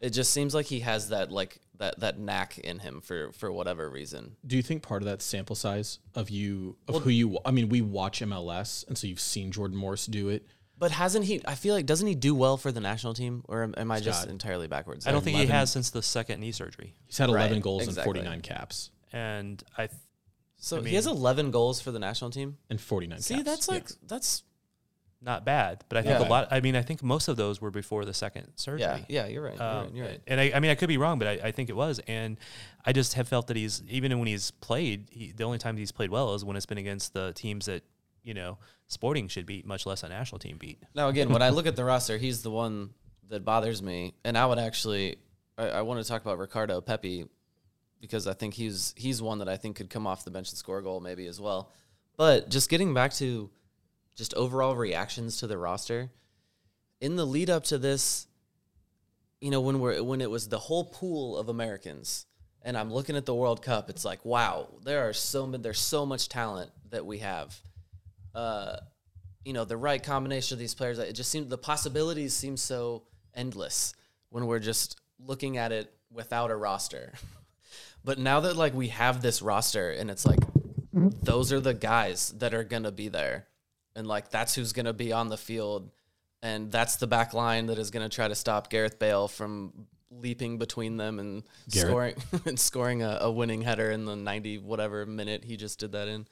It 0.00 0.10
just 0.10 0.32
seems 0.32 0.52
like 0.52 0.66
he 0.66 0.80
has 0.80 1.10
that 1.10 1.30
like 1.30 1.60
that 1.78 2.00
that 2.00 2.18
knack 2.18 2.58
in 2.58 2.80
him 2.80 3.00
for 3.00 3.30
for 3.32 3.52
whatever 3.52 3.88
reason. 3.88 4.36
Do 4.46 4.56
you 4.56 4.62
think 4.62 4.82
part 4.82 5.02
of 5.02 5.06
that 5.06 5.22
sample 5.22 5.56
size 5.56 6.00
of 6.14 6.28
you 6.28 6.76
of 6.88 6.94
Well- 6.94 7.02
who 7.04 7.10
you? 7.10 7.38
I 7.44 7.52
mean, 7.52 7.68
we 7.68 7.80
watch 7.80 8.20
MLS, 8.20 8.84
and 8.88 8.98
so 8.98 9.06
you've 9.06 9.20
seen 9.20 9.52
Jordan 9.52 9.76
Morris 9.76 10.06
do 10.06 10.28
it. 10.28 10.46
But 10.76 10.90
hasn't 10.90 11.24
he? 11.26 11.40
I 11.46 11.54
feel 11.54 11.74
like 11.74 11.86
doesn't 11.86 12.06
he 12.06 12.14
do 12.16 12.34
well 12.34 12.56
for 12.56 12.72
the 12.72 12.80
national 12.80 13.14
team, 13.14 13.44
or 13.48 13.62
am, 13.62 13.74
am 13.76 13.90
I 13.92 14.00
just 14.00 14.22
Scott. 14.22 14.30
entirely 14.30 14.66
backwards? 14.66 15.06
I 15.06 15.12
don't 15.12 15.22
think 15.22 15.36
he 15.38 15.46
has 15.46 15.70
since 15.70 15.90
the 15.90 16.02
second 16.02 16.40
knee 16.40 16.52
surgery. 16.52 16.94
He's 17.06 17.16
had 17.18 17.28
11 17.28 17.52
Right, 17.54 17.62
goals 17.62 17.82
exactly. 17.84 18.18
and 18.20 18.26
49 18.26 18.40
caps 18.40 18.90
And 19.12 19.62
I, 19.78 19.86
th- 19.86 20.00
So 20.56 20.78
I 20.80 20.82
he 20.88 20.94
has 20.96 21.06
mean- 21.06 21.16
11 21.16 21.50
goals 21.52 21.80
for 21.80 21.92
the 21.92 22.00
national 22.00 22.30
team. 22.30 22.56
and 22.68 22.80
49 22.80 23.20
See, 23.20 23.34
caps. 23.34 23.44
that's 23.46 23.68
Yeah. 23.68 23.74
like 23.74 23.88
that's 24.08 24.42
not 25.22 25.44
bad, 25.44 25.84
but 25.88 25.96
I 25.96 26.02
think 26.02 26.18
Yeah. 26.20 26.26
a 26.26 26.28
lot. 26.28 26.48
I 26.50 26.60
mean, 26.60 26.76
I 26.76 26.82
think 26.82 27.02
most 27.02 27.28
of 27.28 27.36
those 27.36 27.58
were 27.60 27.70
before 27.70 28.04
the 28.04 28.12
second 28.12 28.52
surgery. 28.56 28.80
yeah, 28.82 28.98
yeah. 29.08 29.26
You're 29.26 29.42
right. 29.44 29.54
You're 29.54 29.62
Um, 29.66 29.84
right. 29.84 29.94
You're 29.94 30.06
right. 30.06 30.20
And 30.26 30.40
I, 30.40 30.52
I 30.56 30.60
mean, 30.60 30.70
I 30.70 30.74
could 30.74 30.88
be 30.88 30.98
wrong, 30.98 31.18
but 31.20 31.28
I, 31.28 31.32
I 31.48 31.50
think 31.52 31.70
it 31.70 31.76
was. 31.76 31.98
And 32.08 32.36
I 32.84 32.92
just 32.92 33.14
have 33.14 33.26
felt 33.28 33.46
that 33.46 33.56
he's 33.56 33.82
even 33.88 34.18
when 34.18 34.26
he's 34.28 34.50
played, 34.50 35.06
he, 35.10 35.30
the 35.32 35.44
only 35.44 35.56
time 35.58 35.76
he's 35.78 35.92
played 35.92 36.10
well 36.10 36.34
is 36.34 36.44
when 36.44 36.56
it's 36.56 36.66
been 36.66 36.76
against 36.78 37.14
the 37.14 37.32
teams 37.32 37.64
that 37.66 37.84
you 38.24 38.34
know 38.34 38.58
Sporting 38.86 39.28
should 39.28 39.46
beat, 39.46 39.66
much 39.66 39.86
less 39.86 40.02
a 40.02 40.08
national 40.08 40.38
team 40.38 40.58
beat. 40.58 40.82
Now 40.94 41.08
again, 41.08 41.30
when 41.30 41.42
I 41.42 41.50
look 41.50 41.66
at 41.66 41.76
the 41.76 41.84
roster, 41.92 42.18
he's 42.18 42.42
the 42.42 42.50
one 42.50 42.90
that 43.28 43.44
bothers 43.44 43.82
me, 43.82 44.14
and 44.24 44.36
I 44.36 44.46
would 44.46 44.58
actually, 44.58 45.16
I, 45.56 45.68
I 45.68 45.82
want 45.82 46.02
to 46.02 46.08
talk 46.08 46.22
about 46.22 46.38
Ricardo 46.38 46.80
Pepi 46.80 47.26
because 48.00 48.26
I 48.26 48.34
think 48.34 48.54
he's 48.54 48.92
he's 48.96 49.22
one 49.22 49.38
that 49.38 49.48
I 49.48 49.56
think 49.56 49.76
could 49.76 49.88
come 49.88 50.06
off 50.06 50.24
the 50.24 50.30
bench 50.30 50.50
and 50.50 50.58
score 50.58 50.78
a 50.78 50.82
goal 50.82 51.00
maybe 51.00 51.26
as 51.26 51.40
well. 51.40 51.70
But 52.16 52.50
just 52.50 52.68
getting 52.68 52.92
back 52.92 53.14
to 53.14 53.50
just 54.14 54.34
overall 54.34 54.76
reactions 54.76 55.38
to 55.38 55.46
the 55.46 55.58
roster 55.58 56.10
in 57.00 57.16
the 57.16 57.26
lead 57.26 57.50
up 57.50 57.64
to 57.64 57.78
this, 57.78 58.26
you 59.40 59.50
know, 59.50 59.60
when 59.60 59.80
we're 59.80 60.02
when 60.02 60.20
it 60.20 60.30
was 60.30 60.48
the 60.48 60.58
whole 60.58 60.84
pool 60.84 61.36
of 61.38 61.48
Americans, 61.48 62.26
and 62.62 62.76
I'm 62.76 62.92
looking 62.92 63.16
at 63.16 63.26
the 63.26 63.34
World 63.34 63.62
Cup, 63.62 63.88
it's 63.88 64.04
like 64.04 64.24
wow, 64.24 64.68
there 64.84 65.08
are 65.08 65.12
so 65.12 65.46
there's 65.46 65.80
so 65.80 66.04
much 66.04 66.28
talent 66.28 66.70
that 66.90 67.06
we 67.06 67.18
have. 67.18 67.58
Uh, 68.34 68.76
you 69.44 69.52
know, 69.52 69.64
the 69.64 69.76
right 69.76 70.02
combination 70.02 70.54
of 70.54 70.58
these 70.58 70.74
players. 70.74 70.98
It 70.98 71.12
just 71.12 71.30
seems 71.30 71.48
the 71.48 71.58
possibilities 71.58 72.34
seem 72.34 72.56
so 72.56 73.02
endless 73.34 73.94
when 74.30 74.46
we're 74.46 74.58
just 74.58 75.00
looking 75.18 75.58
at 75.58 75.70
it 75.72 75.92
without 76.10 76.50
a 76.50 76.56
roster. 76.56 77.12
but 78.04 78.18
now 78.18 78.40
that 78.40 78.56
like 78.56 78.74
we 78.74 78.88
have 78.88 79.22
this 79.22 79.42
roster 79.42 79.90
and 79.90 80.10
it's 80.10 80.24
like 80.24 80.40
those 80.92 81.52
are 81.52 81.60
the 81.60 81.74
guys 81.74 82.30
that 82.38 82.54
are 82.54 82.64
gonna 82.64 82.92
be 82.92 83.08
there. 83.08 83.46
And 83.96 84.06
like 84.06 84.30
that's 84.30 84.54
who's 84.54 84.72
gonna 84.72 84.92
be 84.92 85.12
on 85.12 85.28
the 85.28 85.36
field. 85.36 85.90
And 86.42 86.70
that's 86.70 86.96
the 86.96 87.06
back 87.06 87.32
line 87.34 87.66
that 87.66 87.78
is 87.78 87.90
gonna 87.90 88.08
try 88.08 88.28
to 88.28 88.34
stop 88.34 88.70
Gareth 88.70 88.98
Bale 88.98 89.28
from 89.28 89.86
leaping 90.10 90.58
between 90.58 90.96
them 90.96 91.18
and 91.18 91.42
Gareth. 91.70 91.88
scoring 91.88 92.14
and 92.46 92.58
scoring 92.58 93.02
a, 93.02 93.18
a 93.22 93.30
winning 93.30 93.62
header 93.62 93.90
in 93.90 94.04
the 94.04 94.16
ninety 94.16 94.58
whatever 94.58 95.04
minute 95.06 95.44
he 95.44 95.56
just 95.56 95.80
did 95.80 95.92
that 95.92 96.08
in. 96.08 96.26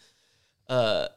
Uh 0.69 1.09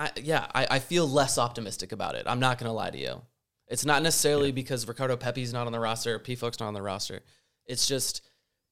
I 0.00 0.10
yeah, 0.16 0.46
I, 0.54 0.66
I 0.70 0.78
feel 0.78 1.06
less 1.06 1.36
optimistic 1.36 1.92
about 1.92 2.14
it. 2.14 2.24
I'm 2.26 2.40
not 2.40 2.58
gonna 2.58 2.72
lie 2.72 2.90
to 2.90 2.98
you. 2.98 3.20
It's 3.68 3.84
not 3.84 4.02
necessarily 4.02 4.50
because 4.50 4.88
Ricardo 4.88 5.16
Pepi's 5.16 5.52
not 5.52 5.66
on 5.66 5.72
the 5.72 5.78
roster 5.78 6.18
Pefok's 6.18 6.58
not 6.58 6.68
on 6.68 6.74
the 6.74 6.82
roster. 6.82 7.20
It's 7.66 7.86
just 7.86 8.22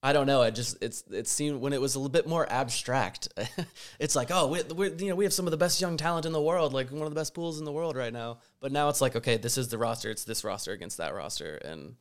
I 0.02 0.14
don't 0.14 0.26
know. 0.26 0.40
I 0.40 0.50
just 0.50 0.82
it's 0.82 1.02
it 1.10 1.28
seemed 1.28 1.60
when 1.60 1.74
it 1.74 1.82
was 1.82 1.96
a 1.96 1.98
little 1.98 2.10
bit 2.10 2.26
more 2.26 2.50
abstract. 2.50 3.28
it's 3.98 4.16
like 4.16 4.30
oh 4.30 4.46
we 4.46 4.62
we 4.74 4.90
you 5.04 5.10
know 5.10 5.16
we 5.16 5.24
have 5.24 5.34
some 5.34 5.46
of 5.46 5.50
the 5.50 5.58
best 5.58 5.82
young 5.82 5.98
talent 5.98 6.24
in 6.24 6.32
the 6.32 6.40
world, 6.40 6.72
like 6.72 6.90
one 6.90 7.02
of 7.02 7.10
the 7.10 7.20
best 7.20 7.34
pools 7.34 7.58
in 7.58 7.66
the 7.66 7.72
world 7.72 7.94
right 7.94 8.12
now. 8.12 8.38
But 8.60 8.72
now 8.72 8.88
it's 8.88 9.02
like 9.02 9.14
okay, 9.14 9.36
this 9.36 9.58
is 9.58 9.68
the 9.68 9.78
roster. 9.78 10.10
It's 10.10 10.24
this 10.24 10.44
roster 10.44 10.72
against 10.72 10.96
that 10.96 11.14
roster, 11.14 11.56
and 11.56 11.96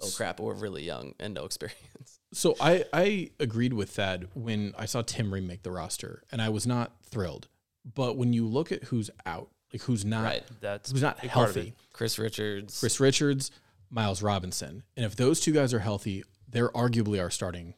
oh 0.00 0.08
crap, 0.16 0.40
we're 0.40 0.54
really 0.54 0.84
young 0.84 1.14
and 1.20 1.34
no 1.34 1.44
experience. 1.50 2.18
So 2.32 2.56
I 2.58 2.86
I 2.94 3.30
agreed 3.38 3.74
with 3.74 3.94
that 3.96 4.34
when 4.34 4.72
I 4.78 4.86
saw 4.86 5.02
Tim 5.02 5.34
Ream 5.34 5.46
make 5.46 5.64
the 5.64 5.72
roster, 5.72 6.22
and 6.32 6.40
I 6.40 6.48
was 6.48 6.66
not 6.66 6.92
thrilled. 7.04 7.48
But 7.94 8.16
when 8.16 8.32
you 8.32 8.46
look 8.46 8.72
at 8.72 8.84
who's 8.84 9.10
out, 9.26 9.50
like 9.72 9.82
who's 9.82 10.04
not, 10.04 10.24
Right. 10.24 10.42
That's 10.60 10.90
who's 10.90 11.02
not 11.02 11.18
a 11.18 11.22
big 11.22 11.30
part 11.30 11.50
of 11.50 11.54
healthy. 11.54 11.74
Chris 11.92 12.18
Richards, 12.18 12.78
Chris 12.80 13.00
Richards, 13.00 13.50
Miles 13.90 14.22
Robinson, 14.22 14.82
and 14.96 15.04
if 15.06 15.16
those 15.16 15.40
two 15.40 15.52
guys 15.52 15.72
are 15.74 15.78
healthy, 15.80 16.24
they're 16.48 16.70
arguably 16.70 17.20
our 17.20 17.30
starting 17.30 17.74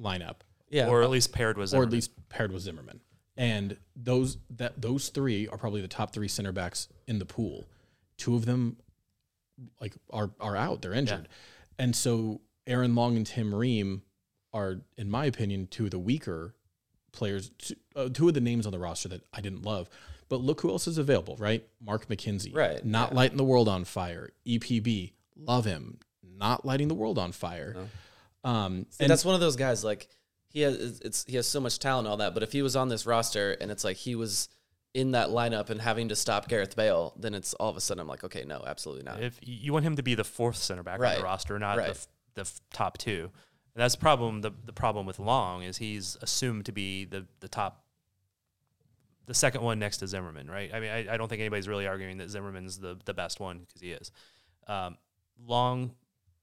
lineup. 0.00 0.36
yeah, 0.70 0.88
or 0.88 1.02
at 1.02 1.10
least 1.10 1.32
paired 1.32 1.56
with 1.56 1.64
or 1.64 1.68
Zimmerman. 1.68 1.88
at 1.88 1.92
least 1.92 2.28
paired 2.28 2.52
with 2.52 2.62
Zimmerman. 2.62 3.00
And 3.36 3.76
those 3.96 4.38
that 4.50 4.80
those 4.80 5.08
three 5.08 5.48
are 5.48 5.58
probably 5.58 5.80
the 5.80 5.88
top 5.88 6.12
three 6.12 6.28
center 6.28 6.52
backs 6.52 6.88
in 7.06 7.18
the 7.18 7.26
pool. 7.26 7.64
Two 8.16 8.34
of 8.36 8.46
them 8.46 8.76
like 9.80 9.94
are 10.10 10.30
are 10.40 10.56
out, 10.56 10.82
they're 10.82 10.94
injured. 10.94 11.28
And 11.78 11.94
so 11.96 12.40
Aaron 12.66 12.94
Long 12.94 13.16
and 13.16 13.26
Tim 13.26 13.54
Ream 13.54 14.02
are, 14.52 14.82
in 14.96 15.10
my 15.10 15.24
opinion, 15.26 15.66
two 15.66 15.86
of 15.86 15.90
the 15.90 15.98
weaker 15.98 16.54
players, 17.14 17.50
two, 17.58 17.74
uh, 17.96 18.08
two 18.12 18.28
of 18.28 18.34
the 18.34 18.40
names 18.40 18.66
on 18.66 18.72
the 18.72 18.78
roster 18.78 19.08
that 19.08 19.22
I 19.32 19.40
didn't 19.40 19.62
love. 19.62 19.88
But 20.28 20.40
look 20.40 20.60
who 20.62 20.70
else 20.70 20.86
is 20.88 20.98
available, 20.98 21.36
right? 21.38 21.66
Mark 21.84 22.08
McKenzie, 22.08 22.54
Right, 22.54 22.84
Not 22.84 23.10
yeah. 23.10 23.16
lighting 23.16 23.36
the 23.36 23.44
world 23.44 23.68
on 23.68 23.84
fire. 23.84 24.30
EPB, 24.46 25.12
love 25.36 25.64
him. 25.64 25.98
Not 26.22 26.64
lighting 26.64 26.88
the 26.88 26.94
world 26.94 27.18
on 27.18 27.32
fire. 27.32 27.76
Um, 28.42 28.86
See, 28.90 29.06
that's 29.06 29.24
one 29.24 29.34
of 29.34 29.40
those 29.40 29.56
guys. 29.56 29.84
Like 29.84 30.08
he 30.48 30.60
has, 30.62 31.00
it's 31.00 31.24
he 31.26 31.36
has 31.36 31.46
so 31.46 31.60
much 31.60 31.78
talent 31.78 32.06
and 32.06 32.10
all 32.10 32.16
that. 32.18 32.34
But 32.34 32.42
if 32.42 32.52
he 32.52 32.62
was 32.62 32.74
on 32.76 32.88
this 32.88 33.06
roster 33.06 33.52
and 33.52 33.70
it's 33.70 33.84
like 33.84 33.96
he 33.96 34.14
was 34.14 34.48
in 34.92 35.12
that 35.12 35.28
lineup 35.28 35.70
and 35.70 35.80
having 35.80 36.08
to 36.08 36.16
stop 36.16 36.48
Gareth 36.48 36.76
Bale, 36.76 37.14
then 37.18 37.34
it's 37.34 37.54
all 37.54 37.68
of 37.70 37.76
a 37.76 37.80
sudden 37.80 38.00
I'm 38.00 38.06
like, 38.08 38.24
okay, 38.24 38.44
no, 38.44 38.62
absolutely 38.66 39.04
not. 39.04 39.22
If 39.22 39.38
you 39.42 39.72
want 39.72 39.84
him 39.84 39.96
to 39.96 40.02
be 40.02 40.14
the 40.14 40.24
fourth 40.24 40.56
center 40.56 40.82
back 40.82 41.00
on 41.00 41.16
the 41.16 41.22
roster, 41.22 41.58
not 41.58 41.76
Right. 41.78 41.86
the, 41.86 41.90
f- 41.92 42.08
the 42.34 42.40
f- 42.42 42.60
top 42.72 42.98
two. 42.98 43.30
And 43.74 43.82
that's 43.82 43.94
the 43.94 44.00
problem. 44.00 44.40
The, 44.40 44.52
the 44.64 44.72
problem 44.72 45.04
with 45.06 45.18
Long 45.18 45.62
is 45.62 45.78
he's 45.78 46.16
assumed 46.22 46.66
to 46.66 46.72
be 46.72 47.04
the, 47.04 47.26
the 47.40 47.48
top, 47.48 47.84
the 49.26 49.34
second 49.34 49.62
one 49.62 49.78
next 49.78 49.98
to 49.98 50.06
Zimmerman, 50.06 50.48
right? 50.48 50.70
I 50.72 50.80
mean, 50.80 50.90
I, 50.90 51.14
I 51.14 51.16
don't 51.16 51.28
think 51.28 51.40
anybody's 51.40 51.66
really 51.66 51.86
arguing 51.86 52.18
that 52.18 52.30
Zimmerman's 52.30 52.78
the, 52.78 52.96
the 53.04 53.14
best 53.14 53.40
one 53.40 53.60
because 53.60 53.80
he 53.80 53.90
is. 53.90 54.12
Um, 54.68 54.96
Long, 55.44 55.92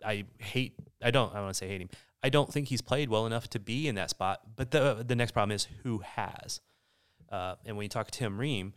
I 0.06 0.26
hate, 0.40 0.74
I 1.02 1.12
don't, 1.12 1.34
I 1.34 1.40
want 1.40 1.54
to 1.54 1.58
say 1.58 1.68
hate 1.70 1.80
him. 1.80 1.90
I 2.22 2.30
don't 2.30 2.52
think 2.52 2.68
he's 2.68 2.82
played 2.82 3.10
well 3.10 3.26
enough 3.26 3.50
to 3.52 3.60
be 3.60 3.88
in 3.88 3.96
that 3.96 4.10
spot. 4.10 4.42
But 4.56 4.72
the, 4.72 5.04
the 5.08 5.16
next 5.16 5.32
problem 5.32 5.56
is 5.56 5.68
who 5.84 6.00
has. 6.00 6.60
Uh, 7.32 7.56
and 7.66 7.78
when 7.78 7.86
you 7.86 7.90
talk 7.90 8.12
to 8.12 8.20
Tim 8.20 8.38
Ream, 8.38 8.74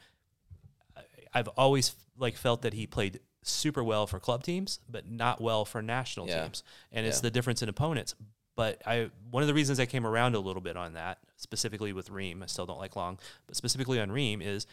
I've 1.35 1.49
always 1.49 1.97
like 2.17 2.37
felt 2.37 2.63
that 2.63 2.75
he 2.75 2.87
played 2.87 3.19
super 3.43 3.83
well 3.83 4.07
for 4.07 4.21
club 4.21 4.45
teams, 4.45 4.79
but 4.89 5.11
not 5.11 5.41
well 5.41 5.65
for 5.65 5.83
national 5.83 6.29
Yeah. 6.29 6.45
teams. 6.45 6.63
And 6.93 7.05
it's 7.05 7.21
the 7.21 7.31
difference 7.31 7.61
in 7.63 7.69
opponents. 7.69 8.15
But 8.57 8.83
I 8.87 9.11
one 9.31 9.43
of 9.43 9.47
the 9.47 9.55
reasons 9.55 9.81
I 9.81 9.87
came 9.87 10.07
around 10.07 10.35
a 10.35 10.41
little 10.41 10.63
bit 10.63 10.77
on 10.77 10.95
that, 10.95 11.19
specifically 11.37 11.93
with 11.93 12.11
Ream, 12.11 12.43
I 12.43 12.47
still 12.47 12.67
don't 12.67 12.79
like 12.79 12.95
Long, 12.97 13.19
but 13.47 13.57
specifically 13.57 14.01
on 14.01 14.13
Ream, 14.13 14.41
is 14.41 14.67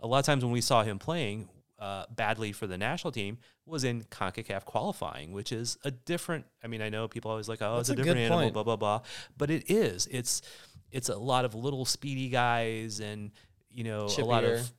a 0.00 0.06
lot 0.06 0.20
of 0.20 0.24
times 0.26 0.44
when 0.44 0.52
we 0.52 0.60
saw 0.60 0.82
him 0.82 0.98
playing 0.98 1.48
uh, 1.78 2.04
badly 2.14 2.52
for 2.52 2.66
the 2.66 2.78
national 2.78 3.10
team 3.12 3.38
was 3.66 3.82
in 3.82 4.02
CONCACAF 4.04 4.64
qualifying, 4.64 5.32
which 5.32 5.50
is 5.52 5.76
a 5.84 5.90
different. 5.90 6.44
I 6.62 6.68
mean, 6.68 6.80
I 6.80 6.88
know 6.88 7.08
people 7.08 7.30
always 7.30 7.48
like, 7.48 7.60
oh, 7.62 7.76
That's 7.76 7.88
it's 7.90 7.98
a 7.98 8.00
a 8.00 8.04
different 8.04 8.20
animal, 8.20 8.40
point. 8.42 8.54
blah 8.54 8.62
blah 8.62 8.76
blah, 8.76 9.00
but 9.36 9.50
it 9.50 9.70
is. 9.70 10.06
It's 10.10 10.42
it's 10.92 11.08
a 11.08 11.16
lot 11.16 11.44
of 11.44 11.54
little 11.56 11.84
speedy 11.84 12.28
guys 12.28 13.00
and 13.00 13.32
you 13.70 13.82
know 13.82 14.06
a 14.18 14.24
lot 14.24 14.44
of 14.44 14.72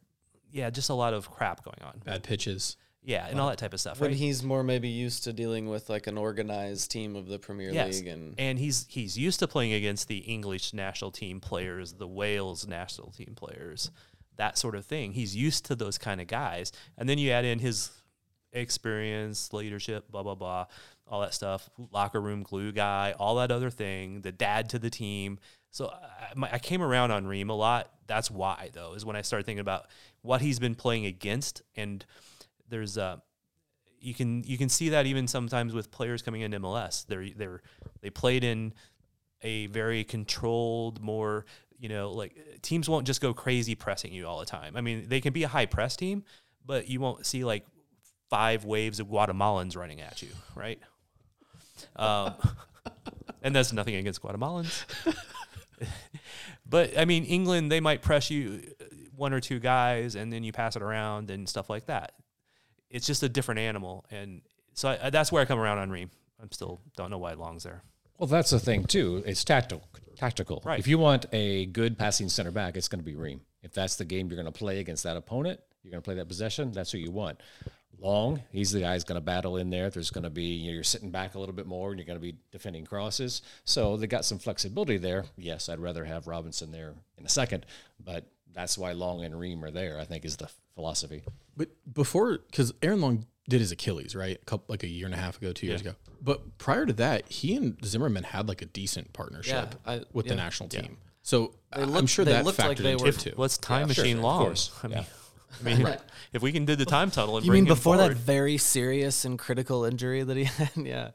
yeah, 0.52 0.70
just 0.70 0.90
a 0.90 0.94
lot 0.94 1.14
of 1.14 1.30
crap 1.30 1.64
going 1.66 1.82
on. 1.84 2.00
bad 2.06 2.24
pitches. 2.24 2.78
Yeah, 3.06 3.28
and 3.30 3.40
all 3.40 3.50
that 3.50 3.60
type 3.60 3.74
of 3.74 3.80
stuff. 3.80 4.00
when 4.00 4.12
right? 4.12 4.18
he's 4.18 4.42
more 4.42 4.64
maybe 4.64 4.90
used 4.90 5.24
to 5.26 5.34
dealing 5.34 5.70
with 5.70 5.90
like 5.90 6.08
an 6.08 6.18
organized 6.18 6.90
team 6.90 7.16
of 7.16 7.28
the 7.28 7.38
Premier 7.38 7.70
yes, 7.72 8.00
League 8.00 8.08
and 8.08 8.34
and 8.40 8.58
he's 8.58 8.86
he's 8.90 9.18
used 9.18 9.40
to 9.40 9.48
playing 9.48 9.74
against 9.74 10.08
the 10.08 10.18
English 10.18 10.74
national 10.74 11.12
team 11.12 11.40
players, 11.40 11.94
the 11.94 12.08
Wales 12.08 12.68
national 12.68 13.12
team 13.12 13.34
players, 13.36 13.92
that 14.38 14.58
sort 14.58 14.76
of 14.76 14.86
thing. 14.86 15.12
He's 15.12 15.36
used 15.36 15.66
to 15.66 15.76
those 15.76 15.98
kind 16.00 16.20
of 16.20 16.28
guys, 16.28 16.72
and 16.98 17.08
then 17.08 17.20
you 17.20 17.30
add 17.32 17.46
in 17.46 17.60
his 17.60 17.92
experience, 18.54 19.54
leadership, 19.54 20.10
blah 20.10 20.24
blah 20.24 20.36
blah, 20.36 20.66
all 21.08 21.22
that 21.22 21.34
stuff, 21.34 21.70
locker 21.92 22.20
room 22.20 22.42
glue 22.42 22.72
guy, 22.72 23.14
all 23.20 23.36
that 23.36 23.52
other 23.52 23.70
thing, 23.70 24.22
the 24.22 24.32
dad 24.32 24.70
to 24.70 24.80
the 24.80 24.90
team. 24.90 25.38
So 25.70 25.90
I, 25.90 26.34
my- 26.36 26.54
I 26.54 26.60
came 26.60 26.82
around 26.82 27.12
on 27.12 27.28
Ream 27.28 27.50
a 27.50 27.56
lot. 27.56 27.92
That's 28.08 28.32
why 28.32 28.72
though 28.74 28.94
is 28.94 29.06
when 29.06 29.16
I 29.16 29.22
started 29.22 29.46
thinking 29.46 29.60
about 29.60 29.88
what 30.22 30.42
he's 30.42 30.58
been 30.58 30.76
playing 30.76 31.06
against, 31.06 31.62
and 31.76 32.04
there's 32.70 32.98
uh 32.98 33.18
you 34.00 34.14
can 34.14 34.44
you 34.44 34.58
can 34.58 34.70
see 34.70 34.90
that 34.90 35.06
even 35.06 35.28
sometimes 35.28 35.74
with 35.74 35.92
players 35.92 36.22
coming 36.22 36.42
into 36.42 36.60
MLS. 36.60 37.06
They're 37.08 37.28
they're 37.36 37.62
they 38.02 38.10
played 38.10 38.44
in 38.44 38.74
a 39.42 39.68
very 39.68 40.04
controlled, 40.04 41.02
more 41.02 41.46
you 41.80 41.90
know 41.90 42.12
like 42.12 42.62
teams 42.62 42.88
won't 42.88 43.08
just 43.08 43.22
go 43.22 43.34
crazy 43.34 43.76
pressing 43.76 44.14
you 44.14 44.28
all 44.28 44.40
the 44.40 44.46
time. 44.46 44.76
I 44.76 44.82
mean 44.82 45.06
they 45.08 45.22
can 45.22 45.34
be 45.34 45.44
a 45.44 45.48
high 45.48 45.66
press 45.66 45.96
team, 45.96 46.24
but 46.66 46.88
you 46.88 47.00
won't 47.00 47.26
see 47.26 47.44
like 47.44 47.66
five 48.30 48.66
waves 48.66 49.00
of 49.00 49.08
Guatemalans 49.08 49.76
running 49.76 50.02
at 50.02 50.22
you, 50.22 50.30
right? 50.56 50.80
Um, 51.96 52.34
and 53.42 53.56
that's 53.56 53.74
nothing 53.74 53.96
against 53.96 54.22
Guatemalans. 54.22 54.86
but 56.66 56.98
I 56.98 57.06
mean, 57.06 57.26
England, 57.26 57.72
they 57.72 57.80
might 57.80 58.02
press 58.02 58.30
you 58.30 58.62
uh, 58.80 58.86
one 59.16 59.34
or 59.34 59.40
two 59.40 59.60
guys 59.60 60.16
and 60.16 60.32
then 60.32 60.44
you 60.44 60.52
pass 60.52 60.76
it 60.76 60.82
around 60.82 61.32
and 61.32 61.48
stuff 61.48 61.70
like 61.70 61.86
that. 61.88 62.14
It's 62.96 63.06
just 63.06 63.24
a 63.24 63.30
different 63.30 63.60
animal. 63.60 64.06
And 64.10 64.42
so 64.74 64.90
I, 64.90 65.10
that's 65.10 65.32
where 65.32 65.42
I 65.42 65.46
come 65.46 65.60
around 65.60 65.80
on 65.80 65.90
Ream. 65.90 66.10
I'm 66.42 66.52
still 66.52 66.80
don't 66.96 67.12
know 67.12 67.18
why 67.18 67.34
Long's 67.34 67.64
there. 67.64 67.84
Well, 68.18 68.28
that's 68.28 68.52
the 68.52 68.60
thing 68.60 68.86
too. 68.86 69.22
It's 69.26 69.44
tactical. 69.44 69.86
Tactical. 70.16 70.62
Right. 70.64 70.80
If 70.80 70.88
you 70.88 70.98
want 70.98 71.26
a 71.34 71.66
good 71.66 71.98
passing 71.98 72.30
center 72.30 72.52
back, 72.52 72.78
it's 72.78 72.88
going 72.88 73.02
to 73.02 73.06
be 73.06 73.16
Ream. 73.16 73.42
If 73.64 73.74
that's 73.74 73.98
the 73.98 74.06
game 74.06 74.30
you're 74.30 74.42
going 74.42 74.52
to 74.52 74.58
play 74.58 74.80
against 74.80 75.04
that 75.04 75.18
opponent, 75.18 75.60
you're 75.84 75.92
going 75.92 76.02
to 76.02 76.06
play 76.06 76.16
that 76.16 76.30
possession. 76.30 76.72
That's 76.72 76.92
who 76.92 76.98
you 76.98 77.12
want. 77.12 77.42
Long, 78.00 78.42
he's 78.52 78.72
the 78.72 78.82
guy 78.82 78.94
who's 78.94 79.04
going 79.04 79.20
to 79.20 79.26
battle 79.26 79.58
in 79.58 79.70
there. 79.70 79.90
There's 79.90 80.12
going 80.12 80.24
to 80.24 80.30
be 80.30 80.44
you 80.44 80.68
know, 80.68 80.76
you're 80.76 80.84
sitting 80.84 81.12
back 81.12 81.36
a 81.36 81.40
little 81.40 81.56
bit 81.56 81.66
more, 81.66 81.90
and 81.90 82.00
you're 82.00 82.06
going 82.06 82.20
to 82.20 82.22
be 82.22 82.38
defending 82.52 82.86
crosses. 82.86 83.42
So 83.66 83.98
they 83.98 84.08
got 84.08 84.26
some 84.26 84.40
flexibility 84.40 84.98
there. 84.98 85.26
Yes, 85.38 85.68
I'd 85.68 85.80
rather 85.80 86.06
have 86.06 86.28
Robinson 86.28 86.72
there 86.72 86.94
in 87.18 87.26
a 87.26 87.30
second, 87.30 87.66
but 88.04 88.26
that's 88.56 88.78
why 88.78 88.94
Long 88.94 89.24
and 89.24 89.38
Ream 89.40 89.64
are 89.64 89.70
there. 89.72 90.00
I 90.00 90.06
think 90.06 90.26
is 90.26 90.38
the 90.38 90.50
philosophy. 90.74 91.22
But 91.56 91.70
before, 91.94 92.40
because 92.50 92.74
Aaron 92.82 93.02
Long 93.02 93.26
did 93.48 93.60
his 93.62 93.72
Achilles, 93.72 94.16
right? 94.16 94.38
A 94.42 94.46
couple, 94.46 94.66
like 94.70 94.82
a 94.84 94.88
year 94.88 95.06
and 95.06 95.14
a 95.14 95.18
half 95.18 95.38
ago, 95.38 95.52
two 95.54 95.68
years 95.68 95.82
Yeah. 95.84 95.90
ago. 95.92 95.98
But 96.22 96.58
prior 96.58 96.86
to 96.88 96.94
that, 96.94 97.30
he 97.32 97.56
and 97.56 97.78
Zimmerman 97.86 98.24
had 98.24 98.48
like 98.48 98.62
a 98.64 98.66
decent 98.66 99.14
partnership 99.14 99.76
Yeah, 99.86 99.94
I- 99.94 100.02
with 100.12 100.26
the 100.26 100.34
yeah. 100.34 100.44
national 100.44 100.70
Yeah. 100.74 100.82
team. 100.82 100.98
So 101.22 101.54
They 101.76 101.84
I'm 101.84 102.08
sure 102.08 102.26
they 102.26 102.32
that 102.34 102.46
looked 102.46 102.58
factored 102.58 102.68
like 102.70 102.78
they 102.80 102.96
were- 102.96 103.08
it 103.10 103.20
too. 103.20 103.34
Let's 103.38 103.58
time 103.58 103.88
Yeah, 103.88 103.94
sure, 103.94 104.04
machine 104.04 104.18
of 104.18 104.24
Long. 104.24 104.44
course. 104.46 104.72
I 104.84 104.88
mean, 104.88 104.98
Yeah. 104.98 105.06
I 105.62 105.64
mean, 105.64 105.98
if 106.34 106.42
we 106.42 106.52
can 106.52 106.66
do 106.66 106.76
the 106.76 106.86
time 106.86 107.12
tunnel 107.12 107.38
and 107.38 107.46
You 107.46 107.52
bring 107.52 107.64
mean 107.64 107.72
him 107.72 107.76
before 107.78 107.98
that 107.98 108.14
very 108.14 108.58
serious 108.58 109.24
and 109.26 109.38
critical 109.40 109.86
injury 109.86 110.22
that 110.24 110.36
he 110.36 110.44
had? 110.46 110.72
yeah. 110.76 111.12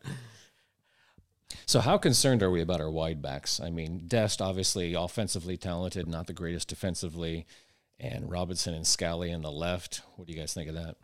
So 1.66 1.80
how 1.80 1.98
concerned 1.98 2.42
are 2.42 2.50
we 2.50 2.60
about 2.60 2.80
our 2.80 2.90
wide 2.90 3.22
backs? 3.22 3.60
I 3.60 3.70
mean, 3.70 4.02
Dest 4.06 4.42
obviously 4.42 4.94
offensively 4.94 5.56
talented, 5.56 6.08
not 6.08 6.26
the 6.26 6.32
greatest 6.32 6.68
defensively, 6.68 7.46
and 7.98 8.30
Robinson 8.30 8.74
and 8.74 8.86
Scally 8.86 9.32
on 9.32 9.42
the 9.42 9.52
left. 9.52 10.02
What 10.16 10.26
do 10.26 10.32
you 10.32 10.38
guys 10.38 10.52
think 10.52 10.68
of 10.68 10.74
that? 10.74 10.96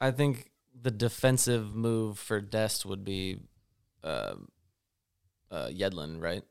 I 0.00 0.10
think 0.10 0.50
the 0.80 0.90
defensive 0.90 1.74
move 1.74 2.18
for 2.18 2.40
Dest 2.40 2.84
would 2.84 3.04
be 3.04 3.38
uh, 4.02 4.34
uh, 5.50 5.68
Yedlin, 5.68 6.20
right? 6.20 6.42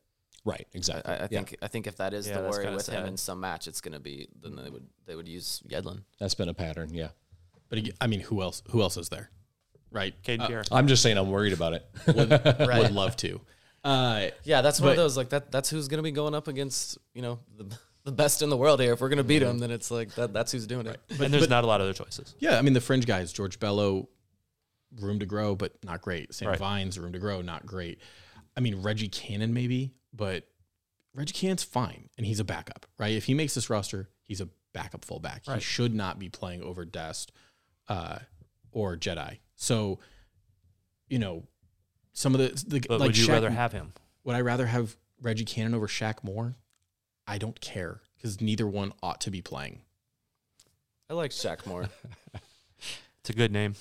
Right, 0.45 0.67
exactly. 0.73 1.11
I, 1.11 1.17
I 1.17 1.21
Yeah. 1.21 1.27
think 1.27 1.57
I 1.61 1.67
think 1.67 1.87
if 1.87 1.97
that 1.97 2.13
is 2.13 2.27
Yeah, 2.27 2.35
the 2.37 2.41
that's 2.43 2.51
worry 2.55 2.63
kinda 2.65 2.77
with 2.77 2.87
him 2.87 3.05
in 3.05 3.17
some 3.17 3.39
match, 3.41 3.67
it's 3.67 3.81
going 3.81 3.93
to 3.93 3.99
be 3.99 4.27
then 4.41 4.55
they 4.55 4.69
would 4.69 4.87
they 5.05 5.15
would 5.15 5.27
use 5.27 5.61
Yedlin. 5.67 6.03
That's 6.19 6.33
been 6.33 6.49
a 6.49 6.53
pattern, 6.53 6.93
yeah. 6.93 7.09
But 7.69 7.79
I 7.99 8.07
mean, 8.07 8.21
who 8.21 8.41
else? 8.41 8.63
Who 8.71 8.81
else 8.81 8.97
is 8.97 9.09
there? 9.09 9.29
Right? 9.91 10.13
Caden 10.23 10.41
Uh, 10.41 10.47
Pierre. 10.47 10.63
I'm 10.71 10.87
just 10.87 11.03
saying 11.03 11.17
I'm 11.17 11.29
worried 11.29 11.53
about 11.53 11.73
it. 11.73 11.85
would, 12.07 12.31
Right. 12.31 12.81
would 12.81 12.91
love 12.93 13.15
to. 13.17 13.41
Uh, 13.83 14.27
Yeah, 14.43 14.61
that's 14.61 14.79
one 14.79 14.91
of 14.91 14.95
But- 14.95 15.01
those 15.01 15.17
like 15.17 15.29
that. 15.29 15.51
That's 15.51 15.69
who's 15.69 15.87
going 15.87 15.97
to 15.99 16.03
be 16.03 16.11
going 16.11 16.33
up 16.35 16.47
against 16.47 16.97
you 17.13 17.21
know 17.21 17.39
the, 17.57 17.65
the 18.03 18.11
best 18.11 18.41
in 18.41 18.49
the 18.49 18.57
world 18.57 18.79
here. 18.79 18.93
If 18.93 19.01
we're 19.01 19.09
going 19.09 19.17
to 19.17 19.23
beat 19.23 19.41
him, 19.41 19.59
then 19.59 19.71
it's 19.71 19.91
like 19.91 20.13
that. 20.15 20.33
That's 20.33 20.51
who's 20.51 20.65
doing 20.67 20.87
it. 20.87 20.99
and 21.09 21.33
there's 21.33 21.49
not 21.49 21.63
a 21.63 21.67
lot 21.67 21.81
of 21.81 21.85
other 21.85 21.93
choices. 21.93 22.35
yeah, 22.39 22.57
I 22.57 22.61
mean 22.61 22.73
the 22.73 22.81
fringe 22.81 23.05
guys, 23.05 23.33
George 23.33 23.59
Bello, 23.59 24.07
room 24.99 25.19
to 25.19 25.25
grow, 25.25 25.55
but 25.55 25.73
not 25.83 26.01
great. 26.01 26.33
Sam 26.33 26.49
Right. 26.49 26.57
Vines, 26.59 26.97
room 26.99 27.13
to 27.13 27.19
grow, 27.19 27.41
not 27.41 27.65
great. 27.65 27.99
I 28.55 28.59
mean 28.59 28.81
Reggie 28.81 29.07
Cannon 29.09 29.53
maybe, 29.53 29.93
but 30.13 30.45
Reggie 31.13 31.33
Cannon's 31.33 31.63
fine, 31.63 32.09
and 32.17 32.25
he's 32.25 32.39
a 32.39 32.43
backup, 32.45 32.85
right? 32.97 33.13
If 33.13 33.25
he 33.25 33.33
makes 33.33 33.53
this 33.55 33.69
roster, 33.69 34.09
he's 34.23 34.41
a 34.41 34.47
backup 34.73 35.03
fullback. 35.03 35.43
He 35.45 35.59
should 35.59 35.93
not 35.93 36.19
be 36.19 36.29
playing 36.29 36.61
over 36.63 36.85
Dest 36.85 37.31
uh, 37.89 38.19
or 38.71 38.95
Jedi. 38.95 39.39
So, 39.61 39.99
you 41.07 41.19
know, 41.19 41.43
some 42.13 42.33
of 42.33 42.39
the, 42.39 42.63
the 42.67 42.79
But 42.79 42.99
like 42.99 43.09
would 43.09 43.17
you 43.17 43.27
Shaq- 43.27 43.33
rather 43.33 43.51
have 43.51 43.71
him? 43.71 43.93
Would 44.23 44.35
I 44.35 44.41
rather 44.41 44.65
have 44.65 44.97
Reggie 45.21 45.45
Cannon 45.45 45.75
over 45.75 45.87
Shaq 45.87 46.23
Moore? 46.23 46.55
I 47.27 47.37
don't 47.37 47.61
care 47.61 48.01
because 48.17 48.41
neither 48.41 48.65
one 48.65 48.91
ought 49.03 49.21
to 49.21 49.29
be 49.29 49.43
playing. 49.43 49.81
I 51.11 51.13
like 51.13 51.29
Shaq 51.31 51.65
more. 51.65 51.85
It's 53.23 53.29
a 53.29 53.33
good 53.33 53.51
name. 53.51 53.75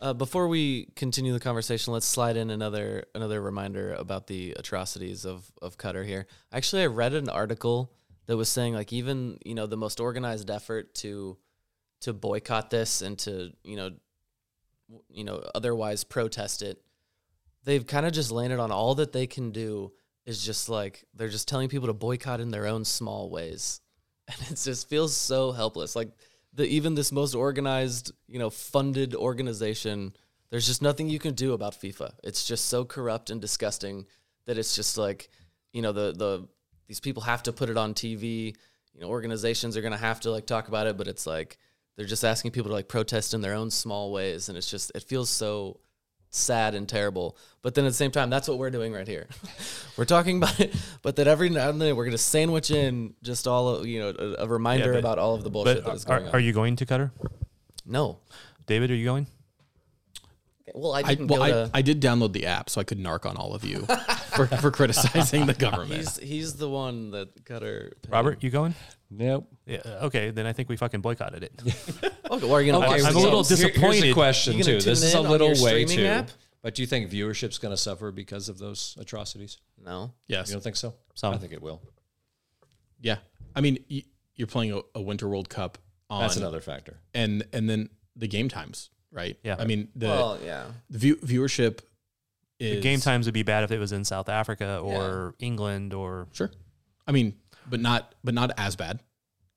Uh, 0.00 0.14
before 0.14 0.48
we 0.48 0.88
continue 0.96 1.34
the 1.34 1.38
conversation, 1.40 1.92
let's 1.92 2.06
slide 2.06 2.38
in 2.38 2.48
another 2.48 3.04
another 3.14 3.42
reminder 3.42 3.92
about 3.92 4.26
the 4.26 4.52
atrocities 4.58 5.26
of 5.26 5.52
of 5.60 5.76
Qatar 5.76 6.06
here. 6.06 6.26
Actually, 6.50 6.84
I 6.84 6.86
read 6.86 7.12
an 7.12 7.28
article 7.28 7.92
that 8.24 8.38
was 8.38 8.48
saying 8.48 8.72
like 8.72 8.90
even 8.90 9.36
you 9.44 9.54
know 9.54 9.66
the 9.66 9.76
most 9.76 10.00
organized 10.00 10.50
effort 10.50 10.94
to 10.94 11.36
to 12.00 12.14
boycott 12.14 12.70
this 12.70 13.02
and 13.02 13.18
to 13.18 13.52
you 13.64 13.76
know 13.76 13.90
w- 13.90 14.00
you 15.08 15.24
know 15.24 15.42
otherwise 15.54 16.04
protest 16.04 16.62
it, 16.62 16.82
they've 17.64 17.86
kind 17.86 18.06
of 18.06 18.12
just 18.12 18.30
landed 18.30 18.58
on 18.58 18.70
all 18.70 18.94
that 18.96 19.12
they 19.12 19.26
can 19.26 19.50
do 19.50 19.92
is 20.26 20.44
just 20.44 20.68
like 20.68 21.04
they're 21.14 21.28
just 21.28 21.48
telling 21.48 21.68
people 21.68 21.88
to 21.88 21.92
boycott 21.92 22.40
in 22.40 22.50
their 22.50 22.66
own 22.66 22.84
small 22.84 23.30
ways, 23.30 23.80
and 24.28 24.36
it 24.50 24.56
just 24.56 24.88
feels 24.88 25.16
so 25.16 25.52
helpless. 25.52 25.96
Like 25.96 26.10
the 26.52 26.66
even 26.66 26.94
this 26.94 27.12
most 27.12 27.34
organized, 27.34 28.12
you 28.26 28.38
know, 28.38 28.50
funded 28.50 29.14
organization, 29.14 30.14
there's 30.50 30.66
just 30.66 30.82
nothing 30.82 31.08
you 31.08 31.18
can 31.18 31.34
do 31.34 31.52
about 31.52 31.80
FIFA. 31.80 32.12
It's 32.24 32.46
just 32.46 32.66
so 32.66 32.84
corrupt 32.84 33.30
and 33.30 33.40
disgusting 33.40 34.06
that 34.46 34.58
it's 34.58 34.74
just 34.74 34.98
like, 34.98 35.30
you 35.72 35.82
know, 35.82 35.92
the 35.92 36.12
the 36.12 36.48
these 36.86 37.00
people 37.00 37.22
have 37.22 37.42
to 37.44 37.52
put 37.52 37.70
it 37.70 37.76
on 37.76 37.94
TV. 37.94 38.56
You 38.92 39.00
know, 39.00 39.08
organizations 39.08 39.76
are 39.76 39.82
gonna 39.82 39.96
have 39.96 40.20
to 40.20 40.30
like 40.30 40.46
talk 40.46 40.68
about 40.68 40.86
it, 40.86 40.96
but 40.96 41.08
it's 41.08 41.26
like 41.26 41.58
they're 41.96 42.06
just 42.06 42.24
asking 42.24 42.50
people 42.52 42.68
to 42.70 42.74
like 42.74 42.88
protest 42.88 43.34
in 43.34 43.40
their 43.40 43.54
own 43.54 43.70
small 43.70 44.12
ways, 44.12 44.48
and 44.48 44.56
it's 44.56 44.70
just 44.70 44.90
it 44.94 45.02
feels 45.02 45.28
so 45.30 45.80
sad 46.30 46.74
and 46.74 46.88
terrible. 46.88 47.36
But 47.62 47.74
then 47.74 47.84
at 47.84 47.88
the 47.88 47.94
same 47.94 48.10
time, 48.12 48.30
that's 48.30 48.46
what 48.48 48.56
we're 48.58 48.70
doing 48.70 48.92
right 48.92 49.06
here. 49.08 49.26
we're 49.96 50.04
talking 50.04 50.38
about 50.38 50.58
it, 50.60 50.74
but 51.02 51.16
that 51.16 51.26
every 51.26 51.50
now 51.50 51.68
and 51.70 51.80
then 51.80 51.94
we're 51.96 52.04
gonna 52.04 52.16
sandwich 52.18 52.70
in 52.70 53.14
just 53.22 53.46
all 53.48 53.68
of, 53.68 53.86
you 53.86 54.00
know 54.00 54.14
a, 54.18 54.44
a 54.44 54.48
reminder 54.48 54.86
Yeah, 54.86 54.92
but- 54.92 54.98
about 55.00 55.18
all 55.18 55.34
of 55.34 55.42
the 55.44 55.50
bullshit 55.50 55.84
that 55.84 55.94
is 55.94 56.04
are, 56.06 56.18
going 56.18 56.28
on. 56.28 56.34
are 56.34 56.40
you 56.40 56.52
going 56.52 56.76
to 56.76 56.86
Qatar 56.86 57.10
No. 57.84 58.18
David, 58.66 58.90
are 58.92 58.94
you 58.94 59.04
going? 59.04 59.26
Well, 60.74 60.92
I 60.92 60.98
I, 61.00 61.02
didn't 61.02 61.28
well, 61.28 61.38
go 61.40 61.44
I, 61.44 61.50
to. 61.50 61.70
I 61.74 61.82
did 61.82 62.00
download 62.00 62.32
the 62.32 62.46
app 62.46 62.70
so 62.70 62.80
I 62.80 62.84
could 62.84 62.98
narc 62.98 63.26
on 63.26 63.36
all 63.36 63.54
of 63.54 63.64
you 63.64 63.86
for, 64.36 64.46
for 64.46 64.70
criticizing 64.70 65.46
the 65.46 65.54
government. 65.66 65.92
He's 66.00 66.16
he's 66.18 66.54
the 66.54 66.68
one 66.68 67.10
that 67.12 67.44
got 67.44 67.62
her. 67.62 67.92
paid. 68.02 68.10
Robert, 68.12 68.42
you 68.42 68.50
going? 68.50 68.74
Nope. 69.10 69.48
Yeah. 69.66 69.80
Okay, 70.02 70.30
then 70.30 70.46
I 70.46 70.52
think 70.52 70.68
we 70.68 70.76
fucking 70.76 71.00
boycotted 71.00 71.42
it. 71.44 71.62
Okay, 72.30 72.46
well, 72.46 72.54
are 72.54 72.62
you 72.62 72.70
gonna 72.70 72.84
Okay, 72.86 73.02
watch 73.02 73.08
I'm 73.08 73.12
the 73.14 73.18
a 73.18 73.22
little 73.22 73.42
games? 73.42 73.48
Here- 73.58 73.68
Here's 73.70 73.72
disappointed. 73.74 74.10
a 74.10 74.14
question 74.14 74.56
You 74.56 74.62
too. 74.62 74.70
gonna 74.70 74.82
This 74.84 75.00
tune 75.00 75.08
is 75.08 75.14
a 75.14 75.18
in 75.18 75.24
on 75.26 75.30
little 75.32 75.52
your 75.52 75.64
way 75.64 75.84
streaming 75.84 75.96
too. 75.96 76.06
app? 76.06 76.30
But 76.62 76.76
do 76.76 76.82
you 76.82 76.86
think 76.86 77.10
viewership's 77.10 77.58
going 77.58 77.72
to 77.72 77.76
suffer 77.76 78.12
because 78.12 78.48
of 78.48 78.58
those 78.58 78.96
atrocities? 79.00 79.58
No. 79.84 80.12
yes. 80.28 80.48
You 80.48 80.52
don't 80.54 80.62
think 80.62 80.76
so? 80.76 80.94
Some. 81.16 81.34
I 81.34 81.38
think 81.38 81.52
it 81.52 81.60
will. 81.60 81.80
Yeah. 83.00 83.16
I 83.56 83.60
mean, 83.62 83.78
y- 83.90 84.04
you're 84.36 84.46
playing 84.46 84.72
a, 84.72 84.80
a 84.94 85.00
Winter 85.02 85.28
World 85.28 85.48
Cup 85.48 85.78
on. 86.08 86.20
That's 86.20 86.36
another 86.36 86.60
factor. 86.60 87.00
And, 87.14 87.44
and 87.52 87.68
then 87.68 87.88
the 88.14 88.28
game 88.28 88.48
times, 88.48 88.90
right? 89.12 89.36
Yeah. 89.42 89.56
I 89.58 89.64
mean, 89.64 89.88
the, 89.94 90.06
well, 90.08 90.38
yeah. 90.44 90.66
the 90.88 90.98
view, 90.98 91.16
viewership 91.16 91.80
is. 92.58 92.76
The 92.76 92.80
game 92.80 93.00
times 93.00 93.26
would 93.26 93.34
be 93.34 93.42
bad 93.42 93.64
if 93.64 93.70
it 93.70 93.78
was 93.78 93.92
in 93.92 94.04
South 94.04 94.28
Africa 94.28 94.78
or 94.82 95.34
England 95.38 95.94
or 95.94 96.28
Sure. 96.32 96.50
I 97.06 97.12
mean, 97.12 97.34
but 97.68 97.80
not, 97.80 98.14
but 98.22 98.34
not 98.34 98.52
as 98.58 98.76
bad. 98.76 99.00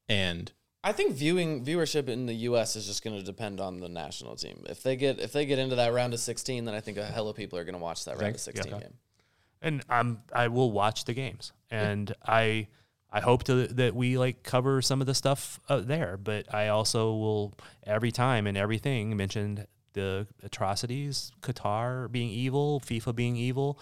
And 0.09 0.51
I 0.83 0.91
think 0.91 1.13
viewing 1.15 1.63
viewership 1.63 2.09
in 2.09 2.25
the 2.25 2.33
U.S. 2.33 2.75
is 2.75 2.85
just 2.85 3.03
going 3.03 3.17
to 3.17 3.23
depend 3.23 3.61
on 3.61 3.79
the 3.79 3.87
national 3.89 4.35
team. 4.35 4.63
If 4.67 4.83
they 4.83 4.95
get 4.95 5.19
if 5.19 5.31
they 5.31 5.45
get 5.45 5.57
into 5.59 5.75
that 5.77 5.93
round 5.93 6.13
of 6.13 6.19
16, 6.19 6.65
then 6.65 6.75
I 6.75 6.81
think 6.81 6.97
a 6.97 7.05
hell 7.05 7.29
of 7.29 7.35
people 7.37 7.57
are 7.57 7.63
going 7.63 7.75
to 7.75 7.79
watch 7.81 8.05
that 8.05 8.19
round 8.19 8.35
of 8.35 8.41
16 8.41 8.71
Yeah. 8.71 8.79
game. 8.79 8.93
and 9.61 9.81
I'm 9.89 10.21
I 10.33 10.49
will 10.49 10.71
watch 10.71 11.05
the 11.05 11.13
games, 11.13 11.53
and 11.71 12.13
I 12.25 12.67
I 13.15 13.21
hope 13.21 13.43
to 13.43 13.67
that 13.67 13.95
we 13.95 14.17
like 14.17 14.41
cover 14.41 14.81
some 14.81 14.99
of 14.99 15.05
the 15.07 15.13
stuff 15.13 15.59
uh, 15.69 15.81
there, 15.81 16.17
but 16.17 16.51
I 16.53 16.69
also 16.69 17.13
will 17.13 17.53
every 17.85 18.11
time 18.11 18.47
and 18.47 18.57
everything 18.57 19.15
mention 19.15 19.67
the 19.93 20.25
atrocities, 20.41 21.31
Qatar 21.41 22.11
being 22.11 22.31
evil, 22.31 22.81
FIFA 22.81 23.15
being 23.15 23.35
evil, 23.35 23.79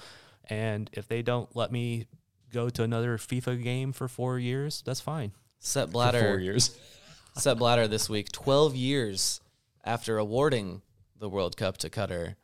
and 0.50 0.90
if 0.92 1.08
they 1.08 1.22
don't 1.22 1.56
let 1.56 1.72
me 1.72 2.08
go 2.52 2.70
to 2.70 2.84
another 2.84 3.18
FIFA 3.18 3.64
game 3.64 3.94
for 3.94 4.10
four 4.10 4.38
years, 4.38 4.84
that's 4.86 5.00
fine. 5.00 5.32
Set 5.60 5.92
For 6.20 6.20
four 6.20 6.40
years. 6.40 6.78
Sepp 7.38 7.60
Blatter 7.60 7.88
this 7.88 8.10
week, 8.10 8.30
12 8.34 8.76
years 8.76 9.40
after 9.86 10.18
awarding 10.18 10.82
the 11.18 11.30
World 11.30 11.56
Cup 11.56 11.78
to 11.78 11.90
Qatar, 11.90 12.36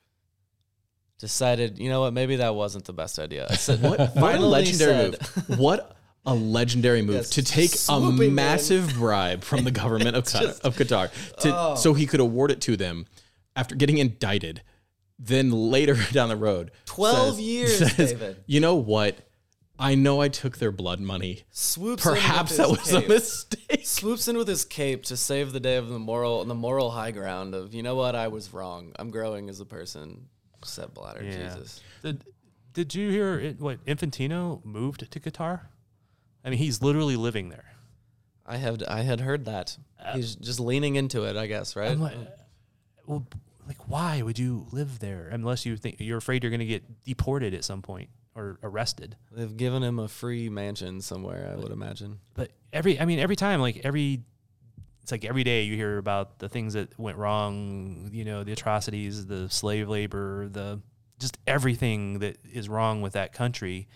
decided, 1.20 1.78
you 1.78 1.90
know 1.90 2.02
what, 2.02 2.14
maybe 2.14 2.38
that 2.38 2.56
wasn't 2.56 2.86
the 2.86 2.94
best 2.94 3.20
idea. 3.20 3.48
I 3.50 3.56
said, 3.56 3.82
what, 3.82 4.00
what 4.00 4.16
a 4.16 4.20
finally 4.20 4.48
legendary 4.48 5.12
said- 5.12 5.50
move. 5.50 5.60
What 5.60 5.97
a 6.28 6.36
legendary 6.36 7.02
move 7.02 7.16
Yes, 7.16 7.30
to 7.32 7.42
take 7.44 7.74
a 7.74 7.78
swooping 7.78 8.28
in. 8.30 8.36
massive 8.36 8.94
bribe 8.96 9.44
from 9.44 9.64
the 9.64 9.72
government 9.72 10.16
of 10.16 10.24
Qatar, 10.26 10.62
of 10.62 10.76
Qatar 10.76 11.10
to, 11.42 11.56
Oh. 11.58 11.76
so 11.76 11.94
he 11.96 12.06
could 12.06 12.20
award 12.20 12.52
it 12.52 12.62
to 12.62 12.78
them 12.78 13.06
after 13.56 13.74
getting 13.76 13.98
indicted. 13.98 14.62
Then 15.18 15.50
later 15.52 15.96
down 16.12 16.30
the 16.30 16.36
road, 16.36 16.70
12 16.86 17.40
years, 17.40 17.80
David. 17.96 18.38
You 18.46 18.60
know 18.60 18.76
what? 18.76 19.18
I 19.80 19.96
know 19.96 20.22
I 20.22 20.28
took 20.28 20.58
their 20.58 20.72
blood 20.72 21.00
money. 21.00 21.44
Swoops 21.52 22.06
in 22.06 22.12
with 22.12 22.20
Perhaps 22.22 22.58
that 22.58 22.68
his 22.70 22.78
was 22.80 22.94
a 22.94 23.00
cape. 23.00 23.10
mistake. 23.10 23.82
Swoops 23.86 24.28
in 24.28 24.38
with 24.38 24.48
his 24.48 24.66
cape 24.66 25.04
to 25.06 25.16
save 25.18 25.52
the 25.54 25.60
day 25.60 25.78
of 25.78 25.88
the 25.90 25.98
moral 26.00 26.44
the 26.46 26.56
moral 26.56 26.92
high 26.92 27.12
ground 27.12 27.54
of 27.56 27.74
you 27.76 27.84
know 27.84 27.96
what 27.96 28.16
I 28.16 28.28
was 28.28 28.54
wrong. 28.54 28.92
I'm 28.98 29.12
growing 29.12 29.50
as 29.50 29.60
a 29.60 29.66
person. 29.66 30.28
Sepp 30.66 30.94
Blatter, 30.96 31.22
Jesus. 31.24 31.82
Did, 32.04 32.24
did 32.74 32.96
you 32.96 33.10
hear 33.12 33.40
it, 33.40 33.60
what 33.62 33.84
Infantino 33.86 34.66
moved 34.66 35.10
to 35.12 35.20
Qatar? 35.20 35.62
I 36.44 36.50
mean, 36.50 36.60
he's 36.60 36.82
literally 36.82 37.16
living 37.16 37.50
there. 37.50 37.74
I 38.46 38.58
have 38.58 38.82
I 38.88 39.02
had 39.02 39.20
heard 39.20 39.46
that. 39.46 39.78
Uh, 40.00 40.16
he's 40.16 40.36
just 40.36 40.60
leaning 40.60 40.96
into 40.96 41.24
it, 41.24 41.36
I 41.36 41.48
guess, 41.48 41.76
right? 41.76 41.98
Like, 41.98 42.16
uh, 42.16 42.26
well, 43.06 43.28
like 43.68 43.90
why 43.90 44.22
would 44.22 44.40
you 44.40 44.68
live 44.72 45.00
there 45.00 45.28
unless 45.32 45.66
you 45.66 45.76
think 45.76 45.98
you're 46.00 46.18
afraid 46.18 46.44
you're 46.44 46.52
going 46.52 46.62
to 46.62 46.66
get 46.66 47.04
deported 47.04 47.54
at 47.54 47.66
some 47.66 47.82
point 47.82 48.10
or 48.36 48.60
arrested. 48.64 49.18
They've 49.32 49.58
given 49.58 49.84
him 49.84 50.00
a 50.00 50.08
free 50.08 50.48
mansion 50.48 51.02
somewhere, 51.02 51.50
I 51.52 51.56
would 51.58 51.72
imagine. 51.72 52.20
But 52.36 52.52
every 52.72 53.00
I 53.00 53.06
mean 53.06 53.20
every 53.20 53.36
time 53.36 53.60
like 53.60 53.82
every 53.84 54.22
it's 55.02 55.12
like 55.12 55.26
every 55.26 55.44
day 55.44 55.64
you 55.64 55.76
hear 55.76 55.98
about 55.98 56.40
the 56.40 56.48
things 56.48 56.74
that 56.74 56.98
went 57.00 57.18
wrong, 57.18 58.10
you 58.14 58.26
know, 58.26 58.44
the 58.44 58.52
atrocities, 58.52 59.26
the 59.26 59.50
slave 59.50 59.90
labor, 59.90 60.48
the 60.50 60.82
just 61.20 61.38
everything 61.48 62.20
that 62.20 62.38
is 62.54 62.70
wrong 62.70 63.02
with 63.02 63.14
that 63.14 63.34
country 63.34 63.88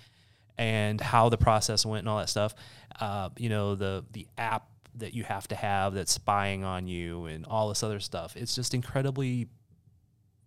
and 0.58 1.00
how 1.02 1.30
the 1.30 1.38
process 1.38 1.86
went 1.86 2.00
and 2.00 2.10
all 2.10 2.18
that 2.20 2.30
stuff. 2.30 2.54
Uh, 3.00 3.30
you 3.38 3.50
know, 3.50 3.76
the 3.76 4.04
the 4.12 4.28
app 4.38 4.68
that 4.96 5.14
you 5.14 5.24
have 5.24 5.48
to 5.48 5.56
have 5.56 5.94
that's 5.94 6.12
spying 6.12 6.64
on 6.64 6.88
you 6.88 7.26
and 7.26 7.46
all 7.46 7.70
this 7.70 7.82
other 7.84 8.00
stuff. 8.00 8.36
It's 8.36 8.54
just 8.54 8.74
incredibly 8.74 9.48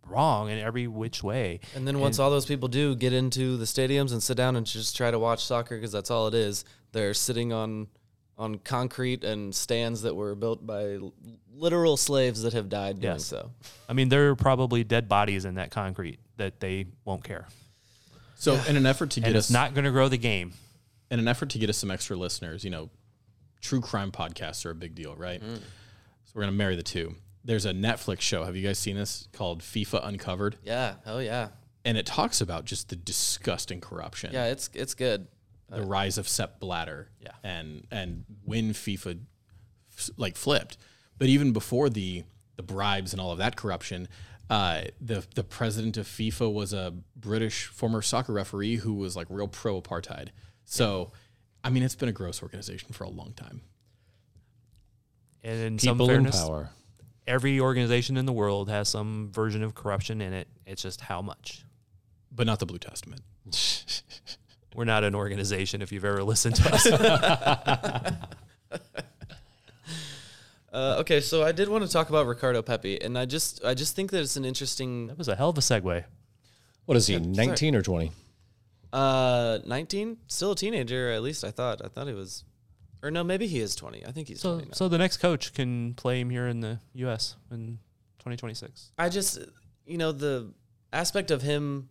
wrong 0.06 0.50
in 0.50 0.58
every 0.58 0.86
which 0.86 1.22
way. 1.22 1.60
And 1.74 1.88
then 1.88 1.98
once 1.98 2.18
all 2.18 2.30
those 2.30 2.44
people 2.44 2.68
do 2.68 2.94
get 2.94 3.12
into 3.14 3.56
the 3.56 3.64
stadiums 3.64 4.12
and 4.12 4.22
sit 4.22 4.36
down 4.36 4.54
and 4.54 4.66
just 4.66 4.96
try 4.96 5.10
to 5.10 5.18
watch 5.18 5.42
soccer 5.44 5.76
because 5.76 5.92
that's 5.92 6.10
all 6.10 6.28
it 6.28 6.34
is, 6.34 6.64
they're 6.92 7.14
sitting 7.14 7.52
on 7.52 7.88
on 8.36 8.56
concrete 8.58 9.22
and 9.22 9.54
stands 9.54 10.02
that 10.02 10.14
were 10.14 10.34
built 10.34 10.66
by 10.66 10.98
literal 11.54 11.96
slaves 11.96 12.42
that 12.42 12.52
have 12.52 12.68
died 12.68 13.00
doing 13.00 13.14
Yes. 13.14 13.24
so. 13.26 13.52
I 13.88 13.92
mean, 13.92 14.08
there 14.08 14.28
are 14.30 14.34
probably 14.36 14.82
dead 14.82 15.08
bodies 15.08 15.44
in 15.44 15.54
that 15.54 15.70
concrete 15.70 16.18
that 16.36 16.58
they 16.58 16.86
won't 17.04 17.22
care. 17.22 17.46
So, 18.44 18.54
in 18.68 18.76
an 18.76 18.86
effort 18.86 19.10
to 19.12 19.20
And 19.20 19.26
get 19.26 19.36
it's 19.36 19.46
us 19.48 19.50
not 19.50 19.74
going 19.74 19.84
to 19.84 19.90
grow 19.90 20.08
the 20.08 20.18
game. 20.18 20.52
in 21.10 21.18
an 21.18 21.28
effort 21.28 21.50
to 21.50 21.58
get 21.58 21.68
us 21.70 21.76
some 21.78 21.90
extra 21.90 22.16
listeners, 22.16 22.64
you 22.64 22.70
know, 22.70 22.90
true 23.60 23.80
crime 23.80 24.10
podcasts 24.12 24.64
are 24.66 24.70
a 24.70 24.74
big 24.74 24.94
deal, 24.94 25.14
right? 25.16 25.40
Mm. 25.42 25.56
So 25.56 26.32
we're 26.34 26.42
gonna 26.42 26.52
marry 26.52 26.76
the 26.76 26.82
two. 26.82 27.14
There's 27.44 27.64
a 27.66 27.72
Netflix 27.72 28.20
show. 28.22 28.44
Have 28.44 28.56
you 28.56 28.66
guys 28.66 28.78
seen 28.78 28.96
this 28.96 29.28
called 29.32 29.60
FIFA 29.62 30.06
Uncovered? 30.06 30.56
Yeah, 30.64 30.94
hell 31.04 31.22
yeah. 31.22 31.48
And 31.84 31.96
it 31.98 32.06
talks 32.06 32.40
about 32.40 32.64
just 32.64 32.88
the 32.88 32.96
disgusting 32.96 33.80
corruption. 33.80 34.30
Yeah, 34.32 34.46
it's 34.46 34.70
it's 34.74 34.94
good. 34.94 35.26
the 35.70 35.82
rise 35.82 36.18
of 36.18 36.26
Sepp 36.28 36.58
Blatter. 36.60 37.10
Yeah. 37.20 37.32
And 37.42 37.86
and 37.90 38.24
when 38.44 38.72
FIFA 38.72 39.20
f- 39.96 40.10
like 40.16 40.36
flipped, 40.36 40.76
but 41.18 41.28
even 41.28 41.52
before 41.52 41.88
the 41.90 42.24
the 42.56 42.62
bribes 42.62 43.12
and 43.12 43.20
all 43.20 43.32
of 43.32 43.38
that 43.38 43.56
corruption, 43.56 44.08
uh, 44.50 44.82
the 45.00 45.24
the 45.34 45.44
president 45.44 45.96
of 45.96 46.06
FIFA 46.06 46.52
was 46.52 46.72
a 46.72 46.94
British 47.16 47.66
former 47.66 48.02
soccer 48.02 48.32
referee 48.32 48.76
who 48.76 48.94
was 48.94 49.16
like 49.16 49.26
real 49.30 49.48
pro 49.48 49.80
apartheid. 49.80 50.28
So, 50.64 51.12
I 51.62 51.70
mean, 51.70 51.82
it's 51.82 51.94
been 51.94 52.08
a 52.08 52.12
gross 52.12 52.42
organization 52.42 52.92
for 52.92 53.04
a 53.04 53.10
long 53.10 53.32
time. 53.34 53.62
And 55.42 55.60
in 55.60 55.76
People 55.76 55.96
some 55.96 56.00
in 56.00 56.06
fairness, 56.06 56.40
power. 56.42 56.70
every 57.26 57.60
organization 57.60 58.16
in 58.16 58.24
the 58.26 58.32
world 58.32 58.68
has 58.70 58.88
some 58.88 59.30
version 59.32 59.62
of 59.62 59.74
corruption 59.74 60.20
in 60.20 60.32
it. 60.32 60.48
It's 60.66 60.82
just 60.82 61.02
how 61.02 61.20
much. 61.22 61.64
But 62.32 62.46
not 62.46 62.58
the 62.58 62.66
Blue 62.66 62.78
Testament. 62.78 63.22
We're 64.74 64.84
not 64.84 65.04
an 65.04 65.14
organization 65.14 65.82
if 65.82 65.92
you've 65.92 66.04
ever 66.04 66.22
listened 66.24 66.56
to 66.56 66.74
us. 66.74 68.14
Uh, 70.74 70.96
okay, 70.98 71.20
so 71.20 71.44
I 71.44 71.52
did 71.52 71.68
want 71.68 71.84
to 71.86 71.90
talk 71.90 72.08
about 72.08 72.26
Ricardo 72.26 72.60
Pepi, 72.60 73.00
and 73.00 73.16
I 73.16 73.26
just 73.26 73.64
I 73.64 73.74
just 73.74 73.94
think 73.94 74.10
that 74.10 74.20
it's 74.22 74.36
an 74.36 74.44
interesting. 74.44 75.06
that 75.06 75.16
was 75.16 75.28
a 75.28 75.36
hell 75.36 75.50
of 75.50 75.58
a 75.58 75.60
segue. 75.60 76.04
What 76.86 76.96
is 76.96 77.06
he? 77.06 77.14
Yeah, 77.14 77.20
sorry. 77.20 77.46
Nineteen 77.46 77.76
or 77.76 77.82
twenty? 77.82 78.10
Uh, 78.92 79.58
nineteen, 79.64 80.18
still 80.26 80.52
a 80.52 80.56
teenager. 80.56 81.10
At 81.12 81.22
least 81.22 81.44
I 81.44 81.50
thought. 81.52 81.80
I 81.84 81.88
thought 81.88 82.08
he 82.08 82.12
was, 82.12 82.42
or 83.02 83.10
no, 83.12 83.22
maybe 83.22 83.46
he 83.46 83.60
is 83.60 83.76
twenty. 83.76 84.04
I 84.04 84.10
think 84.10 84.28
he's 84.28 84.40
So, 84.40 84.54
twenty. 84.54 84.66
Now. 84.70 84.74
so 84.74 84.88
the 84.88 84.98
next 84.98 85.18
coach 85.18 85.54
can 85.54 85.94
play 85.94 86.20
him 86.20 86.28
here 86.30 86.48
in 86.48 86.60
the 86.60 86.80
U.S. 86.94 87.36
in 87.52 87.78
2026. 88.18 88.90
I 88.98 89.08
just, 89.08 89.38
you 89.86 89.96
know, 89.98 90.10
the 90.12 90.52
aspect 90.92 91.30
of 91.30 91.42
him 91.42 91.88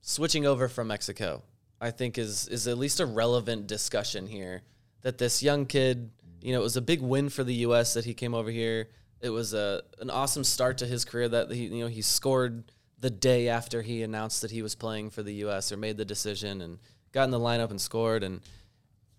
switching 0.00 0.46
over 0.46 0.68
from 0.68 0.88
Mexico, 0.88 1.42
I 1.80 1.90
think 1.92 2.18
is 2.18 2.48
is 2.48 2.66
at 2.66 2.76
least 2.76 2.98
a 2.98 3.06
relevant 3.06 3.66
discussion 3.68 4.26
here. 4.26 4.62
That 5.02 5.16
this 5.16 5.42
young 5.42 5.64
kid, 5.64 6.10
you 6.40 6.52
know, 6.52 6.60
it 6.60 6.64
was 6.64 6.76
a 6.76 6.82
big 6.82 7.00
win 7.00 7.28
for 7.28 7.44
the 7.44 7.54
U.S. 7.54 7.94
that 7.94 8.04
he 8.04 8.14
came 8.14 8.34
over 8.34 8.50
here. 8.50 8.88
It 9.20 9.30
was 9.30 9.52
a 9.54 9.82
an 10.00 10.10
awesome 10.10 10.44
start 10.44 10.78
to 10.78 10.86
his 10.86 11.04
career 11.04 11.28
that 11.28 11.50
he, 11.50 11.66
you 11.66 11.84
know, 11.84 11.88
he 11.88 12.02
scored 12.02 12.64
the 12.98 13.10
day 13.10 13.48
after 13.48 13.82
he 13.82 14.02
announced 14.02 14.42
that 14.42 14.50
he 14.50 14.62
was 14.62 14.74
playing 14.74 15.10
for 15.10 15.22
the 15.22 15.34
U.S. 15.34 15.72
or 15.72 15.76
made 15.76 15.96
the 15.96 16.04
decision 16.04 16.60
and 16.60 16.78
got 17.12 17.24
in 17.24 17.30
the 17.30 17.38
lineup 17.38 17.70
and 17.70 17.80
scored. 17.80 18.22
And 18.22 18.40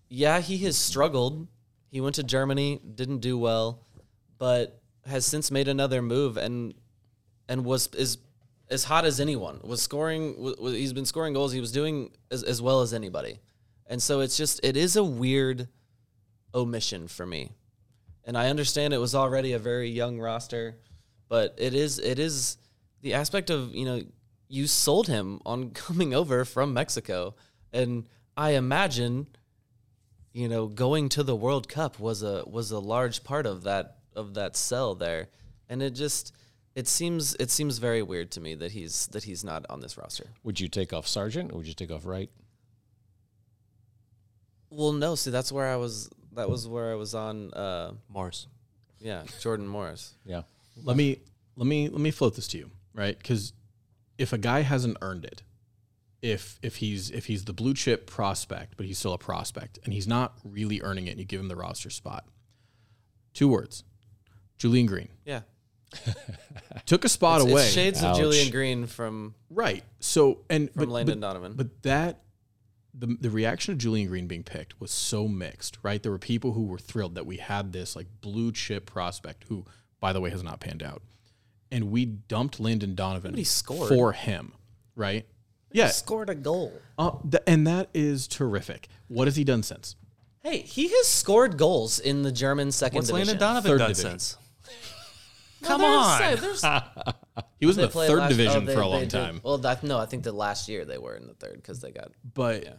yeah, 0.08 0.40
he 0.40 0.60
has 0.60 0.78
struggled. 0.78 1.48
He 1.90 2.02
went 2.02 2.16
to 2.16 2.24
Germany, 2.24 2.80
didn't 2.96 3.20
do 3.20 3.38
well, 3.38 3.84
but 4.38 4.82
has 5.06 5.26
since 5.26 5.52
made 5.52 5.68
another 5.68 6.02
move 6.02 6.38
and 6.38 6.74
and 7.50 7.66
was 7.66 7.88
is 7.94 8.18
as 8.70 8.86
hot 8.86 9.06
as 9.06 9.20
anyone. 9.20 9.60
Was 9.64 9.82
scoring. 9.82 10.54
He's 10.60 10.94
been 10.94 11.06
scoring 11.06 11.34
goals. 11.34 11.52
He 11.52 11.60
was 11.60 11.72
doing 11.72 12.12
as, 12.32 12.44
as 12.44 12.62
well 12.62 12.82
as 12.82 12.94
anybody. 12.94 13.40
And 13.88 14.02
so 14.02 14.22
it's 14.22 14.38
just 14.38 14.60
it 14.64 14.78
is 14.78 14.96
a 14.96 15.04
weird 15.04 15.68
omission 16.54 17.08
for 17.08 17.26
me. 17.26 17.52
And 18.24 18.38
I 18.38 18.50
understand 18.50 18.94
it 18.94 19.00
was 19.00 19.16
already 19.16 19.54
a 19.54 19.60
very 19.60 19.90
young 19.90 20.20
roster, 20.20 20.78
but 21.28 21.56
it 21.58 21.74
is 21.74 22.00
it 22.00 22.20
is 22.20 22.58
the 23.02 23.14
aspect 23.14 23.50
of 23.50 23.74
you 23.74 23.86
know 23.86 24.02
you 24.48 24.68
sold 24.68 25.08
him 25.08 25.40
on 25.46 25.70
coming 25.74 26.14
over 26.14 26.46
from 26.46 26.74
Mexico, 26.74 27.36
and 27.74 28.08
I 28.38 28.52
imagine 28.52 29.28
you 30.34 30.48
know 30.48 30.68
going 30.68 31.10
to 31.10 31.24
the 31.24 31.36
World 31.36 31.68
Cup 31.68 32.00
was 32.00 32.22
a 32.22 32.44
was 32.46 32.72
a 32.72 32.80
large 32.80 33.24
part 33.24 33.46
of 33.46 33.64
that 33.64 33.98
of 34.16 34.36
that 34.36 34.56
sell 34.56 34.94
there, 34.94 35.30
and 35.68 35.82
it 35.82 35.92
just 35.92 36.34
it 36.76 36.88
seems 36.88 37.36
it 37.36 37.50
seems 37.50 37.80
very 37.80 38.02
weird 38.02 38.32
to 38.32 38.42
me 38.42 38.56
that 38.56 38.72
he's 38.72 39.08
that 39.08 39.24
he's 39.24 39.44
not 39.44 39.66
on 39.70 39.82
this 39.82 39.98
roster. 39.98 40.28
Would 40.44 40.60
you 40.60 40.68
take 40.68 40.94
off 40.94 41.08
Sargent 41.08 41.52
or 41.52 41.58
would 41.58 41.68
you 41.68 41.74
take 41.74 41.92
off 41.92 42.06
Wright? 42.06 42.30
Well, 44.70 44.94
no, 44.94 45.16
see 45.16 45.32
that's 45.32 45.52
where 45.52 45.68
I 45.68 45.76
was. 45.76 46.10
That 46.34 46.50
was 46.50 46.68
where 46.68 46.92
I 46.92 46.96
was 46.96 47.14
on. 47.16 47.52
Uh, 47.54 47.94
Morris. 48.10 48.48
yeah, 49.00 49.24
Jordan 49.40 49.68
Morris. 49.68 50.14
Yeah. 50.26 50.44
Let 50.84 50.96
me 50.98 51.20
let 51.56 51.68
me 51.68 51.90
let 51.90 52.00
me 52.02 52.12
float 52.12 52.36
this 52.36 52.48
to 52.50 52.58
you, 52.58 52.72
right? 52.94 53.18
Because 53.18 53.54
if 54.18 54.32
a 54.34 54.38
guy 54.38 54.62
hasn't 54.62 54.98
earned 55.02 55.26
it, 55.26 55.44
if 56.22 56.58
if 56.64 56.78
he's 56.78 57.10
if 57.12 57.26
he's 57.26 57.44
the 57.46 57.54
blue 57.54 57.74
chip 57.74 58.08
prospect, 58.08 58.78
but 58.78 58.86
he's 58.86 58.98
still 58.98 59.14
a 59.14 59.18
prospect, 59.18 59.80
and 59.84 59.94
he's 59.94 60.08
not 60.08 60.38
really 60.44 60.82
earning 60.82 61.08
it, 61.08 61.12
and 61.12 61.20
you 61.20 61.26
give 61.26 61.40
him 61.42 61.48
the 61.50 61.56
roster 61.56 61.90
spot, 61.90 62.26
two 63.34 63.48
words: 63.50 63.84
Julian 64.58 64.86
Green 64.86 65.10
Yeah, 65.26 65.42
took 66.86 67.04
a 67.06 67.10
spot 67.10 67.42
It's- 67.42 67.52
away. 67.52 67.64
It's 67.64 67.72
shades 67.74 68.04
Ouch. 68.04 68.14
of 68.16 68.22
Julian 68.22 68.52
Green 68.52 68.86
from 68.88 69.36
Right. 69.50 69.84
So 70.00 70.40
and 70.50 70.72
From 70.72 70.80
but, 70.86 70.90
Landon 70.90 71.20
but- 71.20 71.28
Donovan. 71.28 71.54
But 71.56 71.84
that 71.84 72.22
the 72.94 73.18
the 73.20 73.30
reaction 73.30 73.72
of 73.74 73.78
Julian 73.78 74.08
Green 74.08 74.28
being 74.28 74.44
picked 74.44 74.80
was 74.80 74.92
so 74.92 75.28
mixed, 75.28 75.78
right? 75.84 76.02
There 76.02 76.12
were 76.12 76.18
people 76.18 76.54
who 76.54 76.64
were 76.64 76.78
thrilled 76.80 77.16
that 77.16 77.26
we 77.26 77.38
had 77.38 77.72
this 77.74 77.96
like 77.96 78.08
blue 78.22 78.52
chip 78.52 78.86
prospect 78.86 79.46
who, 79.50 79.66
by 80.00 80.14
the 80.14 80.20
way, 80.22 80.30
has 80.30 80.44
not 80.44 80.60
panned 80.60 80.84
out. 80.84 81.02
And 81.72 81.90
we 81.92 82.06
dumped 82.06 82.60
Landon 82.60 82.96
Donovan 82.96 83.34
he 83.34 83.46
scored. 83.46 83.88
for 83.90 84.12
him, 84.12 84.52
right? 84.96 85.26
Yeah. 85.72 85.88
scored 85.88 86.30
a 86.30 86.36
goal. 86.36 86.74
Uh, 86.98 87.12
th- 87.30 87.44
and 87.48 87.66
that 87.66 87.88
is 87.94 88.28
terrific. 88.28 88.90
What 89.08 89.28
has 89.28 89.38
he 89.38 89.46
done 89.46 89.64
since? 89.64 89.96
Hey, 90.44 90.58
he 90.60 90.90
has 90.90 91.08
scored 91.08 91.56
goals 91.58 91.98
in 92.00 92.24
the 92.24 92.32
German 92.32 92.74
second 92.74 92.98
What's 92.98 93.08
division. 93.08 93.28
Landon 93.38 93.40
Donovan 93.40 93.72
Third 93.72 93.78
done 93.78 93.90
division. 93.92 94.20
since? 94.20 94.38
No, 95.62 95.68
Come 95.70 95.82
there's- 95.82 96.64
on. 96.64 96.82
there's- 96.82 97.16
He 97.60 97.66
was 97.66 97.78
in 97.78 97.84
the 97.84 97.90
third 97.90 98.20
last- 98.20 98.30
division 98.30 98.64
oh, 98.64 98.66
they- 98.66 98.74
for 98.76 98.82
a 98.82 98.88
long 98.88 99.02
did. 99.02 99.10
time. 99.12 99.40
Well, 99.44 99.58
that, 99.60 99.84
no, 99.84 99.98
I 99.98 100.06
think 100.06 100.24
the 100.24 100.32
last 100.32 100.68
year 100.68 100.86
they 100.86 100.98
were 100.98 101.16
in 101.16 101.28
the 101.28 101.34
third 101.34 101.56
because 101.56 101.80
they 101.80 101.92
got. 101.92 102.12
But 102.34 102.64
Yeah. 102.64 102.74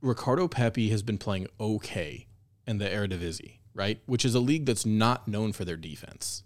Ricardo 0.00 0.48
Pepi 0.48 0.90
has 0.90 1.02
been 1.02 1.16
playing 1.16 1.46
okay 1.58 2.26
in 2.66 2.76
the 2.78 2.84
Eredivisie, 2.86 3.58
right? 3.72 4.00
Which 4.06 4.24
is 4.24 4.34
a 4.34 4.40
league 4.40 4.66
that's 4.66 4.84
not 4.84 5.26
known 5.26 5.52
for 5.54 5.64
their 5.64 5.78
defense. 5.78 6.42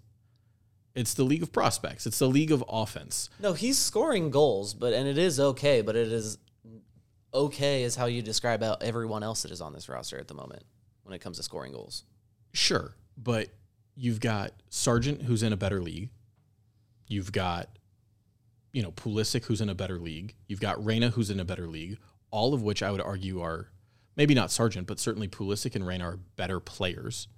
It's 0.94 1.12
the 1.14 1.24
league 1.24 1.42
of 1.42 1.52
prospects. 1.52 2.06
It's 2.06 2.18
the 2.20 2.28
league 2.28 2.52
of 2.52 2.62
offense. 2.68 3.30
No, 3.40 3.52
he's 3.54 3.76
scoring 3.78 4.30
goals, 4.30 4.74
but 4.74 4.92
and 4.92 5.08
it 5.08 5.18
is 5.18 5.40
okay, 5.40 5.80
but 5.82 5.96
it 5.96 6.12
is 6.12 6.38
okay 7.34 7.82
is 7.82 7.94
how 7.96 8.06
you 8.06 8.22
describe 8.22 8.62
out 8.62 8.82
everyone 8.82 9.22
else 9.22 9.42
that 9.42 9.50
is 9.50 9.60
on 9.60 9.72
this 9.72 9.88
roster 9.88 10.18
at 10.18 10.28
the 10.28 10.34
moment 10.34 10.62
when 11.02 11.14
it 11.14 11.20
comes 11.20 11.36
to 11.36 11.42
scoring 11.42 11.72
goals. 11.72 12.04
Sure, 12.52 12.94
but 13.16 13.48
you've 13.96 14.20
got 14.20 14.52
Sargent 14.70 15.22
who's 15.22 15.42
in 15.42 15.52
a 15.52 15.56
better 15.56 15.80
league. 15.80 16.10
You've 17.08 17.32
got 17.32 17.68
you 18.72 18.82
know 18.82 18.92
Pulisic 18.92 19.44
who's 19.46 19.60
in 19.60 19.68
a 19.68 19.74
better 19.74 19.98
league. 19.98 20.34
You've 20.46 20.60
got 20.60 20.82
Reyna 20.84 21.10
who's 21.10 21.30
in 21.30 21.40
a 21.40 21.44
better 21.44 21.66
league. 21.66 21.98
All 22.30 22.52
of 22.54 22.62
which 22.62 22.82
I 22.82 22.90
would 22.90 23.00
argue 23.00 23.40
are 23.40 23.68
maybe 24.16 24.34
not 24.34 24.50
Sargent, 24.50 24.86
but 24.86 24.98
certainly 25.00 25.28
Pulisic 25.28 25.74
and 25.74 25.86
Reyna 25.86 26.04
are 26.04 26.16
better 26.36 26.60
players. 26.60 27.28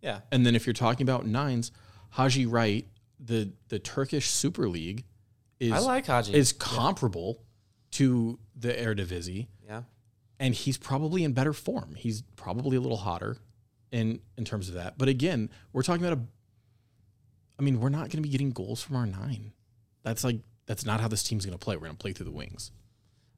Yeah. 0.00 0.20
And 0.32 0.44
then 0.44 0.56
if 0.56 0.66
you're 0.66 0.72
talking 0.74 1.04
about 1.08 1.26
nines, 1.26 1.70
Haji 2.10 2.46
Wright, 2.46 2.86
the 3.20 3.52
the 3.68 3.78
Turkish 3.78 4.28
Super 4.28 4.68
League 4.68 5.04
is 5.60 5.72
I 5.72 5.78
like 5.78 6.06
Haji. 6.06 6.34
is 6.34 6.52
comparable 6.52 7.44
to 7.92 8.38
the 8.56 8.72
Eredivisie, 8.72 9.46
Yeah. 9.64 9.82
and 10.40 10.54
he's 10.54 10.76
probably 10.78 11.22
in 11.22 11.32
better 11.34 11.52
form. 11.52 11.94
He's 11.94 12.22
probably 12.34 12.76
a 12.76 12.80
little 12.80 12.96
hotter 12.98 13.36
in 13.92 14.20
in 14.36 14.44
terms 14.44 14.68
of 14.68 14.74
that. 14.74 14.98
But 14.98 15.08
again, 15.08 15.50
we're 15.72 15.82
talking 15.84 16.04
about 16.04 16.18
a 16.18 16.22
I 17.62 17.64
mean, 17.64 17.78
we're 17.78 17.90
not 17.90 18.00
going 18.10 18.10
to 18.10 18.22
be 18.22 18.28
getting 18.28 18.50
goals 18.50 18.82
from 18.82 18.96
our 18.96 19.06
nine. 19.06 19.52
That's 20.02 20.24
like 20.24 20.40
that's 20.66 20.84
not 20.84 21.00
how 21.00 21.06
this 21.06 21.22
team's 21.22 21.46
going 21.46 21.56
to 21.56 21.64
play. 21.64 21.76
We're 21.76 21.82
going 21.86 21.92
to 21.96 22.02
play 22.02 22.12
through 22.12 22.26
the 22.26 22.32
wings. 22.32 22.72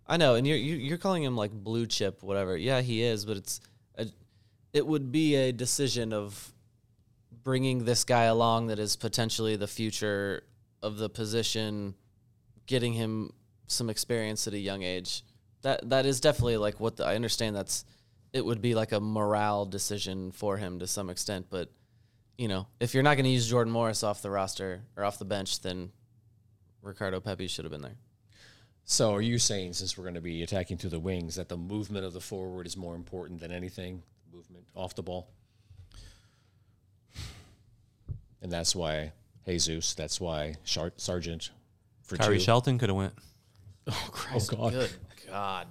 I 0.07 0.17
know, 0.17 0.35
and 0.35 0.47
you're 0.47 0.57
you- 0.57 0.77
you're 0.77 0.97
calling 0.97 1.23
him 1.23 1.37
like 1.37 1.53
blue 1.53 1.85
chip, 1.87 2.23
whatever. 2.23 2.57
Yeah, 2.57 2.81
he 2.81 3.03
is, 3.03 3.27
but 3.27 3.37
it's 3.37 3.61
a, 3.99 4.07
it 4.73 4.87
would 4.87 5.13
be 5.13 5.35
a 5.35 5.53
decision 5.53 6.15
of 6.15 6.55
bringing 7.43 7.85
this 7.85 8.05
guy 8.05 8.23
along 8.25 8.69
that 8.69 8.79
is 8.79 8.97
potentially 8.97 9.57
the 9.57 9.67
future 9.67 10.45
of 10.83 10.97
the 10.97 11.11
position, 11.11 11.95
getting 12.67 12.95
him 12.95 13.31
some 13.67 13.91
experience 13.91 14.47
at 14.47 14.55
a 14.55 14.59
young 14.59 14.83
age. 14.83 15.23
That 15.61 15.91
that 15.91 16.07
is 16.07 16.19
definitely 16.19 16.57
like 16.57 16.81
what 16.81 16.97
the, 16.97 17.05
I 17.05 17.15
understand. 17.15 17.55
That's 17.57 17.85
it 18.33 18.43
would 18.43 18.63
be 18.63 18.75
like 18.75 18.93
a 18.93 19.01
morale 19.01 19.67
decision 19.67 20.33
for 20.33 20.57
him 20.57 20.79
to 20.79 20.87
some 20.87 21.11
extent, 21.11 21.49
but 21.51 21.71
you 22.37 22.49
know, 22.49 22.67
if 22.81 22.95
you're 22.95 23.03
not 23.03 23.15
going 23.15 23.25
to 23.25 23.31
use 23.31 23.49
Jordan 23.49 23.73
Morris 23.73 24.03
off 24.03 24.23
the 24.23 24.31
roster 24.31 24.83
or 24.97 25.05
off 25.05 25.19
the 25.19 25.25
bench, 25.25 25.61
then 25.61 25.93
Ricardo 26.83 27.21
Pepi 27.21 27.47
should 27.47 27.65
have 27.65 27.73
been 27.73 27.83
there. 27.83 27.97
So 28.85 29.15
are 29.15 29.23
you 29.23 29.39
saying, 29.39 29.73
since 29.73 29.97
we're 29.97 30.05
going 30.05 30.15
to 30.15 30.21
be 30.21 30.43
attacking 30.43 30.77
through 30.77 30.91
the 30.91 31.01
wings, 31.01 31.37
that 31.37 31.49
the 31.49 31.57
movement 31.57 32.05
of 32.05 32.13
the 32.13 32.21
forward 32.21 32.67
is 32.67 32.77
more 32.77 32.95
important 32.95 33.41
than 33.41 33.51
anything? 33.51 34.03
Movement 34.33 34.67
off 34.75 34.95
the 34.95 35.03
ball? 35.03 35.29
And 38.43 38.53
that's 38.53 38.77
why 38.77 39.13
Jesus, 39.47 39.95
that's 39.95 40.21
why 40.21 40.57
Char- 40.65 40.93
Sargent 40.99 41.51
for 42.03 42.17
Khiry 42.17 42.35
two. 42.35 42.41
Shelton 42.41 42.79
could 42.79 42.91
have 42.91 42.97
went. 42.97 43.15
Oh, 43.87 44.09
Christ. 44.11 44.53
Oh, 44.53 44.57
God. 44.57 44.73
Good 44.73 44.91
God. 45.29 45.67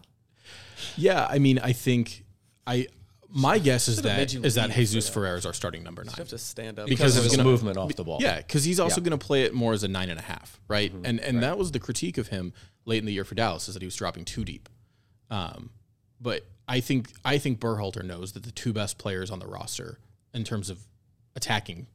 Yeah, 0.98 1.28
I 1.30 1.38
mean, 1.38 1.60
I 1.60 1.74
think 1.74 2.26
I 2.66 2.88
my 3.36 3.58
guess 3.58 3.88
is 3.88 3.96
Should've 3.96 4.12
that 4.12 4.18
made 4.18 4.32
you 4.32 4.44
is 4.44 4.56
that 4.56 4.70
leave 4.70 4.78
Jesus. 4.78 5.10
Ferrer 5.10 5.36
is 5.36 5.46
our 5.46 5.54
starting 5.54 5.84
number 5.84 6.04
nine. 6.04 6.14
have 6.16 6.28
to 6.30 6.38
stand 6.38 6.78
up. 6.80 6.88
Because 6.88 7.18
of 7.18 7.24
he's 7.24 7.32
his 7.34 7.38
gonna- 7.38 7.50
movement 7.50 7.78
off 7.78 7.94
the 7.96 8.04
ball. 8.04 8.20
Yeah, 8.22 8.38
because 8.38 8.64
he's 8.64 8.80
also 8.80 9.02
Yeah. 9.02 9.06
going 9.10 9.20
to 9.20 9.26
play 9.26 9.44
it 9.44 9.54
more 9.54 9.74
as 9.74 9.84
a 9.84 9.88
nine 9.88 10.10
and 10.10 10.20
a 10.20 10.24
half, 10.24 10.60
right? 10.68 10.94
Mm-hmm. 10.94 11.06
And 11.06 11.20
and 11.20 11.44
that 11.44 11.58
was 11.58 11.72
the 11.72 11.80
critique 11.80 12.18
of 12.18 12.28
him 12.28 12.54
late 12.86 13.00
in 13.00 13.06
the 13.06 13.14
year 13.14 13.24
for 13.26 13.34
Dallas 13.36 13.68
is 13.68 13.74
that 13.74 13.82
he 13.82 13.88
was 13.88 13.96
dropping 13.96 14.26
too 14.26 14.46
deep. 14.46 14.70
Um, 15.32 15.72
but 16.22 16.46
I 16.68 16.80
think 16.80 17.12
I 17.26 17.38
think 17.40 17.60
Berhalter 17.60 18.04
knows 18.04 18.34
that 18.34 18.44
the 18.44 18.52
two 18.52 18.72
best 18.72 18.98
players 18.98 19.32
on 19.32 19.40
the 19.40 19.48
roster 19.48 20.00
in 20.34 20.44
terms 20.44 20.70
of 20.70 20.88
attacking 21.36 21.88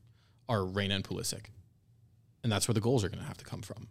are 0.48 0.64
Reyna 0.64 0.96
and 0.96 1.04
Pulisic, 1.04 1.46
and 2.42 2.50
that's 2.50 2.66
where 2.66 2.74
the 2.74 2.80
goals 2.80 3.04
are 3.04 3.08
going 3.08 3.20
to 3.20 3.26
have 3.26 3.38
to 3.38 3.44
come 3.44 3.62
from. 3.62 3.88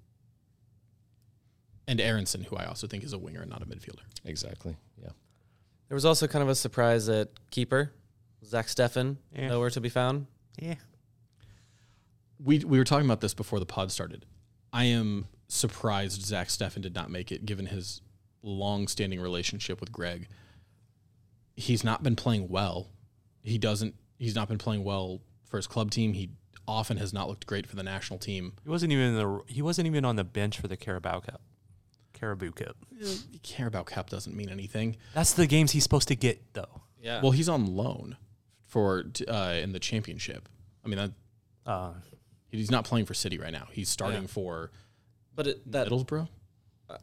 And 1.87 2.01
Aronson, 2.01 2.43
who 2.43 2.57
I 2.57 2.65
also 2.65 2.85
think 2.87 3.03
is 3.03 3.13
a 3.13 3.17
winger 3.17 3.41
and 3.41 3.49
not 3.49 3.61
a 3.61 3.65
midfielder. 3.65 4.01
Exactly. 4.25 4.75
Yeah. 5.01 5.09
There 5.89 5.95
was 5.95 6.05
also 6.05 6.27
kind 6.27 6.43
of 6.43 6.49
a 6.49 6.55
surprise 6.55 7.07
at 7.09 7.29
keeper. 7.51 7.91
Zach 8.45 8.67
Steffen, 8.67 9.17
Yeah. 9.35 9.47
nowhere 9.49 9.69
to 9.71 9.81
be 9.81 9.89
found. 9.89 10.27
Yeah. 10.59 10.75
we 12.39 12.59
we 12.59 12.77
were 12.77 12.83
talking 12.83 13.05
about 13.05 13.21
this 13.21 13.33
before 13.33 13.59
the 13.59 13.65
pod 13.65 13.91
started. 13.91 14.25
I 14.71 14.83
am 14.85 15.25
surprised 15.47 16.21
Zach 16.23 16.49
Steffen 16.49 16.81
did 16.81 16.93
not 16.93 17.09
make 17.09 17.31
it, 17.31 17.45
given 17.45 17.65
his 17.67 18.01
long-standing 18.43 19.19
relationship 19.19 19.79
with 19.79 19.91
Gregg. 19.91 20.27
He's 21.55 21.83
not 21.83 22.03
been 22.03 22.15
playing 22.15 22.47
well. 22.49 22.89
He 23.41 23.57
doesn't. 23.57 23.95
He's 24.19 24.35
not 24.35 24.47
been 24.47 24.57
playing 24.59 24.83
well 24.83 25.21
for 25.45 25.57
his 25.57 25.65
club 25.67 25.89
team. 25.89 26.13
He 26.13 26.29
often 26.67 26.97
has 26.97 27.11
not 27.13 27.27
looked 27.27 27.47
great 27.47 27.65
for 27.65 27.75
the 27.75 27.83
national 27.83 28.19
team. 28.19 28.53
He 28.63 28.69
wasn't 28.69 28.91
even 28.91 29.15
the 29.15 29.41
he 29.47 29.61
wasn't 29.63 29.87
even 29.87 30.05
on 30.05 30.15
the 30.15 30.23
bench 30.23 30.59
for 30.59 30.67
the 30.67 30.77
Carabao 30.77 31.21
Cup. 31.21 31.41
Caribou 32.19 32.51
Cup. 32.51 32.75
Carabao 33.43 33.83
Cup 33.83 34.09
doesn't 34.09 34.35
mean 34.35 34.49
anything. 34.49 34.97
That's 35.13 35.33
the 35.33 35.47
games 35.47 35.71
he's 35.71 35.83
supposed 35.83 36.07
to 36.07 36.15
get 36.15 36.53
though. 36.53 36.81
Yeah. 37.01 37.21
Well, 37.21 37.31
he's 37.31 37.47
on 37.49 37.65
loan 37.75 38.17
for 38.65 39.05
uh, 39.27 39.55
in 39.61 39.71
the 39.71 39.79
championship. 39.79 40.49
I 40.83 40.87
mean, 40.87 40.97
that, 40.97 41.11
Uh, 41.65 41.93
he's 42.49 42.71
not 42.71 42.85
playing 42.85 43.05
for 43.05 43.13
City 43.13 43.37
right 43.37 43.51
now. 43.51 43.67
He's 43.71 43.89
starting 43.89 44.21
Yeah. 44.23 44.27
for 44.27 44.71
But 45.35 45.47
it, 45.47 45.71
that 45.71 45.87
Middlesbrough. 45.89 46.27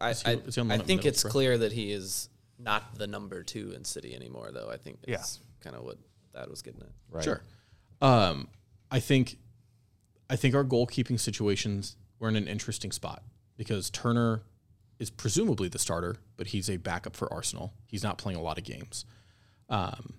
I, 0.01 0.11
Is 0.11 0.23
he- 0.23 0.29
I, 0.31 0.33
is 0.35 0.55
he 0.55 0.61
on 0.61 0.71
I 0.71 0.75
loan 0.75 0.81
at 0.81 0.87
think 0.87 1.05
it's 1.05 1.23
Middlesbrough? 1.23 1.31
clear 1.31 1.59
that 1.59 1.73
he 1.73 1.93
is 1.93 2.29
not 2.59 2.97
the 2.97 3.07
number 3.07 3.43
two 3.43 3.73
in 3.73 3.85
City 3.85 4.15
anymore, 4.15 4.51
though. 4.53 4.71
I 4.71 4.77
think 4.79 4.99
Yeah. 5.07 5.17
that's 5.17 5.41
kind 5.61 5.77
of 5.77 5.85
what 5.85 5.99
that 6.33 6.51
was 6.51 6.63
getting 6.63 6.81
at. 6.81 6.89
Right. 7.11 7.25
Sure. 7.25 7.43
Um, 8.01 8.49
I 8.91 9.01
think, 9.01 9.39
I 10.29 10.37
think 10.37 10.55
our 10.55 10.65
goalkeeping 10.65 11.21
situations 11.21 11.97
we're 12.19 12.29
in 12.29 12.37
an 12.37 12.49
interesting 12.49 12.91
spot 12.93 13.23
because 13.57 13.91
Turner 13.91 14.43
is 14.99 15.11
presumably 15.11 15.69
the 15.69 15.79
starter, 15.79 16.17
but 16.37 16.49
he's 16.49 16.71
a 16.71 16.77
backup 16.77 17.17
for 17.17 17.33
Arsenal. 17.33 17.73
He's 17.87 18.03
not 18.03 18.19
playing 18.19 18.39
a 18.39 18.43
lot 18.43 18.59
of 18.59 18.65
games. 18.65 19.05
Um, 19.69 20.15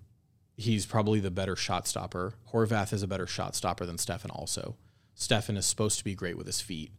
he's 0.56 0.86
probably 0.86 1.20
the 1.20 1.30
better 1.30 1.56
shot 1.56 1.86
stopper. 1.88 2.34
Horvath 2.52 2.92
is 2.92 3.02
a 3.02 3.06
better 3.06 3.26
shot 3.26 3.54
stopper 3.56 3.86
than 3.86 3.96
Steffen. 3.96 4.30
Also, 4.30 4.76
Steffen 5.16 5.56
is 5.56 5.66
supposed 5.66 5.98
to 5.98 6.04
be 6.04 6.14
great 6.14 6.36
with 6.36 6.46
his 6.46 6.60
feet. 6.60 6.90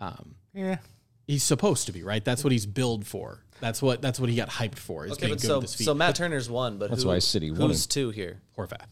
Um, 0.00 0.36
yeah. 0.54 0.78
he's 1.26 1.42
supposed 1.42 1.86
to 1.86 1.92
be 1.92 2.02
right. 2.02 2.24
That's 2.24 2.42
what 2.44 2.52
he's 2.52 2.66
billed 2.66 3.06
for. 3.06 3.40
That's 3.60 3.80
what 3.80 4.02
that's 4.02 4.18
what 4.18 4.28
he 4.28 4.34
got 4.36 4.48
hyped 4.48 4.78
for. 4.78 5.06
Is 5.06 5.12
Okay, 5.12 5.26
being 5.26 5.34
but 5.34 5.40
good 5.42 5.46
so 5.46 5.54
with 5.58 5.62
his 5.64 5.74
feet. 5.76 5.84
so 5.84 5.94
Matt 5.94 6.16
Turner's 6.16 6.50
one, 6.50 6.78
but 6.78 6.90
That's 6.90 7.02
who, 7.04 7.10
why 7.10 7.18
City 7.20 7.50
won 7.52 7.60
who's 7.70 7.84
it. 7.84 7.88
two 7.90 8.10
here? 8.10 8.40
Horvath. 8.58 8.86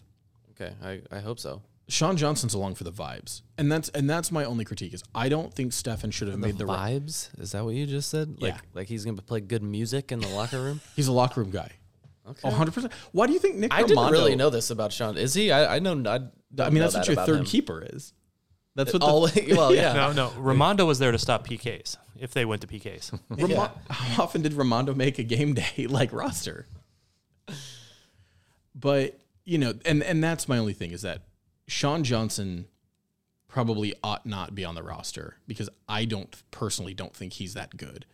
Okay, 0.53 0.73
I, 0.85 1.01
I 1.11 1.21
hope 1.21 1.41
so. 1.41 1.63
Sean 1.91 2.17
Johnson's 2.17 2.55
along 2.55 2.77
for 2.77 2.85
the 2.85 2.93
vibes, 2.93 3.43
and 3.59 3.71
that's 3.71 3.89
and 3.91 4.09
that's 4.09 4.31
my 4.33 4.45
only 4.45 4.65
critique 4.65 4.95
is 4.95 5.03
I 5.15 5.29
don't 5.29 5.53
think 5.53 5.73
Steffen 5.73 6.13
should 6.13 6.29
have 6.29 6.41
The 6.41 6.47
made 6.47 6.57
the 6.59 6.67
right. 6.67 6.95
vibes? 7.03 7.29
Is 7.41 7.53
that 7.53 7.65
what 7.65 7.75
you 7.75 7.87
just 7.87 8.09
said? 8.11 8.41
Like, 8.41 8.55
Yeah. 8.55 8.61
like 8.75 8.89
he's 8.89 9.05
gonna 9.05 9.21
play 9.23 9.41
good 9.41 9.63
music 9.63 10.13
in 10.13 10.21
the 10.21 10.29
locker 10.29 10.61
room? 10.63 10.81
He's 10.97 11.09
a 11.09 11.13
locker 11.13 11.41
room 11.41 11.51
guy. 11.51 11.71
Okay. 12.29 12.41
100. 12.49 12.73
percent 12.73 12.93
Why 13.13 13.27
do 13.27 13.33
you 13.33 13.39
think 13.39 13.57
Nick? 13.57 13.75
I 13.75 13.83
didn't 13.83 13.99
Armando- 13.99 14.19
really 14.19 14.37
know 14.37 14.51
this 14.51 14.71
about 14.71 14.93
Sean. 14.93 15.17
Is 15.19 15.35
he? 15.35 15.51
I, 15.51 15.77
I 15.77 15.79
know. 15.81 15.93
I, 16.09 16.15
I 16.17 16.19
don't 16.55 16.73
mean, 16.73 16.75
know 16.75 16.81
that's 16.89 16.95
that 16.95 17.01
what 17.01 17.09
your 17.09 17.27
third 17.27 17.39
him. 17.41 17.45
keeper 17.45 17.85
is. 17.93 18.13
That's 18.77 18.93
what. 18.93 19.01
The, 19.01 19.07
Always, 19.07 19.35
well, 19.57 19.75
yeah. 19.75 19.93
No, 19.95 20.13
no. 20.13 20.29
Rimando 20.31 20.87
was 20.87 20.99
there 21.01 21.11
to 21.13 21.19
stop 21.19 21.47
PKs 21.47 21.97
if 22.21 22.33
they 22.33 22.45
went 22.45 22.61
to 22.63 22.69
PKs. 22.69 23.19
Ramo- 23.31 23.73
How 23.91 24.23
often 24.25 24.43
did 24.43 24.53
Rimando 24.53 24.95
make 24.95 25.19
a 25.19 25.25
game 25.25 25.55
day 25.55 25.87
like 25.89 26.13
roster? 26.13 26.67
But 28.75 29.19
you 29.45 29.59
know, 29.59 29.75
and 29.85 30.03
and 30.03 30.23
that's 30.23 30.49
my 30.49 30.59
only 30.59 30.73
thing 30.75 30.93
is 30.93 31.03
that 31.03 31.23
Sean 31.71 32.03
Johnson 32.03 32.67
probably 33.47 33.95
ought 34.03 34.27
not 34.27 34.57
be 34.57 34.65
on 34.65 34.75
the 34.75 34.83
roster 34.83 35.37
because 35.47 35.71
I 35.89 36.05
don't 36.05 36.43
personally 36.51 36.95
don't 36.95 37.15
think 37.15 37.35
he's 37.35 37.55
that 37.55 37.77
good. 37.77 38.07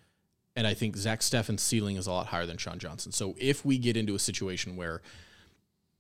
And 0.55 0.67
I 0.67 0.75
think 0.75 0.95
Zach 0.95 1.21
Steffen's 1.21 1.63
ceiling 1.63 1.97
is 1.97 2.07
a 2.07 2.13
lot 2.13 2.27
higher 2.27 2.45
than 2.45 2.59
Sean 2.59 2.79
Johnson. 2.79 3.13
So 3.13 3.35
if 3.39 3.65
we 3.65 3.79
get 3.79 3.97
into 3.97 4.15
a 4.15 4.19
situation 4.19 4.77
where 4.77 5.01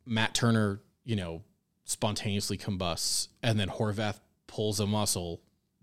Matt 0.04 0.34
Turner, 0.34 0.80
you 1.06 1.16
know, 1.16 1.42
spontaneously 1.84 2.58
combusts 2.58 3.28
and 3.42 3.58
then 3.58 3.68
Horvath 3.68 4.20
pulls 4.46 4.78
a 4.78 4.86
muscle 4.86 5.40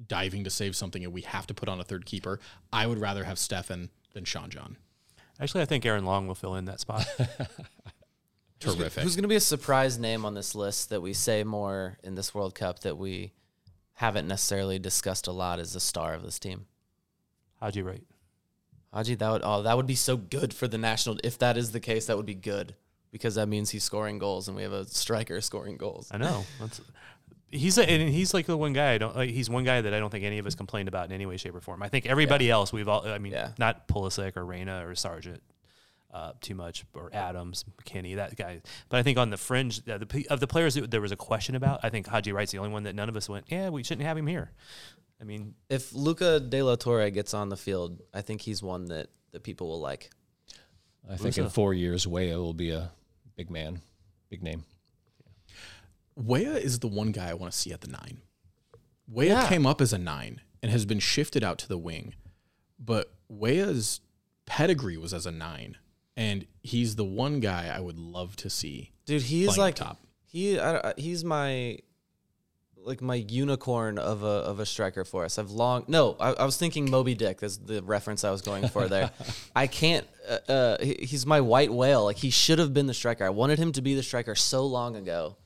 diving 0.08 0.44
to 0.44 0.52
save 0.52 0.76
something 0.76 1.04
and 1.04 1.12
we 1.12 1.22
have 1.22 1.48
to 1.48 1.56
put 1.56 1.70
on 1.70 1.80
a 1.80 1.84
third 1.84 2.06
keeper, 2.06 2.40
I 2.72 2.86
would 2.86 3.00
rather 3.00 3.24
have 3.24 3.38
Steffen 3.38 3.90
than 4.14 4.26
Sean 4.26 4.52
John. 4.52 4.78
Actually, 5.40 5.64
I 5.64 5.66
think 5.66 5.88
Aaron 5.88 6.06
Long 6.06 6.28
will 6.28 6.36
fill 6.36 6.54
in 6.54 6.66
that 6.66 6.80
spot. 6.80 7.08
Terrific. 8.64 9.04
Who's 9.04 9.16
going 9.16 9.24
to 9.24 9.28
be 9.30 9.36
a 9.36 9.40
surprise 9.42 9.98
name 10.00 10.26
on 10.26 10.34
this 10.34 10.56
list 10.56 10.90
that 10.90 11.02
we 11.02 11.14
say 11.14 11.44
more 11.44 11.98
in 12.04 12.16
this 12.16 12.34
World 12.34 12.56
Cup 12.56 12.80
that 12.80 12.98
we 12.98 13.34
haven't 13.94 14.28
necessarily 14.28 14.80
discussed 14.80 15.28
a 15.28 15.32
lot 15.32 15.60
as 15.60 15.74
the 15.74 15.80
star 15.80 16.14
of 16.14 16.24
this 16.24 16.40
team? 16.40 16.66
How'd 17.60 17.76
you 17.76 17.84
rate? 17.84 18.04
Haji, 18.94 19.16
that 19.16 19.32
would 19.32 19.42
oh 19.44 19.64
that 19.64 19.76
would 19.76 19.88
be 19.88 19.96
so 19.96 20.16
good 20.18 20.54
for 20.54 20.68
the 20.68 20.78
national. 20.78 21.18
If 21.24 21.40
that 21.40 21.58
is 21.58 21.72
the 21.72 21.80
case, 21.80 22.06
that 22.06 22.18
would 22.18 22.26
be 22.28 22.36
good 22.36 22.76
because 23.12 23.36
that 23.36 23.48
means 23.48 23.72
he's 23.72 23.84
scoring 23.84 24.20
goals 24.20 24.48
and 24.48 24.56
we 24.56 24.64
have 24.64 24.72
a 24.74 24.86
striker 24.86 25.42
scoring 25.42 25.78
goals. 25.78 26.10
I 26.12 26.18
know. 26.18 26.46
That's, 26.60 26.80
he's 27.50 27.78
a, 27.78 27.90
and 27.90 28.10
he's 28.10 28.34
like 28.34 28.46
the 28.46 28.58
one 28.58 28.74
guy 28.74 28.94
I 28.94 28.98
don't. 29.00 29.16
Like, 29.16 29.30
he's 29.32 29.50
one 29.50 29.64
guy 29.64 29.82
that 29.82 29.94
I 29.94 30.00
don't 30.00 30.10
think 30.12 30.24
any 30.26 30.38
of 30.38 30.46
us 30.46 30.54
complained 30.56 30.88
about 30.88 31.06
in 31.08 31.12
any 31.12 31.26
way, 31.26 31.38
shape, 31.38 31.56
or 31.56 31.62
form. 31.62 31.82
I 31.82 31.90
think 31.90 32.06
everybody 32.06 32.52
else 32.52 32.72
we've 32.74 32.88
all. 32.88 33.08
I 33.08 33.18
mean, 33.18 33.32
Yeah. 33.34 33.52
not 33.58 33.88
Pulisic 33.88 34.38
or 34.38 34.46
Reyna 34.46 34.88
or 34.88 34.94
Sargent. 34.96 35.42
Uh, 36.14 36.32
too 36.42 36.54
much 36.54 36.86
or 36.94 37.10
Adams, 37.12 37.66
McKinney, 37.82 38.18
that 38.18 38.36
guy. 38.36 38.62
But 38.88 38.98
I 39.00 39.04
think 39.04 39.18
on 39.18 39.32
the 39.32 39.38
fringe 39.38 39.80
uh, 39.90 39.98
the, 39.98 40.28
of 40.30 40.40
the 40.40 40.46
players 40.46 40.76
that 40.76 40.92
there 40.92 41.02
was 41.02 41.12
a 41.12 41.16
question 41.16 41.56
about, 41.56 41.80
I 41.82 41.90
think 41.90 42.06
Haji 42.06 42.32
Wright's 42.32 42.52
the 42.52 42.60
only 42.60 42.70
one 42.72 42.84
that 42.84 42.94
none 42.94 43.10
of 43.10 43.18
us 43.18 43.28
went, 43.28 43.46
yeah, 43.50 43.70
we 43.70 43.82
shouldn't 43.82 44.06
have 44.06 44.16
him 44.16 44.28
here. 44.28 44.52
I 45.20 45.24
mean, 45.24 45.56
If 45.70 45.92
Luca 45.92 46.40
De 46.40 46.62
La 46.62 46.76
Torre 46.76 47.10
gets 47.10 47.34
on 47.34 47.50
the 47.50 47.58
field, 47.58 48.00
I 48.14 48.22
think 48.22 48.42
he's 48.42 48.62
one 48.62 48.86
that 48.90 49.08
that 49.32 49.42
people 49.42 49.68
will 49.70 49.80
like. 49.80 50.12
I 51.10 51.18
think 51.18 51.36
in 51.38 51.50
four 51.50 51.74
years, 51.74 52.06
Weah 52.06 52.38
will 52.38 52.54
be 52.54 52.70
a 52.70 52.92
big 53.36 53.50
man, 53.50 53.82
big 54.30 54.44
name. 54.44 54.66
Weah 56.16 56.56
is 56.58 56.80
the 56.80 56.88
one 56.88 57.12
guy 57.12 57.30
I 57.30 57.34
want 57.34 57.52
to 57.52 57.58
see 57.58 57.72
at 57.72 57.82
the 57.82 57.88
nine. 57.88 58.22
Weah 59.08 59.30
Yeah. 59.30 59.48
came 59.50 59.66
up 59.66 59.82
as 59.82 59.94
a 59.94 59.98
nine 59.98 60.42
and 60.62 60.72
has 60.72 60.86
been 60.86 61.00
shifted 61.00 61.44
out 61.44 61.58
to 61.60 61.68
the 61.68 61.78
wing, 61.78 62.14
but 62.80 63.12
Weah's 63.28 64.00
pedigree 64.46 64.98
was 64.98 65.14
as 65.14 65.26
a 65.26 65.32
nine, 65.32 65.78
and 66.16 66.46
he's 66.62 66.96
the 66.96 67.06
one 67.06 67.40
guy 67.40 67.72
I 67.76 67.80
would 67.80 67.98
love 67.98 68.36
to 68.38 68.50
see. 68.50 68.92
Dude, 69.06 69.22
he 69.24 69.44
is 69.46 69.58
like 69.58 69.76
top. 69.76 70.00
he. 70.26 70.60
I, 70.60 70.90
I- 70.90 70.94
he's 70.98 71.24
my 71.26 71.80
like 72.86 73.02
my 73.02 73.16
unicorn 73.16 73.98
of 73.98 74.24
a 74.24 74.26
of 74.26 74.60
a 74.60 74.66
striker 74.66 75.06
for 75.06 75.24
us. 75.24 75.40
I've 75.40 75.52
long 75.52 75.86
no. 75.88 76.18
I, 76.20 76.34
I 76.34 76.44
was 76.46 76.58
thinking 76.58 76.90
Moby 76.92 77.16
Dick. 77.16 77.40
That's 77.40 77.58
the 77.58 77.82
reference 77.82 78.24
I 78.26 78.32
was 78.32 78.42
going 78.42 78.68
for 78.68 78.88
there. 78.88 79.12
I 79.56 79.68
can't. 79.68 80.06
Uh, 80.28 80.52
uh, 80.52 80.78
he- 80.84 81.06
he's 81.06 81.26
my 81.26 81.40
white 81.42 81.72
whale. 81.72 82.04
Like 82.04 82.18
he 82.18 82.30
should 82.30 82.60
have 82.60 82.74
been 82.74 82.88
the 82.88 82.94
striker. 82.94 83.26
I 83.26 83.30
wanted 83.30 83.58
him 83.60 83.72
to 83.74 83.82
be 83.82 83.96
the 83.96 84.04
striker 84.04 84.36
so 84.36 84.66
long 84.66 84.96
ago, 84.98 85.38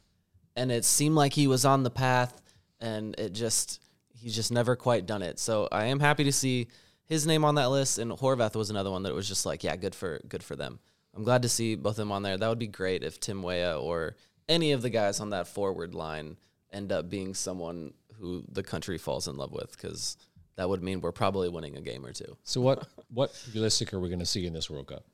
and 0.55 0.71
it 0.71 0.83
seemed 0.85 1.15
like 1.15 1.33
he 1.33 1.47
was 1.47 1.63
on 1.65 1.83
the 1.83 1.91
path. 1.91 2.41
and 2.79 3.15
it 3.19 3.33
just 3.33 3.81
he's 4.19 4.35
just 4.35 4.51
never 4.51 4.75
quite 4.75 5.05
done 5.05 5.21
it. 5.21 5.37
So 5.39 5.67
I 5.71 5.85
am 5.85 5.99
happy 5.99 6.23
to 6.23 6.31
see 6.31 6.67
his 7.07 7.25
name 7.25 7.43
on 7.45 7.55
that 7.55 7.69
list, 7.69 7.97
and 7.97 8.11
Horvath 8.11 8.55
was 8.55 8.69
another 8.69 8.91
one 8.91 9.03
that 9.03 9.15
was 9.15 9.27
just 9.27 9.45
like, 9.45 9.63
yeah, 9.63 9.75
good 9.75 9.95
for 9.95 10.19
good 10.27 10.43
for 10.43 10.55
them. 10.55 10.79
I'm 11.15 11.23
glad 11.23 11.41
to 11.41 11.49
see 11.49 11.75
both 11.75 11.93
of 11.93 11.97
them 11.97 12.11
on 12.11 12.21
there. 12.21 12.37
That 12.37 12.47
would 12.47 12.59
be 12.59 12.67
great 12.67 13.03
if 13.03 13.19
Tim 13.19 13.41
Weah 13.41 13.79
or 13.79 14.15
any 14.47 14.71
of 14.73 14.81
the 14.81 14.89
guys 14.89 15.19
on 15.19 15.31
that 15.31 15.47
forward 15.47 15.95
line 15.95 16.37
end 16.71 16.91
up 16.91 17.09
being 17.09 17.33
someone 17.33 17.93
who 18.19 18.43
the 18.51 18.61
country 18.61 18.97
falls 18.97 19.27
in 19.27 19.37
love 19.37 19.51
with, 19.51 19.71
because 19.71 20.17
that 20.57 20.67
would 20.67 20.83
mean 20.83 21.01
we're 21.01 21.11
probably 21.11 21.49
winning 21.49 21.77
a 21.77 21.81
game 21.81 22.05
or 22.05 22.11
two. 22.11 22.37
So 22.43 22.61
what 22.61 22.87
what 23.09 23.31
realistic 23.53 23.93
are 23.93 23.99
we 23.99 24.09
going 24.09 24.19
to 24.19 24.25
see 24.25 24.45
in 24.45 24.53
this 24.53 24.69
World 24.69 24.87
Cup? 24.87 25.05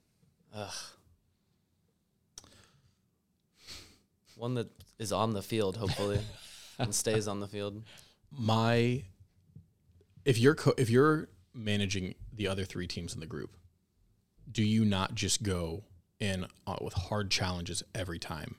Ugh. 0.54 0.74
One 4.36 4.56
that 4.56 4.70
is 5.00 5.12
on 5.12 5.32
the 5.34 5.44
field, 5.44 5.78
hopefully, 5.78 6.20
and 6.80 6.94
stays 6.94 7.28
on 7.28 7.40
the 7.40 7.48
field. 7.48 7.84
My, 8.32 9.04
if 10.26 10.40
you're 10.40 10.56
co- 10.56 10.74
if 10.78 10.90
you're 10.90 11.30
managing 11.54 12.16
the 12.34 12.48
other 12.48 12.66
three 12.66 12.88
teams 12.88 13.14
in 13.14 13.20
the 13.20 13.26
group, 13.26 13.56
do 14.52 14.64
you 14.64 14.86
not 14.86 15.16
just 15.16 15.44
go 15.44 15.84
in 16.20 16.46
uh, 16.68 16.76
with 16.82 16.94
hard 16.94 17.30
challenges 17.32 17.84
every 17.96 18.20
time 18.20 18.56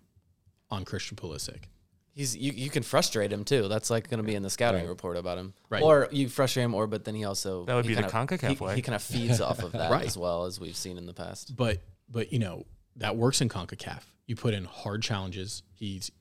on 0.70 0.84
Christian 0.84 1.16
Pulisic? 1.16 1.64
He's 2.12 2.36
you, 2.36 2.52
you 2.52 2.70
can 2.70 2.84
frustrate 2.84 3.32
him 3.32 3.42
too. 3.44 3.66
That's 3.66 3.90
like 3.90 4.08
going 4.08 4.18
to 4.18 4.24
be 4.24 4.36
in 4.36 4.42
the 4.42 4.50
scouting 4.50 4.82
Right. 4.82 4.88
report 4.88 5.16
about 5.16 5.36
him. 5.36 5.52
Right. 5.68 5.82
Or 5.82 6.08
you 6.12 6.28
frustrate 6.28 6.64
him, 6.64 6.72
or 6.74 6.86
but 6.86 7.04
then 7.04 7.16
he 7.16 7.24
also 7.24 7.64
That 7.64 7.74
would 7.74 7.84
he 7.84 7.88
be 7.88 7.94
the 8.00 8.08
kinda- 8.08 8.36
CONCACAF 8.38 8.58
he, 8.58 8.64
way. 8.64 8.74
He 8.76 8.82
kind 8.82 8.94
of 8.94 9.02
feeds 9.02 9.40
off 9.40 9.62
of 9.64 9.72
that 9.72 9.90
Right. 9.90 10.06
as 10.06 10.16
well 10.16 10.44
as 10.44 10.60
we've 10.60 10.76
seen 10.76 10.96
in 10.96 11.06
the 11.06 11.14
past. 11.14 11.56
But 11.56 11.82
but 12.08 12.32
you 12.32 12.38
know 12.38 12.66
that 12.96 13.16
works 13.16 13.40
in 13.40 13.48
Concacaf. 13.48 14.02
You 14.26 14.36
put 14.36 14.54
in 14.54 14.64
hard 14.64 15.02
challenges. 15.02 15.64
He's 15.72 16.12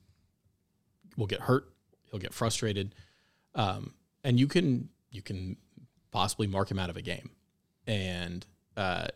will 1.16 1.26
get 1.28 1.40
hurt. 1.42 1.72
He'll 2.10 2.18
get 2.20 2.34
frustrated, 2.34 2.94
um, 3.54 3.94
and 4.24 4.38
you 4.40 4.48
can 4.48 4.88
you 5.10 5.22
can 5.22 5.56
possibly 6.14 6.46
mark 6.46 6.70
him 6.70 6.78
out 6.78 6.88
of 6.88 6.96
a 6.96 7.02
game. 7.02 7.28
And 7.86 8.46
uh, 8.76 9.08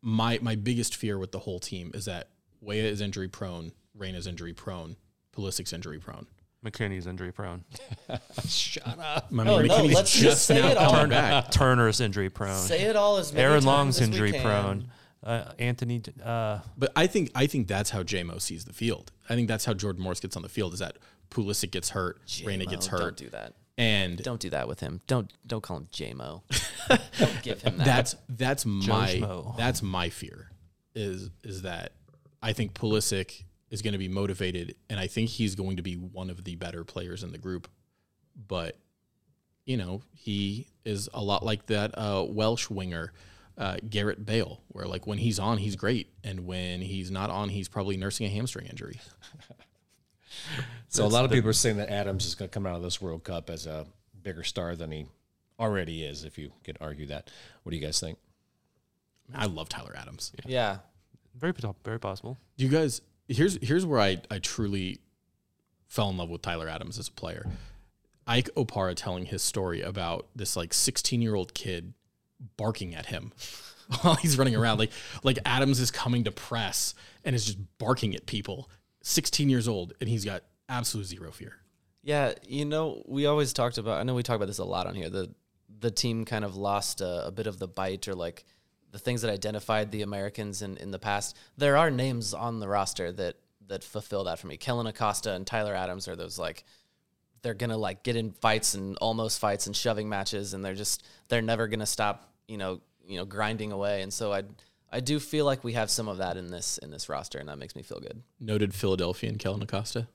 my 0.00 0.38
my 0.40 0.54
biggest 0.54 0.96
fear 0.96 1.18
with 1.18 1.32
the 1.32 1.40
whole 1.40 1.58
team 1.60 1.90
is 1.92 2.06
that 2.06 2.28
Weah 2.62 2.84
is 2.84 3.02
injury 3.02 3.28
prone, 3.28 3.72
Rain 3.94 4.14
is 4.14 4.26
injury 4.26 4.54
prone, 4.54 4.96
Pulisic's 5.36 5.72
injury 5.74 5.98
prone. 5.98 6.26
McKinney's 6.64 7.06
injury 7.06 7.30
prone. 7.30 7.62
Shut 8.46 8.98
up. 8.98 9.26
I 9.30 9.34
mean, 9.34 9.46
Oh, 9.46 9.60
no, 9.60 9.68
McKinney's 9.68 9.94
let's 9.94 10.18
just 10.18 10.46
say 10.46 10.62
now 10.62 10.68
it 10.68 10.78
all. 10.78 10.84
coming 10.92 11.00
Turn- 11.02 11.10
back. 11.10 11.50
Turner's 11.50 12.00
injury 12.00 12.30
prone. 12.30 12.56
Say 12.56 12.82
it 12.84 12.96
all 12.96 13.18
as 13.18 13.32
many 13.34 13.42
Aaron 13.44 13.56
times 13.56 13.66
Long's 13.66 14.00
as 14.00 14.08
we 14.08 14.14
injury 14.14 14.32
can. 14.32 14.42
prone. 14.42 14.88
Uh, 15.22 15.52
Anthony. 15.58 16.00
Uh, 16.24 16.60
But 16.78 16.92
I 16.96 17.06
think 17.06 17.30
I 17.34 17.46
think 17.46 17.68
that's 17.68 17.90
how 17.90 18.02
JMO 18.02 18.40
sees 18.40 18.64
the 18.64 18.72
field. 18.72 19.12
I 19.28 19.34
think 19.34 19.48
that's 19.48 19.66
how 19.66 19.74
Jordan 19.74 20.02
Morris 20.02 20.20
gets 20.20 20.36
on 20.36 20.42
the 20.42 20.48
field. 20.48 20.72
Is 20.72 20.78
that 20.78 20.96
Pulisic 21.30 21.70
gets 21.70 21.90
hurt, 21.90 22.20
Reyna 22.44 22.64
JMO, 22.64 22.70
gets 22.70 22.86
Don't 22.88 23.00
hurt, 23.00 23.16
do 23.18 23.28
that. 23.30 23.52
And 23.76 24.18
Don't 24.22 24.40
do 24.40 24.50
that 24.50 24.68
with 24.68 24.80
him. 24.80 25.00
Don't 25.08 25.32
don't 25.46 25.62
call 25.62 25.78
him 25.78 25.88
JMO. 25.92 26.42
don't 27.18 27.42
give 27.42 27.60
him 27.62 27.76
that. 27.78 27.84
that's 27.86 28.16
that's 28.28 28.64
my 28.64 29.14
Schmo. 29.16 29.56
that's 29.56 29.82
my 29.82 30.10
fear 30.10 30.50
is 30.94 31.30
is 31.42 31.62
that 31.62 31.92
I 32.40 32.52
think 32.52 32.74
Pulisic 32.74 33.42
is 33.70 33.82
going 33.82 33.92
to 33.92 33.98
be 33.98 34.06
motivated 34.08 34.76
and 34.88 35.00
I 35.00 35.08
think 35.08 35.28
he's 35.30 35.56
going 35.56 35.76
to 35.78 35.82
be 35.82 35.94
one 35.94 36.30
of 36.30 36.44
the 36.44 36.54
better 36.54 36.84
players 36.84 37.24
in 37.24 37.32
the 37.32 37.38
group 37.38 37.66
but 38.46 38.78
you 39.64 39.76
know 39.76 40.02
he 40.12 40.68
is 40.84 41.08
a 41.12 41.22
lot 41.22 41.44
like 41.44 41.66
that 41.66 41.98
uh, 41.98 42.24
Welsh 42.28 42.70
winger 42.70 43.12
uh, 43.58 43.78
Gareth 43.88 44.24
Bale 44.24 44.60
where 44.68 44.86
like 44.86 45.06
when 45.08 45.18
he's 45.18 45.40
on 45.40 45.58
he's 45.58 45.74
great 45.74 46.12
and 46.22 46.46
when 46.46 46.80
he's 46.80 47.10
not 47.10 47.30
on 47.30 47.48
he's 47.48 47.68
probably 47.68 47.96
nursing 47.96 48.26
a 48.26 48.30
hamstring 48.30 48.66
injury 48.66 49.00
So 50.94 51.04
a 51.04 51.08
lot 51.08 51.24
of 51.24 51.32
people 51.32 51.50
are 51.50 51.54
saying 51.54 51.78
that 51.78 51.88
Adams 51.88 52.24
is 52.24 52.36
going 52.36 52.48
to 52.48 52.54
come 52.54 52.66
out 52.66 52.76
of 52.76 52.82
this 52.82 53.02
World 53.02 53.24
Cup 53.24 53.50
as 53.50 53.66
a 53.66 53.84
bigger 54.22 54.44
star 54.44 54.76
than 54.76 54.92
he 54.92 55.06
already 55.58 56.04
is. 56.04 56.22
If 56.22 56.38
you 56.38 56.52
could 56.62 56.78
argue 56.80 57.06
that, 57.06 57.30
what 57.62 57.70
do 57.70 57.76
you 57.76 57.84
guys 57.84 57.98
think? 57.98 58.16
I 59.34 59.46
love 59.46 59.68
Tyler 59.68 59.94
Adams 59.96 60.32
yeah. 60.46 60.78
very 61.34 61.52
very 61.82 61.98
possible. 61.98 62.38
You 62.56 62.68
guys 62.68 63.00
here's 63.26 63.58
here's 63.60 63.84
where 63.84 63.98
I, 64.00 64.20
I 64.30 64.38
truly 64.38 65.00
fell 65.88 66.10
in 66.10 66.16
love 66.16 66.30
with 66.30 66.42
Tyler 66.42 66.68
Adams 66.68 66.98
as 66.98 67.08
a 67.08 67.12
player. 67.12 67.46
Ike 68.26 68.50
Opara 68.54 68.94
telling 68.94 69.26
his 69.26 69.42
story 69.42 69.82
about 69.82 70.28
this 70.36 70.56
like 70.56 70.72
16 70.72 71.20
year 71.20 71.34
old 71.34 71.54
kid 71.54 71.94
barking 72.56 72.94
at 72.94 73.06
him 73.06 73.32
while 74.02 74.14
he's 74.14 74.38
running 74.38 74.54
around. 74.54 74.78
Like 74.78 74.92
like 75.24 75.40
Adams 75.44 75.80
is 75.80 75.90
coming 75.90 76.22
to 76.22 76.30
press 76.30 76.94
and 77.24 77.34
is 77.34 77.46
just 77.46 77.58
barking 77.78 78.14
at 78.14 78.26
people. 78.26 78.70
16 79.02 79.50
years 79.50 79.66
old 79.66 79.92
and 80.00 80.08
he's 80.08 80.24
got 80.24 80.44
absolute 80.68 81.06
zero 81.06 81.30
fear. 81.30 81.56
Yeah, 82.02 82.34
you 82.46 82.64
know, 82.64 83.02
we 83.06 83.26
always 83.26 83.52
talked 83.52 83.78
about. 83.78 83.98
I 83.98 84.02
know 84.02 84.14
we 84.14 84.22
talk 84.22 84.36
about 84.36 84.48
this 84.48 84.58
a 84.58 84.64
lot 84.64 84.86
on 84.86 84.94
here. 84.94 85.08
The 85.08 85.34
the 85.80 85.90
team 85.90 86.24
kind 86.24 86.44
of 86.44 86.56
lost 86.56 87.00
a, 87.00 87.26
a 87.26 87.30
bit 87.30 87.46
of 87.46 87.58
the 87.58 87.68
bite, 87.68 88.08
or 88.08 88.14
like 88.14 88.44
the 88.90 88.98
things 88.98 89.22
that 89.22 89.30
identified 89.30 89.90
the 89.90 90.02
Americans 90.02 90.62
in, 90.62 90.76
in 90.76 90.90
the 90.90 90.98
past. 90.98 91.36
There 91.56 91.76
are 91.76 91.90
names 91.90 92.32
on 92.34 92.60
the 92.60 92.68
roster 92.68 93.10
that 93.12 93.36
that 93.66 93.82
fulfill 93.82 94.24
that 94.24 94.38
for 94.38 94.46
me. 94.46 94.56
Kellyn 94.56 94.86
Acosta 94.86 95.32
and 95.32 95.46
Tyler 95.46 95.74
Adams 95.74 96.06
are 96.06 96.16
those 96.16 96.38
like 96.38 96.64
they're 97.42 97.54
gonna 97.54 97.78
like 97.78 98.02
get 98.02 98.16
in 98.16 98.32
fights 98.32 98.74
and 98.74 98.96
almost 98.98 99.38
fights 99.38 99.66
and 99.66 99.74
shoving 99.74 100.08
matches, 100.08 100.54
and 100.54 100.64
they're 100.64 100.74
just 100.74 101.04
they're 101.28 101.42
never 101.42 101.68
gonna 101.68 101.86
stop. 101.86 102.30
You 102.46 102.58
know, 102.58 102.80
you 103.06 103.16
know, 103.16 103.24
grinding 103.24 103.72
away. 103.72 104.02
And 104.02 104.12
so 104.12 104.32
I 104.32 104.42
I 104.92 105.00
do 105.00 105.18
feel 105.18 105.44
like 105.44 105.64
we 105.64 105.72
have 105.72 105.90
some 105.90 106.08
of 106.08 106.18
that 106.18 106.36
in 106.36 106.50
this 106.50 106.78
in 106.78 106.90
this 106.90 107.08
roster, 107.08 107.38
and 107.38 107.48
that 107.48 107.58
makes 107.58 107.74
me 107.74 107.82
feel 107.82 108.00
good. 108.00 108.22
Noted 108.38 108.74
Philadelphian 108.74 109.38
Kellyn 109.38 109.62
Acosta. 109.62 110.08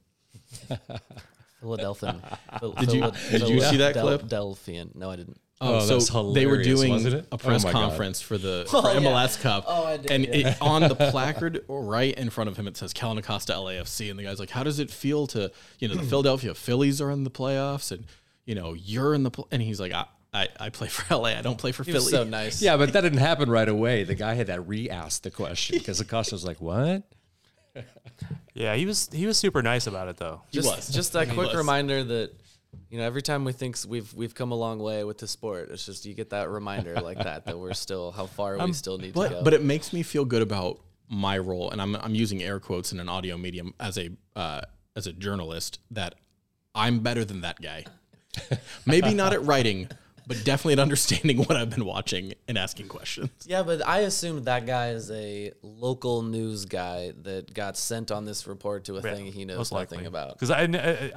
Philadelphian. 1.60 2.22
Phil- 2.60 2.72
Did 2.74 2.94
you- 2.94 3.02
Phila- 3.02 3.40
did 3.40 3.50
you 3.50 3.62
see 3.62 3.78
that 3.78 3.94
Del- 3.94 4.08
clip? 4.18 4.22
Delphian. 4.30 4.96
No, 4.96 5.10
I 5.12 5.16
didn't. 5.18 5.40
Oh, 5.62 5.76
Oh, 5.76 5.80
so 5.82 6.22
that's 6.22 6.34
they 6.34 6.46
were 6.46 6.64
doing 6.64 7.06
a 7.06 7.26
oh 7.34 7.38
press 7.38 7.66
Oh 7.66 7.68
my 7.68 7.74
God. 7.74 7.90
conference 7.90 8.22
for 8.22 8.38
the 8.38 8.66
Oh, 8.74 8.82
for 8.82 8.94
yeah. 8.98 9.06
MLS 9.10 9.42
Cup. 9.42 9.66
Oh, 9.68 9.84
I 9.88 9.98
did, 9.98 10.10
and 10.10 10.24
yeah. 10.26 10.52
it, 10.52 10.58
on 10.62 10.84
the 10.84 10.96
placard 10.96 11.66
right 11.68 12.14
in 12.18 12.30
front 12.30 12.50
of 12.50 12.56
him, 12.56 12.66
it 12.66 12.78
says 12.78 12.94
Kellyn 12.94 13.18
Acosta 13.18 13.52
LAFC, 13.54 14.10
and 14.10 14.18
the 14.18 14.24
guy's 14.24 14.40
like, 14.40 14.52
"How 14.52 14.64
does 14.64 14.80
it 14.80 14.90
feel 14.90 15.28
to 15.28 15.52
you 15.80 15.90
know 15.90 15.96
the 15.96 16.04
Philadelphia 16.10 16.54
Phillies 16.54 17.02
are 17.02 17.12
in 17.12 17.26
the 17.26 17.30
playoffs, 17.30 17.92
and 17.92 18.06
you 18.46 18.56
know 18.56 18.72
you're 18.74 19.14
in 19.14 19.24
the 19.24 19.32
pl-, 19.32 19.50
and 19.52 19.62
he's 19.62 19.82
like, 19.82 19.92
I, 19.92 20.06
I 20.34 20.48
I 20.62 20.70
play 20.70 20.88
for 20.88 21.14
LA, 21.14 21.32
I 21.32 21.42
don't 21.42 21.58
play 21.58 21.74
for 21.74 21.84
He 21.84 21.92
Philly. 21.92 22.04
was 22.06 22.10
so 22.10 22.24
nice. 22.24 22.62
Yeah, 22.62 22.78
but 22.78 22.94
that 22.94 23.02
didn't 23.02 23.20
happen 23.20 23.50
right 23.50 23.68
away. 23.68 24.06
The 24.06 24.16
guy 24.16 24.36
had 24.36 24.48
to 24.48 24.62
re-ask 24.62 25.24
the 25.24 25.32
question 25.32 25.78
because 25.78 26.00
Acosta 26.00 26.36
was 26.36 26.46
like, 26.46 26.62
"What?" 26.62 27.04
Yeah, 28.54 28.76
he 28.76 28.86
was 28.86 29.10
he 29.14 29.26
was 29.26 29.38
super 29.38 29.62
nice 29.62 29.88
about 29.88 30.08
it 30.10 30.18
though. 30.18 30.42
just, 30.52 30.68
was. 30.68 30.90
Just 30.90 31.14
that 31.14 31.30
quick 31.30 31.48
was. 31.48 31.56
reminder 31.56 32.04
that 32.04 32.32
you 32.90 32.98
know 32.98 33.06
every 33.06 33.22
time 33.22 33.46
we 33.46 33.54
think 33.54 33.78
we've 33.88 34.14
we've 34.14 34.36
come 34.36 34.52
a 34.52 34.56
long 34.56 34.80
way 34.80 35.04
with 35.04 35.18
the 35.18 35.28
sport, 35.28 35.70
it's 35.72 35.86
just 35.86 36.06
you 36.06 36.14
get 36.14 36.32
that 36.32 36.50
reminder 36.50 36.96
like 36.96 37.18
that 37.20 37.46
that 37.46 37.58
we're 37.58 37.74
still 37.74 38.12
how 38.12 38.26
far 38.26 38.58
we 38.58 38.74
still 38.74 38.98
need 38.98 39.14
to 39.14 39.20
go. 39.20 39.30
But 39.30 39.44
but 39.46 39.54
it 39.54 39.64
makes 39.64 39.94
me 39.94 40.04
feel 40.04 40.26
good 40.26 40.42
about 40.42 40.80
my 41.10 41.38
role, 41.38 41.72
and 41.72 41.82
I'm 41.82 41.96
I'm 41.96 42.16
using 42.16 42.44
air 42.44 42.60
quotes 42.60 42.92
in 42.92 43.00
an 43.00 43.08
audio 43.08 43.38
medium 43.38 43.74
as 43.80 43.98
a 43.98 44.10
uh, 44.36 44.62
as 44.96 45.08
a 45.08 45.14
journalist 45.14 45.80
that 45.92 46.16
I'm 46.76 47.00
better 47.00 47.24
than 47.26 47.42
that 47.42 47.62
guy. 47.62 47.86
Maybe 48.86 49.14
not 49.14 49.34
at 49.34 49.44
writing, 49.44 49.90
but 50.30 50.46
definitely 50.46 50.74
at 50.74 50.80
understanding 50.80 51.40
what 51.40 51.58
I've 51.58 51.70
been 51.72 51.84
watching 51.86 52.34
and 52.48 52.58
asking 52.58 52.88
questions. 52.88 53.30
yeah, 53.46 53.64
but 53.64 53.86
I 53.86 54.00
assumed 54.02 54.46
that 54.46 54.66
guy 54.66 54.92
is 54.92 55.12
a 55.12 55.52
local 55.62 56.22
news 56.22 56.64
guy 56.66 57.12
that 57.24 57.54
got 57.54 57.76
sent 57.76 58.12
on 58.12 58.24
this 58.24 58.48
report 58.48 58.86
to 58.86 58.94
a 58.98 59.02
Yeah, 59.02 59.14
thing 59.16 59.26
he 59.34 59.44
knows 59.44 59.72
nothing 59.72 59.98
likely. 60.00 60.06
about. 60.06 60.34
Because 60.40 60.52
I, 60.52 60.62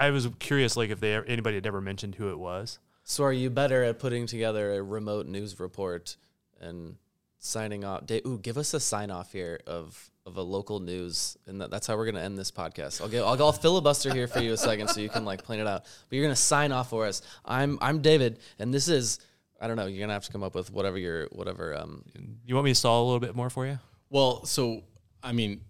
I 0.00 0.06
I 0.06 0.10
was 0.10 0.28
curious 0.40 0.76
like 0.76 0.90
if 0.90 0.98
they 0.98 1.14
anybody 1.14 1.56
had 1.56 1.66
ever 1.66 1.80
mentioned 1.80 2.14
who 2.16 2.30
it 2.30 2.38
was. 2.38 2.78
So 3.04 3.24
are 3.24 3.32
you 3.32 3.50
better 3.50 3.82
at 3.84 3.98
putting 3.98 4.26
together 4.26 4.72
a 4.74 4.82
remote 4.82 5.26
news 5.26 5.60
report 5.60 6.16
and 6.60 6.96
signing 7.38 7.84
off? 7.84 8.04
Ooh, 8.26 8.38
give 8.38 8.56
us 8.56 8.72
a 8.74 8.80
sign 8.80 9.10
off 9.10 9.32
here 9.32 9.60
of 9.66 10.10
of 10.24 10.36
a 10.36 10.42
local 10.42 10.80
news, 10.80 11.36
and 11.46 11.60
that, 11.60 11.70
that's 11.70 11.86
how 11.86 11.96
we're 11.96 12.06
gonna 12.06 12.20
end 12.24 12.38
this 12.38 12.50
podcast. 12.50 13.00
I'll 13.00 13.08
get 13.08 13.22
I'll, 13.22 13.40
I'll 13.42 13.52
filibuster 13.52 14.12
here 14.12 14.28
for 14.28 14.40
you 14.40 14.52
a 14.52 14.56
second 14.56 14.88
so 14.88 15.00
you 15.00 15.08
can 15.08 15.24
like 15.24 15.42
plan 15.42 15.60
it 15.60 15.66
out. 15.66 15.84
But 16.08 16.16
you're 16.16 16.24
gonna 16.24 16.36
sign 16.36 16.72
off 16.72 16.90
for 16.90 17.06
us. 17.06 17.22
I'm 17.44 17.78
I'm 17.80 18.00
David, 18.00 18.38
and 18.58 18.72
this 18.72 18.88
is 18.88 19.18
I 19.60 19.66
don't 19.66 19.76
know. 19.76 19.86
You're 19.86 20.00
gonna 20.00 20.12
have 20.12 20.24
to 20.24 20.32
come 20.32 20.42
up 20.42 20.54
with 20.54 20.72
whatever 20.72 20.98
your 20.98 21.26
whatever 21.32 21.76
um. 21.76 22.04
You 22.44 22.54
want 22.54 22.64
me 22.64 22.72
to 22.72 22.74
stall 22.74 23.02
a 23.02 23.06
little 23.06 23.20
bit 23.20 23.34
more 23.34 23.50
for 23.50 23.66
you? 23.66 23.78
Well, 24.10 24.44
so 24.44 24.82
I 25.22 25.32
mean, 25.32 25.62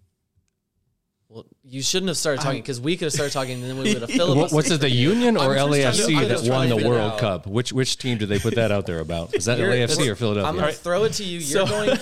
Well, 1.33 1.45
you 1.63 1.81
shouldn't 1.81 2.09
have 2.09 2.17
started 2.17 2.43
talking 2.43 2.61
because 2.61 2.79
we 2.79 2.95
could 2.95 3.05
have 3.05 3.13
started 3.13 3.33
talking, 3.33 3.53
and 3.59 3.63
then 3.63 3.77
we 3.79 3.91
would 3.95 4.03
have 4.03 4.09
What, 4.11 4.19
filibustered. 4.19 4.53
what's 4.53 4.69
it, 4.69 4.81
the 4.81 4.89
Union 4.89 5.35
or 5.35 5.57
I'm 5.57 5.71
just 5.71 5.99
trying 5.99 6.07
to- 6.07 6.13
LAFC 6.13 6.17
I'm 6.21 6.27
that 6.27 6.37
won 6.37 6.45
trying 6.45 6.69
the 6.69 6.75
to 6.75 6.81
figure 6.81 6.89
World 6.91 7.11
out. 7.13 7.17
Cup? 7.19 7.47
Which 7.47 7.73
which 7.73 7.97
team 7.97 8.19
did 8.19 8.29
they 8.29 8.37
put 8.37 8.53
that 8.53 8.71
out 8.71 8.85
there 8.85 8.99
about? 8.99 9.33
Is 9.33 9.45
that 9.45 9.57
You're- 9.57 9.75
LAFC 9.79 10.07
or 10.09 10.15
Philadelphia? 10.15 10.47
I'm 10.47 10.53
Philadelphia? 10.55 10.61
gonna 10.61 10.71
throw 10.73 11.03
it 11.05 11.13
to 11.13 11.23
you. 11.23 11.39
You're 11.39 11.65
going. 11.65 11.89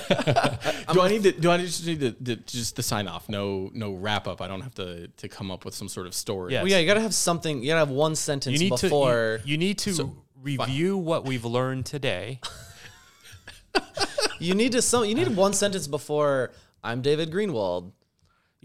do 0.93 0.99
I 1.01 1.07
need 1.07 1.23
to 1.23 1.31
do 1.31 1.49
I 1.49 1.57
just 1.59 1.85
need 1.85 2.01
to, 2.01 2.11
to 2.11 2.35
just 2.35 2.75
the 2.75 2.83
sign 2.83 3.07
off? 3.07 3.29
No 3.29 3.69
no 3.73 3.93
wrap 3.93 4.27
up. 4.27 4.41
I 4.41 4.47
don't 4.49 4.61
have 4.61 4.75
to 4.75 5.07
to 5.07 5.29
come 5.29 5.49
up 5.49 5.63
with 5.63 5.75
some 5.75 5.87
sort 5.87 6.07
of 6.07 6.13
story. 6.13 6.51
Yeah. 6.51 6.63
Well, 6.63 6.71
yeah, 6.71 6.79
you 6.79 6.85
gotta 6.85 6.99
have 6.99 7.13
something. 7.13 7.61
You 7.61 7.67
gotta 7.69 7.79
have 7.79 7.89
one 7.89 8.15
sentence 8.17 8.59
You 8.61 8.69
need 8.69 8.81
before. 8.81 9.39
to 9.41 9.47
you, 9.47 9.51
you 9.53 9.57
need 9.57 9.77
to 9.79 10.11
review 10.41 10.97
what 10.97 11.23
we've 11.23 11.45
learned 11.45 11.85
today. 11.85 12.41
You 14.39 14.55
need 14.55 14.71
to 14.73 14.81
some. 14.81 15.05
You 15.05 15.15
need 15.15 15.35
one 15.35 15.53
sentence 15.53 15.87
before 15.87 16.51
I'm 16.83 17.01
David 17.01 17.31
Greenwald, 17.31 17.91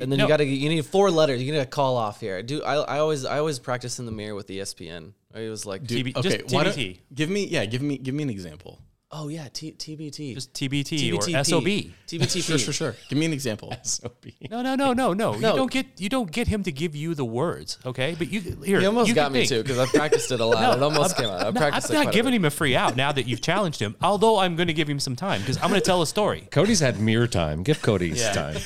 and 0.01 0.11
then 0.11 0.19
No. 0.19 0.25
you 0.25 0.29
got 0.29 0.39
to. 0.39 0.45
You 0.45 0.69
need 0.69 0.85
four 0.87 1.11
letters. 1.11 1.43
You 1.43 1.53
need 1.53 1.59
a 1.59 1.67
call 1.67 1.97
off 1.97 2.21
here. 2.21 2.43
Do 2.43 2.63
I? 2.63 2.75
I 2.77 2.99
always 2.99 3.25
I 3.25 3.39
always 3.39 3.59
practice 3.59 3.99
in 3.99 4.07
the 4.07 4.13
mirror 4.13 4.35
with 4.35 4.49
ESPN. 4.49 5.13
He 5.35 5.49
was 5.49 5.67
like, 5.67 5.85
Dude, 5.85 6.07
TB 6.07 6.17
okay, 6.17 6.29
just 6.39 6.53
why 6.55 6.65
TBT. 6.65 6.99
Give 7.15 7.29
me, 7.29 7.47
yeah, 7.47 7.67
give 7.67 7.83
me, 7.83 7.99
give 7.99 8.15
me 8.15 8.23
an 8.23 8.31
example. 8.31 8.81
oh 9.13 9.29
yeah, 9.29 9.49
T- 9.53 9.73
TBT. 9.73 10.33
Just 10.35 10.55
TBT 10.55 11.13
or 11.13 11.19
TBTP. 11.19 11.47
SOB. 11.47 11.65
TBTP. 12.09 12.43
Sure, 12.47 12.59
sure, 12.59 12.73
sure. 12.73 12.97
Give 13.11 13.19
me 13.19 13.27
an 13.27 13.33
example. 13.35 13.75
SOB. 13.83 14.13
No, 14.51 14.63
no, 14.63 14.75
no, 14.77 14.95
no, 14.95 15.13
no. 15.13 15.35
You 15.35 15.41
don't 15.41 15.71
get 15.71 15.87
you 16.01 16.09
don't 16.09 16.31
get 16.33 16.49
him 16.49 16.63
to 16.63 16.73
give 16.73 16.97
you 16.97 17.15
the 17.15 17.25
words, 17.25 17.79
okay? 17.85 18.15
But 18.17 18.31
you 18.33 18.41
here. 18.65 18.81
He 18.81 18.87
almost 18.87 19.09
you 19.09 19.15
got 19.15 19.31
me 19.31 19.41
think. 19.41 19.49
too 19.51 19.63
because 19.63 19.79
I 19.79 19.87
practiced 19.99 20.31
it 20.33 20.41
a 20.41 20.47
lot. 20.55 20.77
it 20.79 20.83
almost 20.83 21.17
came 21.19 21.27
out. 21.29 21.41
I 21.43 21.51
No, 21.51 21.61
practiced 21.61 21.91
I'm 21.91 21.97
it 21.97 21.99
not 21.99 22.03
quite 22.05 22.15
a 22.15 22.17
giving 22.17 22.31
bit. 22.33 22.37
him 22.37 22.45
a 22.47 22.51
free 22.51 22.75
out 22.77 22.97
now 22.97 23.13
that 23.13 23.27
you've 23.29 23.43
challenged 23.43 23.81
him. 23.81 23.95
Although 24.01 24.39
I'm 24.39 24.57
going 24.57 24.69
to 24.69 24.75
give 24.75 24.89
him 24.89 25.01
some 25.01 25.17
time 25.17 25.41
because 25.43 25.59
I'm 25.59 25.69
going 25.69 25.81
to 25.81 25.85
tell 25.87 26.01
a 26.03 26.07
story. 26.07 26.49
Cody's 26.51 26.81
had 26.81 26.99
mirror 27.01 27.27
time. 27.27 27.63
Give 27.63 27.81
Cody 27.83 28.09
his 28.11 28.21
Yeah. 28.23 28.33
time. 28.33 28.57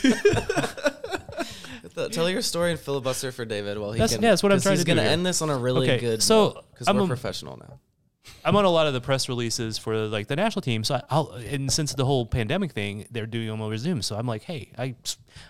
Tell 2.08 2.28
your 2.30 2.42
story 2.42 2.70
and 2.72 2.80
filibuster 2.80 3.32
for 3.32 3.44
David 3.44 3.78
while 3.78 3.92
he 3.92 3.98
That's- 3.98 4.14
can. 4.14 4.22
yeah, 4.22 4.30
that's 4.30 4.42
what 4.42 4.52
I'm 4.52 4.60
trying 4.60 4.72
he's 4.74 4.80
to 4.80 4.84
do 4.86 4.90
gonna 4.92 5.02
here. 5.02 5.10
end 5.12 5.24
this 5.26 5.42
on 5.42 5.50
a 5.50 5.56
really 5.56 5.88
Okay, 5.90 5.98
good. 6.00 6.22
so 6.22 6.62
because 6.72 6.88
I'm 6.88 6.96
we're 6.96 7.04
a- 7.04 7.06
professional 7.06 7.56
now. 7.58 7.78
I'm 8.44 8.54
on 8.56 8.64
a 8.64 8.70
lot 8.70 8.86
of 8.86 8.92
the 8.92 9.00
press 9.00 9.28
releases 9.28 9.76
for 9.78 9.96
like 10.06 10.26
the 10.28 10.36
national 10.36 10.62
team. 10.62 10.84
So 10.84 11.00
I'll 11.10 11.30
and 11.32 11.72
since 11.72 11.94
the 11.94 12.04
whole 12.04 12.26
pandemic 12.26 12.72
thing, 12.72 13.06
they're 13.10 13.26
doing 13.26 13.48
them 13.48 13.60
over 13.62 13.76
Zoom. 13.76 14.02
So 14.02 14.16
I'm 14.16 14.26
like, 14.26 14.42
hey, 14.42 14.70
I 14.78 14.94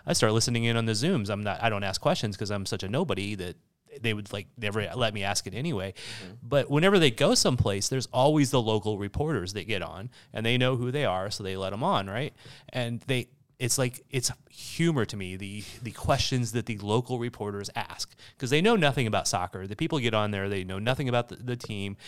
I 0.07 0.12
start 0.12 0.32
listening 0.32 0.64
in 0.64 0.76
on 0.76 0.86
the 0.86 0.92
Zooms. 0.92 1.30
I'm 1.30 1.42
not. 1.42 1.62
I 1.62 1.68
don't 1.68 1.84
ask 1.84 2.01
questions 2.01 2.36
because 2.36 2.51
I'm 2.51 2.66
such 2.66 2.82
a 2.82 2.88
nobody 2.88 3.34
that 3.34 3.57
they 4.01 4.14
would 4.14 4.32
like 4.32 4.46
never 4.57 4.88
let 4.94 5.12
me 5.12 5.24
ask 5.24 5.46
it 5.48 5.55
anyway. 5.55 5.92
Mm-hmm. 5.92 6.34
But 6.44 6.70
whenever 6.70 6.98
they 7.01 7.11
go 7.11 7.34
someplace, 7.34 7.88
there's 7.88 8.07
always 8.12 8.51
the 8.53 8.62
local 8.62 8.98
reporters 8.98 9.53
that 9.55 9.66
get 9.66 9.82
on, 9.82 10.09
and 10.32 10.46
they 10.46 10.57
know 10.57 10.76
who 10.76 10.90
they 10.92 11.05
are, 11.05 11.30
so 11.30 11.42
they 11.42 11.57
let 11.57 11.70
them 11.70 11.82
on, 11.82 12.09
right? 12.09 12.32
And 12.72 13.01
they. 13.09 13.28
It's 13.61 13.76
like 13.76 14.04
it's 14.11 14.32
humor 14.50 15.04
to 15.04 15.16
me 15.16 15.36
the 15.36 15.62
the 15.82 15.90
questions 15.90 16.52
that 16.52 16.64
the 16.64 16.78
local 16.78 17.18
reporters 17.18 17.68
ask 17.76 18.16
because 18.34 18.48
they 18.48 18.62
know 18.62 18.74
nothing 18.74 19.06
about 19.06 19.28
soccer. 19.28 19.66
The 19.66 19.76
people 19.76 19.98
get 19.98 20.14
on 20.14 20.30
there, 20.30 20.48
they 20.48 20.64
know 20.64 20.78
nothing 20.78 21.11
about 21.11 21.28
the, 21.28 21.36
the 21.36 21.56
team 21.56 21.98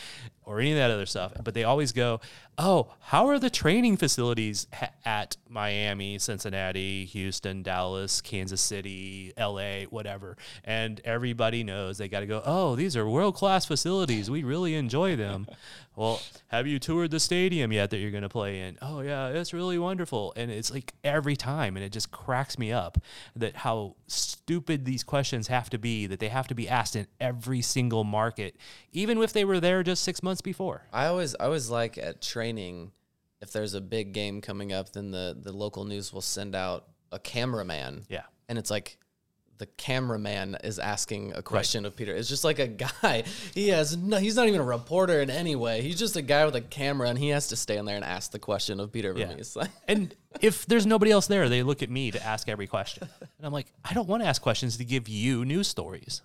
or 0.44 0.60
any 0.60 0.72
of 0.72 0.78
that 0.78 0.90
other 0.90 1.06
stuff, 1.06 1.32
but 1.42 1.54
they 1.54 1.64
always 1.64 1.92
go, 1.92 2.20
"Oh, 2.58 2.94
how 3.00 3.28
are 3.28 3.38
the 3.38 3.50
training 3.50 3.96
facilities 3.96 4.66
ha- 4.72 4.90
at 5.04 5.36
Miami, 5.48 6.18
Cincinnati, 6.18 7.04
Houston, 7.06 7.62
Dallas, 7.62 8.20
Kansas 8.20 8.60
City, 8.60 9.32
LA, 9.36 9.84
whatever?" 9.84 10.36
And 10.64 11.00
everybody 11.04 11.62
knows 11.62 11.98
they 11.98 12.08
got 12.08 12.20
to 12.20 12.26
go, 12.26 12.42
"Oh, 12.44 12.74
these 12.76 12.96
are 12.96 13.08
world 13.08 13.34
class 13.34 13.66
facilities. 13.66 14.30
We 14.30 14.42
really 14.42 14.74
enjoy 14.74 15.16
them." 15.16 15.46
well, 15.96 16.20
have 16.48 16.66
you 16.66 16.78
toured 16.78 17.10
the 17.10 17.20
stadium 17.20 17.70
yet 17.72 17.90
that 17.90 17.98
you're 17.98 18.10
going 18.10 18.22
to 18.22 18.28
play 18.28 18.60
in? 18.60 18.78
Oh 18.80 19.00
yeah, 19.00 19.28
it's 19.28 19.52
really 19.52 19.78
wonderful, 19.78 20.32
and 20.36 20.50
it's 20.50 20.70
like 20.70 20.94
every 21.04 21.36
time, 21.36 21.76
and 21.76 21.84
it 21.84 21.92
just 21.92 22.10
cracks 22.10 22.58
me 22.58 22.72
up 22.72 22.98
that 23.36 23.56
how 23.56 23.96
stupid 24.06 24.84
these 24.84 25.04
questions 25.04 25.48
have 25.48 25.70
to 25.70 25.78
be 25.78 26.06
that 26.06 26.18
they 26.18 26.28
have 26.28 26.48
to 26.48 26.54
be 26.54 26.68
asked 26.68 26.96
in 26.96 27.06
every 27.20 27.60
single 27.60 28.04
market, 28.04 28.56
even 28.92 29.22
if 29.22 29.32
they 29.32 29.44
were 29.44 29.60
there 29.60 29.82
just 29.82 30.02
six 30.02 30.22
months 30.22 30.31
before. 30.40 30.82
I 30.92 31.06
always 31.06 31.34
I 31.38 31.44
always 31.44 31.68
like 31.68 31.98
at 31.98 32.22
training, 32.22 32.92
if 33.40 33.52
there's 33.52 33.74
a 33.74 33.80
big 33.80 34.12
game 34.14 34.40
coming 34.40 34.72
up, 34.72 34.92
then 34.92 35.10
the 35.10 35.36
the 35.40 35.52
local 35.52 35.84
news 35.84 36.12
will 36.12 36.20
send 36.22 36.54
out 36.54 36.88
a 37.12 37.18
cameraman. 37.18 38.04
Yeah. 38.08 38.22
and 38.48 38.58
it's 38.58 38.70
like. 38.70 38.98
The 39.58 39.66
cameraman 39.76 40.56
is 40.64 40.80
asking 40.80 41.34
a 41.34 41.42
question 41.42 41.84
of 41.86 41.94
Peter. 41.94 42.12
It's 42.16 42.28
just 42.28 42.42
like 42.42 42.58
a 42.58 42.66
guy. 42.66 43.22
He 43.54 43.68
has 43.68 43.96
no. 43.96 44.16
He's 44.16 44.34
not 44.34 44.48
even 44.48 44.60
a 44.60 44.64
reporter 44.64 45.20
in 45.20 45.30
any 45.30 45.54
way. 45.54 45.82
He's 45.82 45.96
just 46.00 46.16
a 46.16 46.22
guy 46.22 46.44
with 46.46 46.56
a 46.56 46.60
camera, 46.60 47.08
and 47.08 47.16
he 47.16 47.28
has 47.28 47.46
to 47.48 47.56
stand 47.56 47.86
there 47.86 47.94
and 47.94 48.04
ask 48.04 48.32
the 48.32 48.40
question 48.40 48.80
of 48.80 48.90
Peter 48.90 49.14
Yeah. 49.16 49.28
Vermes. 49.28 49.56
and 49.86 50.12
if 50.40 50.66
there's 50.66 50.84
nobody 50.84 51.12
else 51.12 51.28
there, 51.28 51.48
they 51.48 51.62
look 51.62 51.80
at 51.84 51.90
me 51.90 52.10
to 52.10 52.20
ask 52.26 52.48
every 52.48 52.66
question. 52.66 53.06
And 53.20 53.46
I'm 53.46 53.52
like, 53.52 53.68
I 53.84 53.94
don't 53.94 54.08
want 54.08 54.24
to 54.24 54.28
ask 54.28 54.42
questions 54.42 54.78
to 54.78 54.84
give 54.84 55.06
you 55.08 55.44
news 55.44 55.68
stories. 55.68 56.22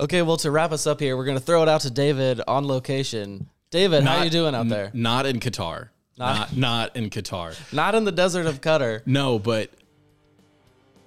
Okay, 0.00 0.22
well, 0.22 0.38
to 0.38 0.50
wrap 0.50 0.72
us 0.72 0.86
up 0.86 0.98
here, 0.98 1.14
we're 1.16 1.26
gonna 1.26 1.38
throw 1.40 1.62
it 1.62 1.68
out 1.68 1.82
to 1.82 1.90
David 1.90 2.40
on 2.48 2.66
location. 2.66 3.48
David, 3.70 4.02
how 4.02 4.16
Not- 4.16 4.24
you 4.24 4.30
doing 4.30 4.54
out 4.54 4.68
there? 4.68 4.86
N- 4.86 4.90
Not 4.94 5.26
in 5.26 5.38
Qatar. 5.40 5.90
Not- 6.16 6.50
Not, 6.52 6.56
not 6.56 6.96
in 6.96 7.10
Qatar. 7.10 7.54
Not 7.72 7.94
in 7.94 8.04
the 8.04 8.12
desert 8.12 8.46
of 8.46 8.60
Qatar. 8.60 9.02
No, 9.06 9.38
but 9.38 9.70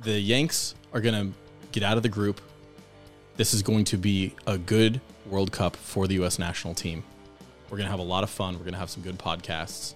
the 0.02 0.20
Yanks 0.20 0.76
are 0.94 1.02
going 1.02 1.14
to 1.32 1.38
get 1.72 1.84
out 1.84 1.98
of 1.98 2.04
the 2.04 2.10
group. 2.10 2.39
This 3.36 3.54
is 3.54 3.62
going 3.64 3.86
to 3.86 3.98
be 3.98 4.34
a 4.48 4.58
good 4.58 5.02
World 5.26 5.52
Cup 5.52 5.76
for 5.76 6.08
the 6.08 6.16
U.S. 6.16 6.38
national 6.39 6.74
team. 6.74 7.04
We're 7.70 7.78
going 7.78 7.86
to 7.88 7.91
have 7.91 8.00
a 8.00 8.04
lot 8.04 8.24
of 8.24 8.30
fun. 8.30 8.54
We're 8.54 8.62
going 8.62 8.74
to 8.74 8.80
have 8.80 8.89
some 8.89 9.02
good 9.04 9.18
podcasts. 9.18 9.96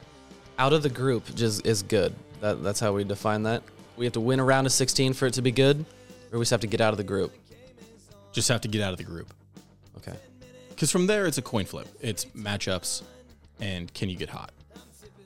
Out 0.59 0.73
of 0.73 0.81
the 0.83 0.89
group 0.89 1.33
just 1.35 1.65
is 1.65 1.83
good. 1.83 2.13
That, 2.41 2.63
that's 2.63 2.79
how 2.79 2.93
we 2.93 3.03
define 3.03 3.43
that. 3.43 3.63
We 3.95 4.05
have 4.05 4.13
to 4.13 4.19
win 4.19 4.39
a 4.39 4.43
round 4.43 4.65
of 4.67 4.73
16 4.73 5.13
for 5.13 5.27
it 5.27 5.33
to 5.35 5.41
be 5.41 5.51
good, 5.51 5.85
or 6.31 6.39
we 6.39 6.43
just 6.43 6.51
have 6.51 6.61
to 6.61 6.67
get 6.67 6.81
out 6.81 6.93
of 6.93 6.97
the 6.97 7.03
group. 7.03 7.33
Just 8.37 8.49
have 8.49 8.61
to 8.61 8.67
get 8.67 8.83
out 8.83 8.91
of 8.91 8.99
the 8.99 9.03
group. 9.03 9.33
Okay. 9.97 10.15
Because 10.69 10.91
from 10.91 11.07
there, 11.07 11.25
it's 11.25 11.39
a 11.39 11.41
coin 11.41 11.65
flip. 11.65 11.87
It's 12.01 12.25
matchups 12.25 13.01
and 13.59 13.91
can 13.95 14.09
you 14.11 14.15
get 14.15 14.29
hot? 14.29 14.51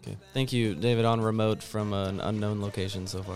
Okay. 0.01 0.15
Thank 0.33 0.53
you, 0.53 0.75
David, 0.75 1.03
on 1.03 1.19
remote 1.19 1.61
from 1.61 1.91
an 1.91 2.21
unknown 2.21 2.61
location 2.61 3.05
so 3.07 3.21
far. 3.21 3.35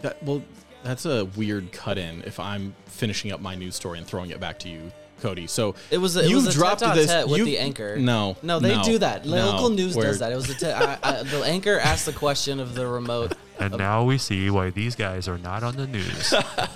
That 0.00 0.22
well, 0.22 0.42
that's 0.82 1.04
a 1.04 1.26
weird 1.36 1.72
cut 1.72 1.98
in 1.98 2.22
if 2.22 2.40
I'm 2.40 2.74
finishing 2.86 3.32
up 3.32 3.40
my 3.42 3.54
news 3.54 3.74
story 3.74 3.98
and 3.98 4.06
throwing 4.06 4.30
it 4.30 4.40
back 4.40 4.58
to 4.60 4.70
you, 4.70 4.90
Cody. 5.20 5.46
So 5.46 5.74
It 5.90 5.98
was 5.98 6.16
a, 6.16 6.20
it 6.24 6.30
you've 6.30 6.46
was 6.46 6.56
a 6.56 6.58
dropped 6.58 6.80
tete-a-tete 6.80 7.06
this 7.06 7.26
with 7.26 7.38
you- 7.40 7.44
the 7.44 7.58
anchor. 7.58 7.96
No, 7.98 8.38
no, 8.42 8.60
they 8.60 8.76
no, 8.76 8.82
do 8.82 8.96
that. 9.00 9.26
no. 9.26 9.50
Local 9.50 9.68
news 9.68 9.94
Where- 9.94 10.06
does 10.06 10.20
that. 10.20 10.32
It 10.32 10.36
was 10.36 10.48
a 10.48 10.54
te- 10.54 10.72
I, 10.72 10.98
I, 11.02 11.22
the 11.22 11.42
anchor 11.44 11.78
asked 11.78 12.06
the 12.06 12.14
question 12.14 12.60
of 12.60 12.74
the 12.74 12.86
remote. 12.86 13.34
And 13.56 13.78
now 13.78 14.02
we 14.02 14.18
see 14.18 14.50
why 14.50 14.70
these 14.70 14.96
guys 14.96 15.28
are 15.28 15.38
not 15.38 15.62
on 15.62 15.76
the 15.76 15.86
news. 15.86 16.34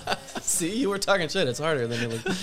See, 0.59 0.75
you 0.75 0.89
were 0.89 0.97
talking 0.97 1.29
shit. 1.29 1.47
It's 1.47 1.57
harder 1.57 1.87
than 1.87 2.01
you 2.01 2.17
look. 2.17 2.25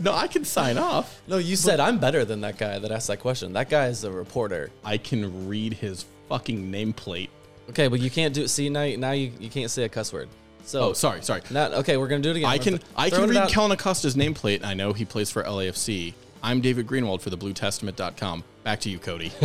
No, 0.00 0.12
I 0.12 0.28
can 0.28 0.44
sign 0.44 0.78
off. 0.78 1.20
No, 1.26 1.38
you 1.38 1.56
said 1.56 1.80
I'm 1.80 1.98
better 1.98 2.24
than 2.24 2.40
that 2.42 2.56
guy 2.56 2.78
that 2.78 2.92
asked 2.92 3.08
that 3.08 3.18
question. 3.18 3.54
That 3.54 3.68
guy 3.68 3.86
is 3.86 4.04
a 4.04 4.12
reporter. 4.12 4.70
I 4.84 4.96
can 4.96 5.48
read 5.48 5.72
his 5.72 6.04
fucking 6.28 6.70
nameplate. 6.70 7.30
Okay, 7.70 7.88
but 7.88 7.98
you 7.98 8.08
can't 8.08 8.32
do. 8.32 8.42
It. 8.42 8.48
See 8.48 8.68
now, 8.68 8.86
now 8.96 9.10
you, 9.10 9.32
you 9.40 9.50
can't 9.50 9.68
say 9.68 9.82
a 9.82 9.88
cuss 9.88 10.12
word. 10.12 10.28
So 10.62 10.90
Oh, 10.90 10.92
sorry, 10.92 11.20
sorry. 11.22 11.42
Not 11.50 11.74
okay. 11.74 11.96
We're 11.96 12.06
gonna 12.06 12.22
do 12.22 12.30
it 12.30 12.36
again. 12.36 12.48
I 12.48 12.58
can 12.58 12.78
I 12.96 13.10
can 13.10 13.28
read 13.28 13.38
out. 13.38 13.50
Kellyn 13.50 13.72
Acosta's 13.72 14.14
nameplate. 14.14 14.64
I 14.64 14.74
know 14.74 14.92
he 14.92 15.04
plays 15.04 15.32
for 15.32 15.42
LAFC. 15.42 16.14
I'm 16.44 16.60
David 16.60 16.86
Greenwald 16.86 17.20
for 17.20 17.30
the 17.30 17.38
BlueTestament.com. 17.38 18.44
Back 18.62 18.78
to 18.80 18.90
you, 18.90 19.00
Cody. 19.00 19.32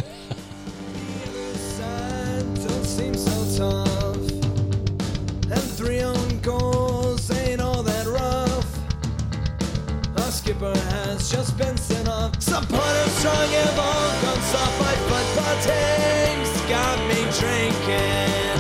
has 11.14 11.30
just 11.30 11.56
been 11.58 11.78
sent 11.78 12.08
off. 12.08 12.32
Supporter 12.42 13.10
strong 13.22 13.50
and 13.62 13.74
ball 13.78 14.10
comes 14.26 14.50
off. 14.58 14.74
My 14.82 14.96
football 15.10 15.56
team's 15.62 16.54
got 16.66 16.98
me 17.06 17.22
drinking. 17.38 18.58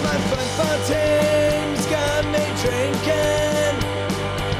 My 0.00 0.16
football 0.32 0.78
team's 0.88 1.84
got 1.92 2.22
me 2.32 2.44
drinking. 2.64 3.74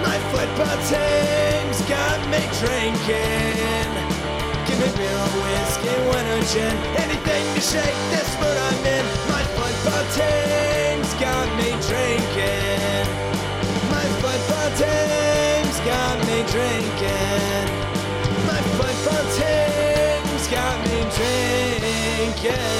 My 0.04 0.18
football 0.28 0.76
team's 0.92 1.80
got 1.88 2.20
me 2.28 2.42
drinking. 2.60 3.88
Give 4.68 4.78
me 4.82 4.90
beer 5.00 5.16
or 5.24 5.32
whiskey, 5.40 5.96
wine 6.08 6.28
or 6.36 6.42
gin, 6.52 6.76
anything 7.00 7.44
to 7.54 7.62
shake 7.64 8.00
this 8.12 8.28
mood 8.40 8.58
I'm 8.68 8.84
in. 8.92 9.04
My 9.32 9.42
football 9.56 10.04
team's 10.12 11.12
got 11.16 11.48
me 11.56 11.70
drinking. 11.88 13.08
My 13.88 14.04
football 14.20 14.70
team's 14.76 15.05
got 15.96 16.18
me 16.28 16.38
drinking. 16.52 17.68
My 18.46 18.60
got 20.48 20.76
me 20.88 20.98
drinking. 21.18 22.76